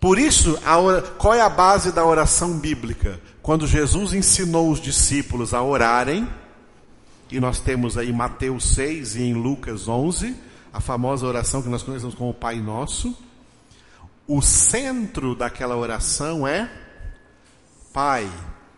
[0.00, 3.20] Por isso, a, qual é a base da oração bíblica?
[3.42, 6.28] Quando Jesus ensinou os discípulos a orarem,
[7.30, 10.36] e nós temos aí Mateus 6 e em Lucas 11,
[10.72, 13.16] a famosa oração que nós conhecemos como Pai Nosso,
[14.26, 16.70] o centro daquela oração é:
[17.92, 18.30] Pai,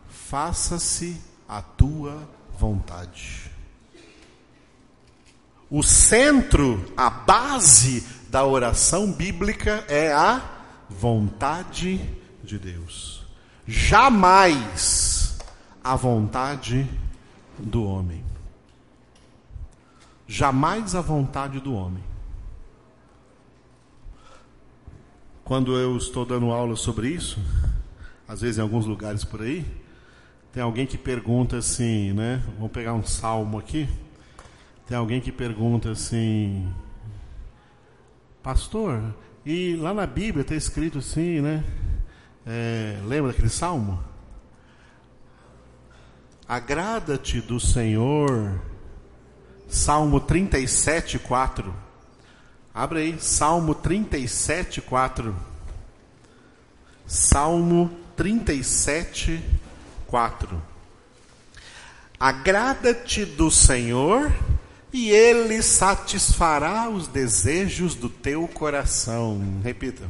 [0.09, 2.29] faça-se a tua
[2.59, 3.40] vontade.
[5.71, 10.43] O centro, a base da oração bíblica é a
[10.89, 12.01] vontade
[12.43, 13.25] de Deus.
[13.69, 15.39] Jamais
[15.83, 16.91] a vontade
[17.57, 18.25] do homem.
[20.27, 22.03] Jamais a vontade do homem.
[25.45, 27.41] Quando eu estou dando aula sobre isso,
[28.27, 29.65] às vezes em alguns lugares por aí,
[30.53, 32.43] tem alguém que pergunta assim, né?
[32.57, 33.89] Vamos pegar um salmo aqui.
[34.91, 36.69] Tem alguém que pergunta assim,
[38.43, 39.15] pastor,
[39.47, 41.63] e lá na Bíblia está escrito assim, né?
[42.45, 44.03] É, lembra daquele salmo?
[46.49, 48.61] Agrada-te do Senhor.
[49.69, 51.73] Salmo 37, 4.
[52.75, 55.37] Abre aí, Salmo 37, 4.
[57.07, 59.41] Salmo 37,
[60.09, 60.61] 4.
[62.19, 64.33] Agrada-te do Senhor
[64.93, 69.61] e ele satisfará os desejos do teu coração.
[69.63, 70.09] Repita.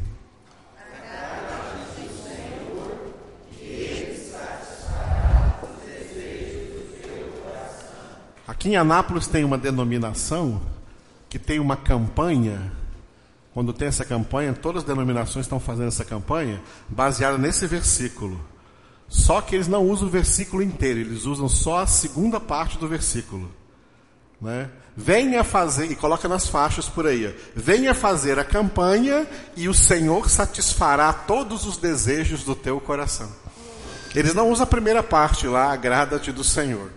[8.46, 10.60] Aqui em Anápolis tem uma denominação
[11.28, 12.72] que tem uma campanha.
[13.54, 18.40] Quando tem essa campanha, todas as denominações estão fazendo essa campanha baseada nesse versículo.
[19.08, 22.86] Só que eles não usam o versículo inteiro, eles usam só a segunda parte do
[22.86, 23.50] versículo.
[24.40, 24.68] Né?
[24.96, 29.26] Venha fazer, e coloca nas faixas por aí, venha fazer a campanha
[29.56, 33.30] e o Senhor satisfará todos os desejos do teu coração.
[34.14, 36.90] Eles não usam a primeira parte lá, agrada-te do Senhor.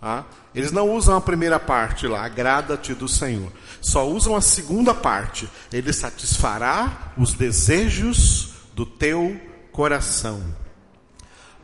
[0.00, 0.24] Tá?
[0.54, 3.50] Eles não usam a primeira parte lá, agrada-te do Senhor.
[3.80, 5.48] Só usam a segunda parte.
[5.72, 9.38] Ele satisfará os desejos do teu
[9.72, 10.42] coração.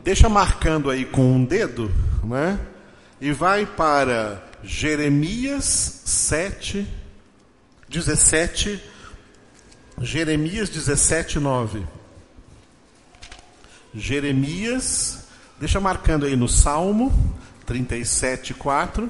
[0.03, 1.91] Deixa marcando aí com um dedo,
[2.23, 2.59] né?
[3.19, 6.87] E vai para Jeremias 7,
[7.87, 8.81] 17,
[10.01, 11.85] Jeremias 17, 9.
[13.93, 15.27] Jeremias,
[15.59, 17.13] deixa marcando aí no Salmo
[17.67, 19.09] 37, 4.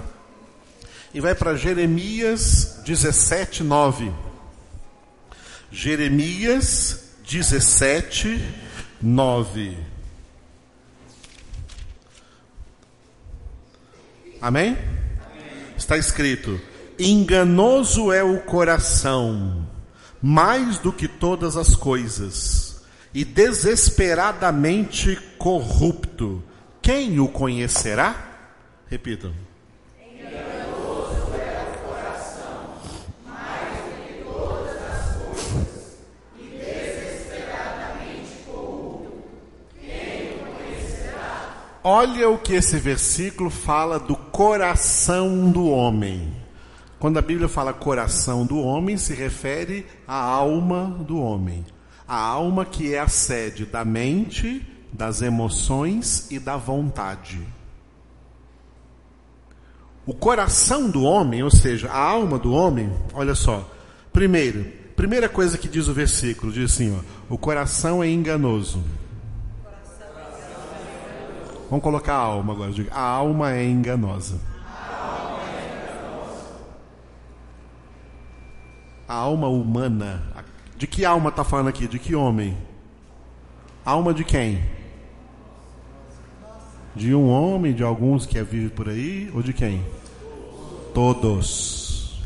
[1.14, 4.11] E vai para Jeremias 17, 9.
[5.72, 8.44] Jeremias 17,
[9.02, 9.77] 9.
[14.41, 14.77] Amém?
[15.78, 16.60] Está escrito:
[16.98, 19.68] enganoso é o coração,
[20.22, 22.84] mais do que todas as coisas,
[23.14, 26.44] e desesperadamente corrupto.
[26.82, 28.50] Quem o conhecerá?
[28.88, 29.45] Repitam.
[41.88, 46.34] Olha o que esse versículo fala do coração do homem.
[46.98, 51.64] Quando a Bíblia fala coração do homem, se refere à alma do homem.
[52.07, 57.40] A alma que é a sede da mente, das emoções e da vontade.
[60.07, 63.64] O coração do homem, ou seja, a alma do homem, olha só.
[64.12, 68.84] Primeiro, primeira coisa que diz o versículo, diz assim, ó, o coração é enganoso.
[71.70, 72.72] Vamos colocar a alma agora.
[72.92, 74.40] A alma é enganosa.
[79.08, 80.24] A alma humana.
[80.78, 81.88] De que alma está falando aqui?
[81.88, 82.58] De que homem?
[83.86, 84.64] Alma de quem?
[86.96, 89.86] De um homem, de alguns que vivem por aí, ou de quem?
[90.94, 92.22] Todos.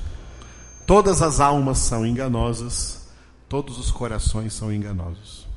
[0.86, 3.10] Todas as almas são enganosas,
[3.48, 5.48] todos os corações são enganosos.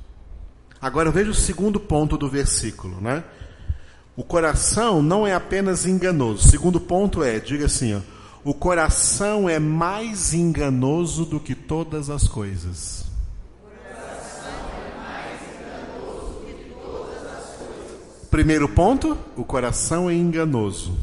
[0.80, 3.22] Agora veja o segundo ponto do versículo, né?
[4.14, 6.46] O coração não é apenas enganoso.
[6.46, 8.00] O segundo ponto é, diga assim, ó,
[8.44, 13.06] o coração é mais enganoso do que todas as coisas.
[18.30, 20.96] Primeiro ponto, o coração é enganoso.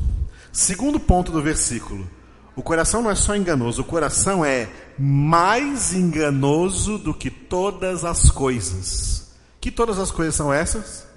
[0.51, 2.07] Segundo ponto do versículo,
[2.55, 4.67] o coração não é só enganoso, o coração é
[4.97, 9.31] mais enganoso do que todas as coisas.
[9.61, 11.08] Que todas as coisas são essas?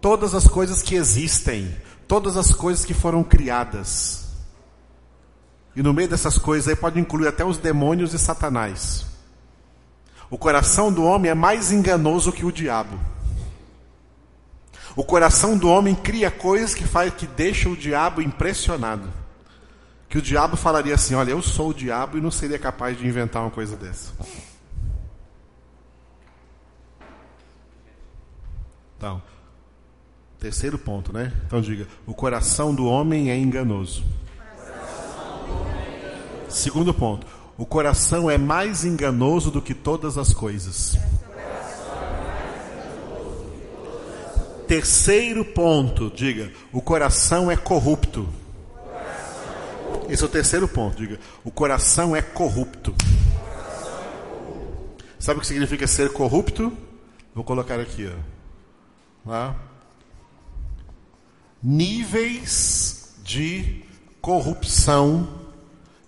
[0.00, 1.76] Todas as coisas que existem,
[2.06, 4.28] todas as coisas que foram criadas.
[5.74, 9.06] E no meio dessas coisas aí pode incluir até os demônios e Satanás.
[10.30, 12.98] O coração do homem é mais enganoso que o diabo.
[14.94, 19.08] O coração do homem cria coisas que faz que deixa o diabo impressionado.
[20.08, 23.06] Que o diabo falaria assim: "Olha, eu sou o diabo e não seria capaz de
[23.06, 24.12] inventar uma coisa dessa".
[28.96, 29.22] Então,
[30.38, 31.32] terceiro ponto, né?
[31.46, 34.04] Então diga: o coração do homem é enganoso.
[36.48, 40.96] Segundo ponto, o coração é mais enganoso do que todas as coisas.
[44.66, 48.28] Terceiro ponto, diga, o coração é corrupto.
[50.08, 52.94] Esse é o terceiro ponto, diga, o coração é corrupto.
[55.18, 56.72] Sabe o que significa ser corrupto?
[57.34, 59.30] Vou colocar aqui, ó.
[59.30, 59.67] Lá.
[61.62, 63.82] Níveis de
[64.20, 65.28] corrupção,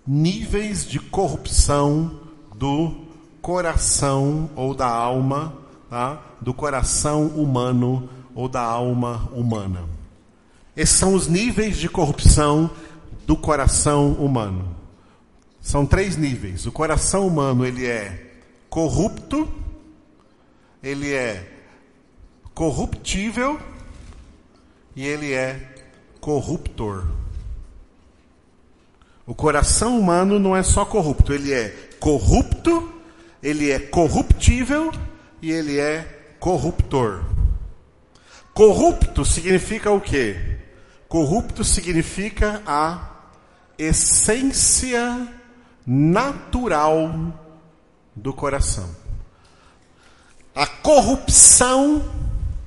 [0.07, 2.19] níveis de corrupção
[2.55, 3.05] do
[3.41, 5.53] coração ou da alma,
[5.89, 6.21] tá?
[6.39, 9.83] do coração humano ou da alma humana.
[10.75, 12.71] Esses são os níveis de corrupção
[13.27, 14.75] do coração humano.
[15.59, 16.65] São três níveis.
[16.65, 19.47] O coração humano ele é corrupto,
[20.81, 21.45] ele é
[22.53, 23.59] corruptível
[24.95, 25.59] e ele é
[26.19, 27.05] corruptor.
[29.25, 31.69] O coração humano não é só corrupto, ele é
[31.99, 32.93] corrupto,
[33.41, 34.91] ele é corruptível
[35.41, 37.23] e ele é corruptor.
[38.53, 40.57] Corrupto significa o quê?
[41.07, 43.09] Corrupto significa a
[43.77, 45.27] essência
[45.85, 47.33] natural
[48.15, 48.89] do coração.
[50.53, 52.03] A corrupção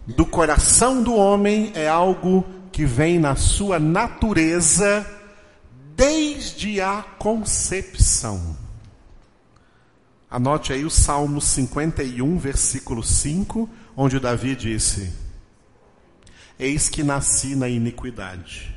[0.07, 5.07] do coração do homem é algo que vem na sua natureza
[5.97, 8.57] desde a concepção.
[10.31, 15.13] Anote aí o Salmo 51, versículo 5, onde Davi disse:
[16.59, 18.75] Eis que nasci na iniquidade.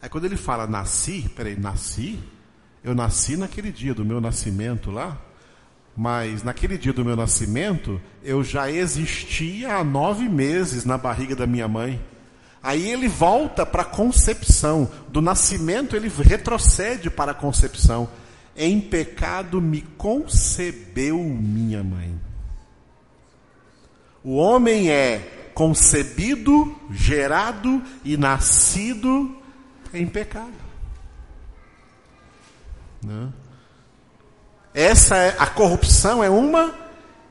[0.00, 2.18] Aí quando ele fala nasci, peraí, nasci?
[2.84, 5.20] Eu nasci naquele dia do meu nascimento lá,
[5.96, 11.46] mas naquele dia do meu nascimento, eu já existia há nove meses na barriga da
[11.46, 12.04] minha mãe.
[12.62, 14.90] Aí ele volta para a concepção.
[15.08, 18.08] Do nascimento, ele retrocede para a concepção.
[18.54, 22.14] Em pecado me concebeu minha mãe.
[24.22, 29.34] O homem é concebido, gerado e nascido
[29.94, 30.52] em pecado.
[33.02, 33.28] Né?
[34.76, 36.72] Essa é a corrupção é uma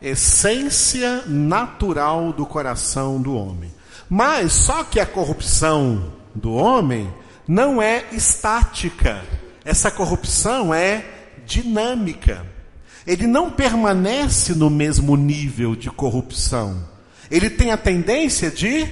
[0.01, 3.71] essência natural do coração do homem.
[4.09, 7.09] Mas só que a corrupção do homem
[7.47, 9.23] não é estática.
[9.63, 11.05] Essa corrupção é
[11.45, 12.45] dinâmica.
[13.07, 16.93] Ele não permanece no mesmo nível de corrupção
[17.29, 18.87] ele tem a tendência de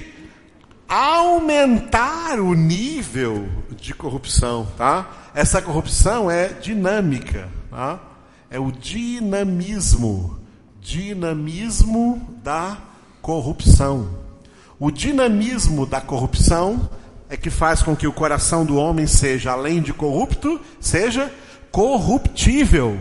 [0.88, 5.30] aumentar o nível de corrupção, tá?
[5.34, 8.00] Essa corrupção é dinâmica, tá?
[8.54, 10.38] É o dinamismo,
[10.80, 12.78] dinamismo da
[13.20, 14.08] corrupção.
[14.78, 16.88] O dinamismo da corrupção
[17.28, 21.34] é que faz com que o coração do homem seja, além de corrupto, seja
[21.72, 22.96] corruptível.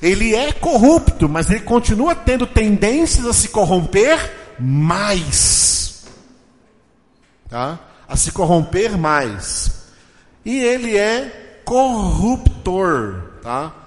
[0.00, 6.06] Ele é corrupto, mas ele continua tendo tendências a se corromper mais,
[7.50, 7.78] tá?
[8.08, 9.84] A se corromper mais.
[10.46, 13.83] E ele é corruptor, tá?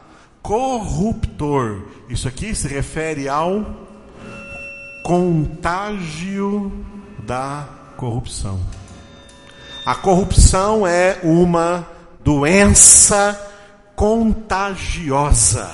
[0.48, 1.82] Corruptor.
[2.08, 3.66] Isso aqui se refere ao
[5.04, 6.72] contágio
[7.20, 7.68] da
[7.98, 8.58] corrupção.
[9.86, 11.86] A corrupção é uma
[12.24, 13.38] doença
[13.94, 15.70] contagiosa.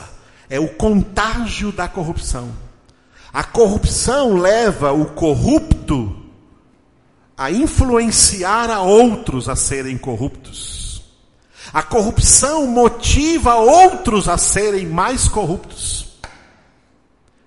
[0.49, 2.49] É o contágio da corrupção.
[3.31, 6.15] A corrupção leva o corrupto
[7.37, 10.82] a influenciar a outros a serem corruptos.
[11.73, 16.19] A corrupção motiva outros a serem mais corruptos.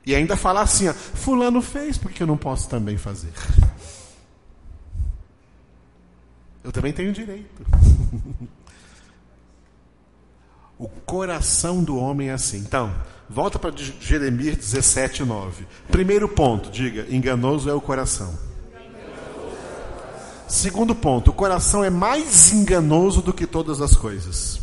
[0.04, 3.32] E ainda falar assim, ó, fulano fez, porque eu não posso também fazer?
[6.64, 7.64] Eu também tenho direito.
[10.76, 12.58] o coração do homem é assim.
[12.58, 12.92] Então,
[13.30, 15.64] volta para Jeremias 17, 9.
[15.88, 18.36] Primeiro ponto, diga, enganoso é o coração.
[20.48, 24.60] Segundo ponto, o coração é mais enganoso do que todas as coisas.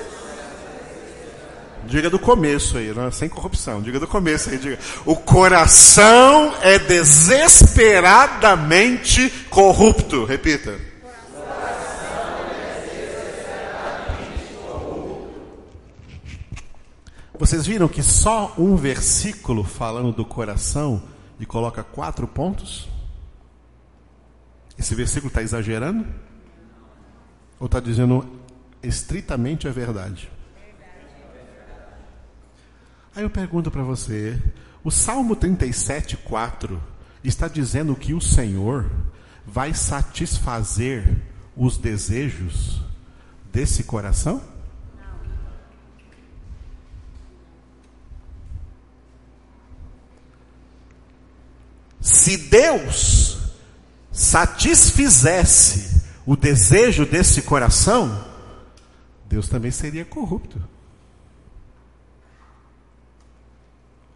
[1.85, 3.81] Diga do começo aí, não, é sem corrupção.
[3.81, 4.79] Diga do começo aí, diga.
[5.05, 10.25] O coração é desesperadamente corrupto.
[10.25, 10.79] Repita.
[17.37, 21.03] Vocês viram que só um versículo falando do coração
[21.39, 22.87] e coloca quatro pontos?
[24.79, 26.05] Esse versículo está exagerando?
[27.59, 28.25] Ou está dizendo
[28.81, 30.31] estritamente a verdade?
[33.15, 34.39] Aí eu pergunto para você:
[34.83, 36.81] o Salmo 37, 4
[37.23, 38.89] está dizendo que o Senhor
[39.45, 41.21] vai satisfazer
[41.55, 42.81] os desejos
[43.51, 44.41] desse coração?
[52.01, 53.37] Se Deus
[54.11, 58.25] satisfizesse o desejo desse coração,
[59.29, 60.72] Deus também seria corrupto.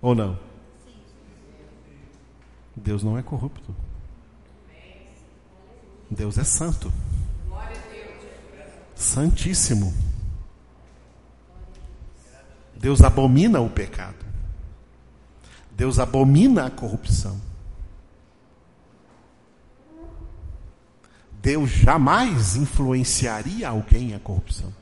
[0.08, 0.40] Ou não?
[2.74, 3.76] Deus não é corrupto.
[6.10, 6.94] Deus é santo.
[8.96, 9.94] Santíssimo.
[12.74, 14.26] Deus abomina o pecado.
[15.72, 17.38] Deus abomina a corrupção.
[21.42, 24.74] Deus jamais influenciaria alguém à corrupção.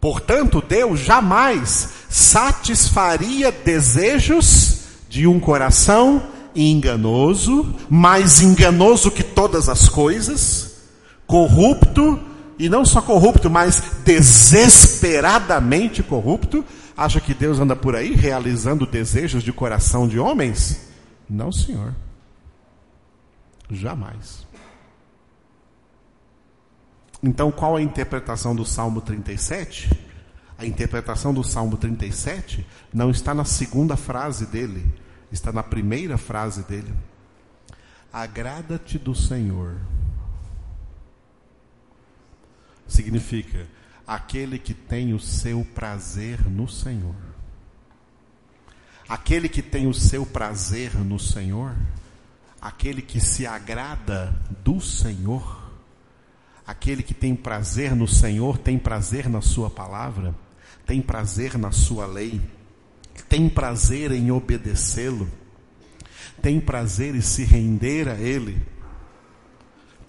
[0.00, 4.78] Portanto, Deus jamais satisfaria desejos
[5.08, 6.22] de um coração
[6.54, 10.76] enganoso, mais enganoso que todas as coisas,
[11.26, 12.18] corrupto,
[12.58, 16.64] e não só corrupto, mas desesperadamente corrupto,
[17.00, 20.86] Acha que Deus anda por aí realizando desejos de coração de homens?
[21.26, 21.94] Não, senhor.
[23.70, 24.46] Jamais.
[27.22, 29.90] Então, qual a interpretação do Salmo 37?
[30.56, 34.92] A interpretação do Salmo 37 não está na segunda frase dele,
[35.32, 36.92] está na primeira frase dele.
[38.12, 39.76] Agrada-te do Senhor.
[42.86, 43.66] Significa,
[44.06, 47.14] aquele que tem o seu prazer no Senhor.
[49.08, 51.74] Aquele que tem o seu prazer no Senhor,
[52.60, 55.59] aquele que se agrada do Senhor,
[56.70, 60.34] aquele que tem prazer no Senhor, tem prazer na Sua palavra,
[60.86, 62.40] tem prazer na Sua lei,
[63.28, 65.28] tem prazer em obedecê-lo,
[66.40, 68.60] tem prazer em se render a Ele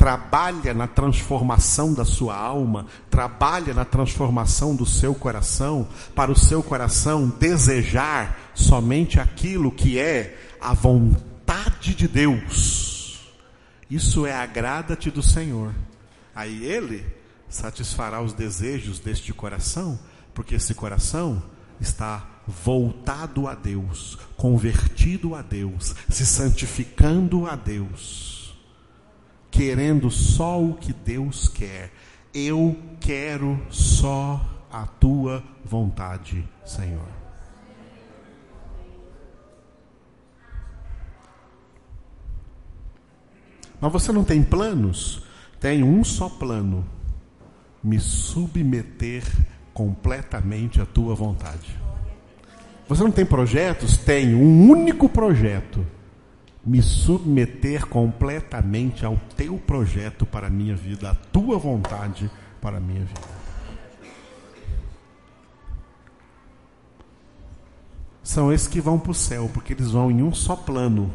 [0.02, 6.64] trabalha na transformação da sua alma, trabalha na transformação do seu coração, para o seu
[6.64, 13.32] coração desejar somente aquilo que é a vontade de Deus.
[13.92, 15.72] Isso é agrada-te do Senhor.
[16.34, 17.06] Aí ele
[17.50, 20.00] satisfará os desejos deste coração,
[20.34, 21.44] porque esse coração
[21.80, 28.32] está voltado a Deus, convertido a Deus, se santificando a Deus
[29.52, 31.92] querendo só o que Deus quer.
[32.34, 34.42] Eu quero só
[34.72, 37.08] a tua vontade, Senhor.
[43.82, 45.24] Mas você não tem planos?
[45.62, 46.84] Tem um só plano:
[47.84, 49.24] me submeter
[49.72, 51.80] completamente à tua vontade.
[52.90, 53.96] Você não tem projetos?
[53.96, 55.86] Tenho um único projeto:
[56.66, 62.30] me submeter completamente ao teu projeto para a minha vida, à tua vontade
[62.60, 63.22] para a minha vida.
[68.24, 71.12] São esses que vão para o céu, porque eles vão em um só plano,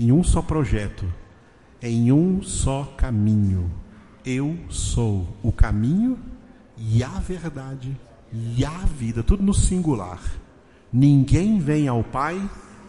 [0.00, 1.04] em um só projeto,
[1.82, 3.70] em um só caminho.
[4.24, 6.18] Eu sou o caminho
[6.76, 7.96] e a verdade
[8.32, 10.20] e a vida, tudo no singular.
[10.92, 12.40] Ninguém vem ao Pai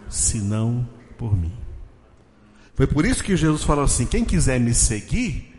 [0.09, 0.87] senão
[1.17, 1.53] por mim.
[2.75, 5.53] Foi por isso que Jesus falou assim: quem quiser me seguir,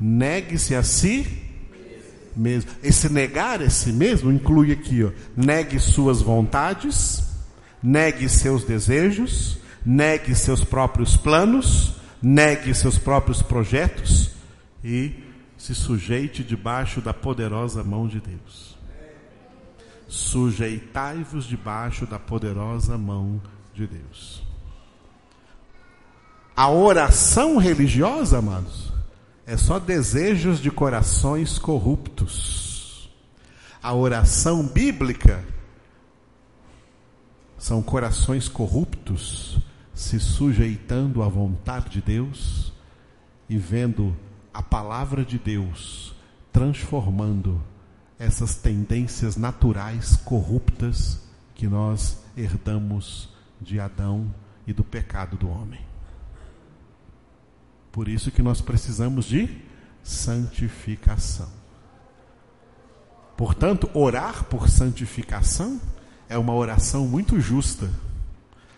[0.00, 1.26] negue-se a si
[2.36, 2.70] mesmo.
[2.82, 7.22] Esse negar a si mesmo inclui aqui, ó, negue suas vontades,
[7.82, 14.30] negue seus desejos, negue seus próprios planos, negue seus próprios projetos
[14.82, 15.24] e
[15.56, 18.76] se sujeite debaixo da poderosa mão de Deus.
[20.08, 23.40] Sujeitai-vos debaixo da poderosa mão
[23.74, 24.42] de Deus.
[26.56, 28.92] A oração religiosa, amados,
[29.46, 33.10] é só desejos de corações corruptos.
[33.82, 35.44] A oração bíblica
[37.58, 39.58] são corações corruptos
[39.96, 42.70] se sujeitando à vontade de Deus
[43.48, 44.14] e vendo
[44.52, 46.14] a palavra de Deus
[46.52, 47.62] transformando
[48.18, 51.18] essas tendências naturais corruptas
[51.54, 54.32] que nós herdamos de Adão
[54.66, 55.80] e do pecado do homem.
[57.90, 59.48] Por isso que nós precisamos de
[60.02, 61.48] santificação.
[63.34, 65.80] Portanto, orar por santificação
[66.28, 67.90] é uma oração muito justa.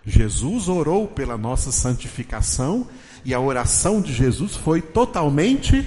[0.08, 2.88] Jesus orou pela nossa santificação
[3.24, 5.86] e a oração de Jesus foi totalmente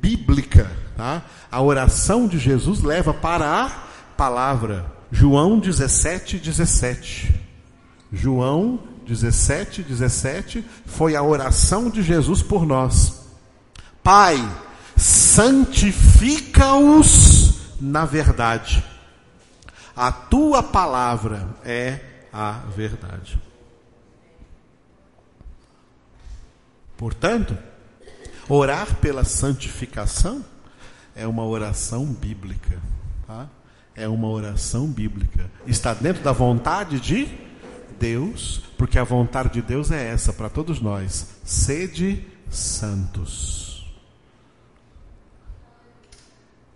[0.00, 0.68] bíblica.
[0.96, 1.22] Tá?
[1.50, 3.70] A oração de Jesus leva para a
[4.16, 4.92] palavra.
[5.12, 7.40] João 17, 17.
[8.12, 13.22] João 17, 17 foi a oração de Jesus por nós.
[14.02, 14.44] Pai,
[14.96, 18.84] santifica-os na verdade.
[19.94, 22.00] A tua palavra é
[22.32, 23.38] a verdade.
[27.02, 27.58] Portanto,
[28.48, 30.44] orar pela santificação
[31.16, 32.80] é uma oração bíblica.
[33.26, 33.48] Tá?
[33.92, 35.50] É uma oração bíblica.
[35.66, 37.26] Está dentro da vontade de
[37.98, 43.92] Deus, porque a vontade de Deus é essa para todos nós: sede santos.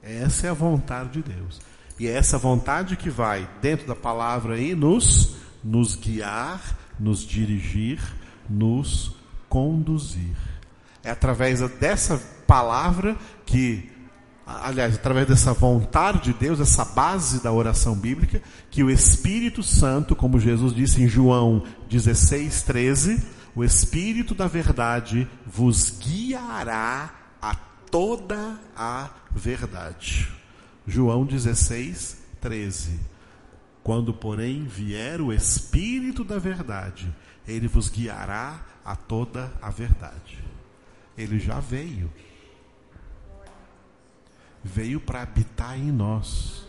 [0.03, 1.61] Essa é a vontade de Deus.
[2.01, 8.01] E é essa vontade que vai, dentro da palavra aí, nos, nos guiar, nos dirigir,
[8.51, 9.16] nos
[9.57, 10.37] conduzir.
[11.03, 13.17] É através dessa palavra
[13.47, 13.91] que,
[14.47, 20.15] aliás, através dessa vontade de Deus, essa base da oração bíblica, que o Espírito Santo,
[20.15, 27.55] como Jesus disse em João 16, 13, o Espírito da verdade vos guiará a
[27.91, 30.29] toda a verdade.
[30.87, 33.01] João 16, 13.
[33.83, 37.11] Quando, porém, vier o Espírito da verdade,
[37.49, 40.39] ele vos guiará a toda a verdade.
[41.19, 42.09] Ele já veio.
[44.63, 46.65] Veio para habitar em nós.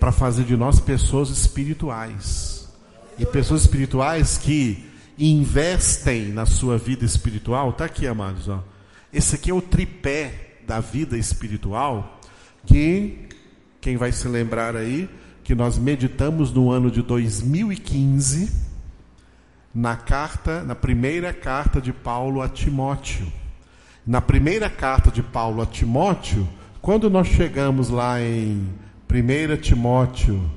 [0.00, 2.72] Para fazer de nós pessoas espirituais.
[3.18, 4.88] E pessoas espirituais que
[5.18, 7.70] investem na sua vida espiritual.
[7.70, 8.48] Está aqui, amados.
[8.48, 8.64] Ó.
[9.12, 12.18] Esse aqui é o tripé da vida espiritual.
[12.64, 13.28] Que,
[13.78, 15.06] quem vai se lembrar aí,
[15.44, 18.69] que nós meditamos no ano de 2015
[19.74, 23.26] na carta, na primeira carta de Paulo a Timóteo.
[24.06, 26.48] Na primeira carta de Paulo a Timóteo,
[26.82, 28.68] quando nós chegamos lá em
[29.08, 30.50] 1 Timóteo,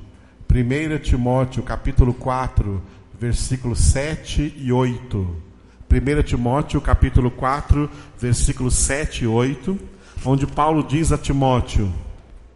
[0.50, 2.82] 1 Timóteo, capítulo 4,
[3.20, 5.44] versículos 7 e 8.
[5.92, 9.80] 1 Timóteo, capítulo 4, versículos 7 e 8,
[10.26, 11.94] onde Paulo diz a Timóteo,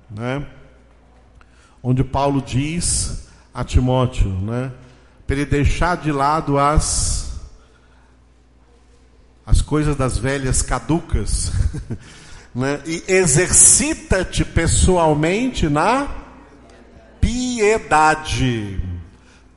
[0.10, 0.44] né?
[1.84, 4.72] Onde Paulo diz a Timóteo, né?
[5.28, 7.28] Para ele deixar de lado as
[9.46, 11.54] as coisas das velhas caducas,
[12.54, 12.82] né?
[12.86, 16.10] e exercita-te pessoalmente na
[17.22, 18.82] piedade,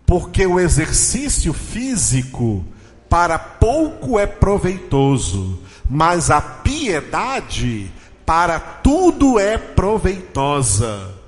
[0.07, 2.65] porque o exercício físico
[3.09, 7.91] para pouco é proveitoso, mas a piedade
[8.25, 11.20] para tudo é proveitosa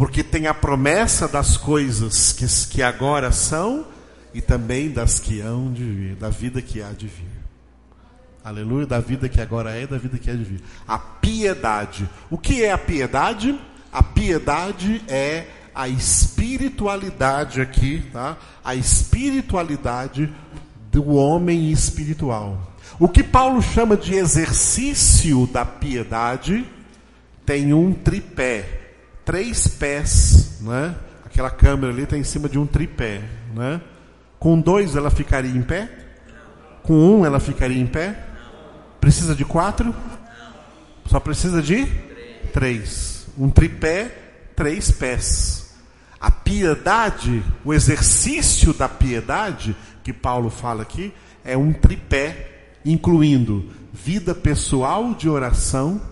[0.00, 3.84] porque tem a promessa das coisas que, que agora são
[4.32, 7.28] e também das que hão de vir, da vida que há de vir.
[8.42, 10.62] Aleluia, da vida que agora é e da vida que há de vir.
[10.88, 12.08] A piedade.
[12.30, 13.60] O que é a piedade?
[13.92, 15.44] A piedade é
[15.74, 18.38] a espiritualidade aqui, tá?
[18.64, 20.32] A espiritualidade
[20.90, 22.72] do homem espiritual.
[22.98, 26.66] O que Paulo chama de exercício da piedade
[27.44, 28.79] tem um tripé,
[29.30, 30.92] três pés, né?
[31.24, 33.22] Aquela câmera ali está em cima de um tripé,
[33.54, 33.80] né?
[34.40, 35.88] Com dois ela ficaria em pé?
[36.82, 38.26] Com um ela ficaria em pé?
[39.00, 39.94] Precisa de quatro?
[41.06, 41.86] Só precisa de
[42.52, 43.28] três.
[43.38, 44.10] Um tripé,
[44.56, 45.76] três pés.
[46.20, 54.34] A piedade, o exercício da piedade que Paulo fala aqui, é um tripé incluindo vida
[54.34, 56.02] pessoal de oração,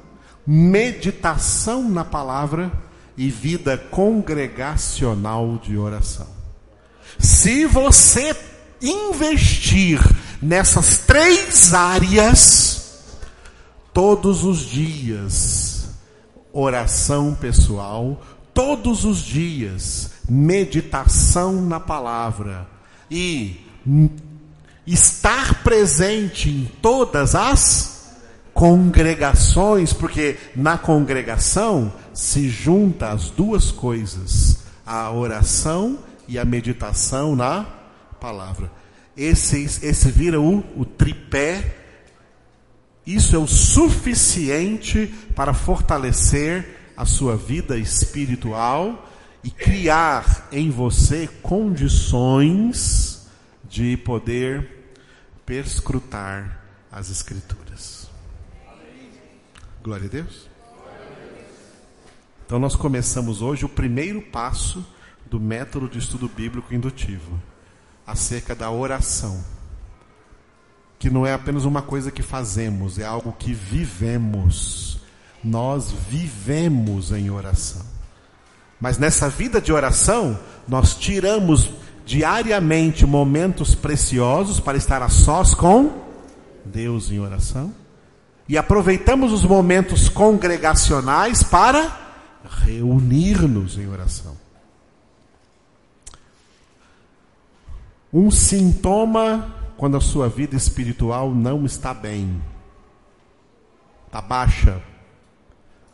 [0.46, 2.70] meditação na palavra
[3.18, 6.28] e vida congregacional de oração.
[7.18, 8.34] Se você
[8.80, 10.00] investir
[10.40, 13.02] nessas três áreas,
[13.92, 15.88] todos os dias,
[16.52, 18.22] oração pessoal,
[18.54, 22.68] todos os dias, meditação na palavra
[23.10, 23.60] e
[24.86, 27.97] estar presente em todas as
[28.58, 37.62] congregações, porque na congregação se junta as duas coisas, a oração e a meditação na
[38.20, 38.68] palavra.
[39.16, 41.76] Esse, esse vira o, o tripé.
[43.06, 45.06] Isso é o suficiente
[45.36, 49.08] para fortalecer a sua vida espiritual
[49.44, 53.24] e criar em você condições
[53.68, 54.96] de poder
[55.46, 56.60] perscrutar
[56.90, 57.67] as Escrituras.
[59.82, 60.48] Glória a Deus.
[62.44, 64.84] Então, nós começamos hoje o primeiro passo
[65.26, 67.40] do método de estudo bíblico indutivo,
[68.06, 69.44] acerca da oração.
[70.98, 74.98] Que não é apenas uma coisa que fazemos, é algo que vivemos.
[75.44, 77.84] Nós vivemos em oração.
[78.80, 81.70] Mas nessa vida de oração, nós tiramos
[82.04, 86.02] diariamente momentos preciosos para estar a sós com
[86.64, 87.72] Deus em oração.
[88.48, 91.92] E aproveitamos os momentos congregacionais para
[92.64, 94.36] reunir-nos em oração.
[98.12, 102.42] Um sintoma quando a sua vida espiritual não está bem,
[104.06, 104.82] está baixa,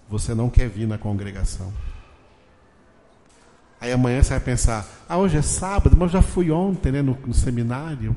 [0.09, 1.72] você não quer vir na congregação.
[3.81, 7.02] Aí amanhã você vai pensar, ah, hoje é sábado, mas eu já fui ontem né,
[7.02, 8.16] no, no seminário.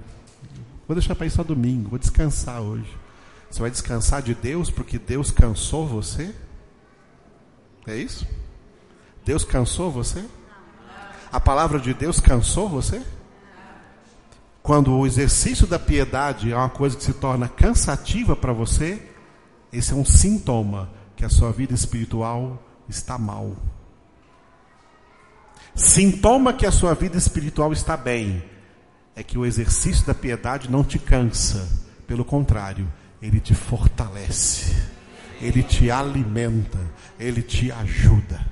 [0.87, 2.95] Vou deixar para ir só domingo, vou descansar hoje.
[3.49, 6.33] Você vai descansar de Deus porque Deus cansou você?
[7.85, 8.27] É isso?
[9.23, 10.23] Deus cansou você?
[11.31, 13.01] A palavra de Deus cansou você?
[14.61, 19.01] Quando o exercício da piedade é uma coisa que se torna cansativa para você,
[19.71, 23.55] esse é um sintoma que a sua vida espiritual está mal.
[25.73, 28.43] Sintoma que a sua vida espiritual está bem
[29.15, 31.67] é que o exercício da piedade não te cansa,
[32.05, 32.87] pelo contrário,
[33.21, 34.75] ele te fortalece,
[35.41, 36.79] ele te alimenta,
[37.19, 38.45] ele te ajuda.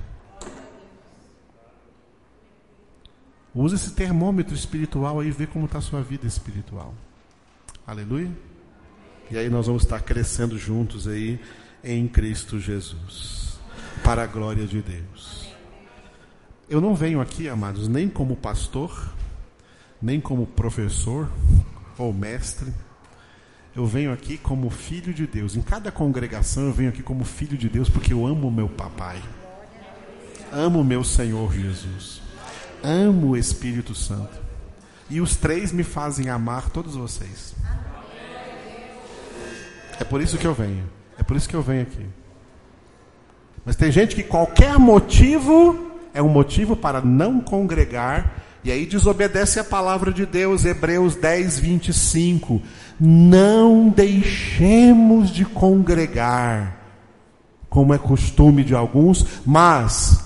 [3.54, 6.94] Use esse termômetro espiritual aí e vê como está a sua vida espiritual.
[7.86, 8.30] Aleluia.
[9.30, 11.40] E aí nós vamos estar crescendo juntos aí
[11.82, 13.58] em Cristo Jesus.
[14.04, 15.50] Para a glória de Deus.
[16.68, 19.14] Eu não venho aqui, amados, nem como pastor,
[20.02, 21.30] nem como professor
[21.96, 22.72] ou mestre.
[23.76, 25.54] Eu venho aqui como filho de Deus.
[25.54, 29.22] Em cada congregação eu venho aqui como filho de Deus porque eu amo meu papai.
[30.50, 32.22] Amo meu Senhor Jesus.
[32.82, 34.40] Amo o Espírito Santo.
[35.10, 37.54] E os três me fazem amar todos vocês.
[40.00, 40.88] É por isso que eu venho.
[41.18, 42.06] É por isso que eu venho aqui.
[43.62, 49.60] Mas tem gente que qualquer motivo é um motivo para não congregar, e aí desobedece
[49.60, 52.60] a palavra de Deus, Hebreus 10, 25.
[52.98, 56.76] Não deixemos de congregar,
[57.70, 60.24] como é costume de alguns, mas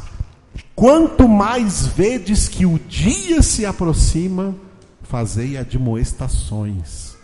[0.74, 4.54] quanto mais vedes que o dia se aproxima,
[5.02, 7.14] fazei admoestações.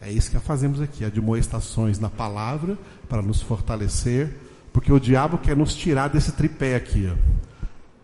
[0.00, 4.34] É isso que fazemos aqui, admoestações na palavra, para nos fortalecer,
[4.72, 7.06] porque o diabo quer nos tirar desse tripé aqui.
[7.12, 7.16] Ó.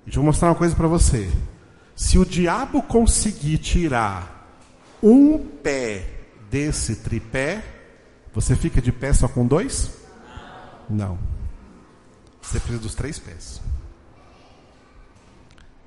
[0.04, 1.26] Deixa eu mostrar uma coisa para você.
[2.00, 4.48] Se o diabo conseguir tirar
[5.02, 6.06] um pé
[6.50, 7.62] desse tripé,
[8.32, 9.90] você fica de pé só com dois?
[10.88, 11.18] Não.
[12.40, 13.60] Você precisa dos três pés.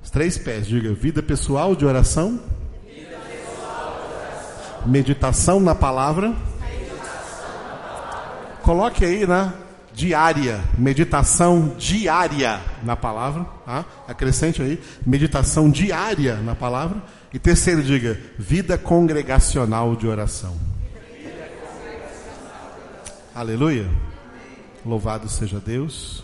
[0.03, 2.39] Os três pés, diga vida pessoal de oração.
[2.85, 4.87] Vida pessoal de oração.
[4.87, 6.29] Meditação na palavra.
[6.29, 8.57] Meditação na palavra.
[8.61, 9.51] Coloque aí, né?
[9.93, 13.85] Diária, meditação diária na palavra, tá?
[14.07, 17.01] acrescente aí, meditação diária na palavra.
[17.33, 20.55] E terceiro, diga, vida congregacional de oração.
[23.33, 23.89] Aleluia.
[24.85, 26.22] Louvado seja Deus.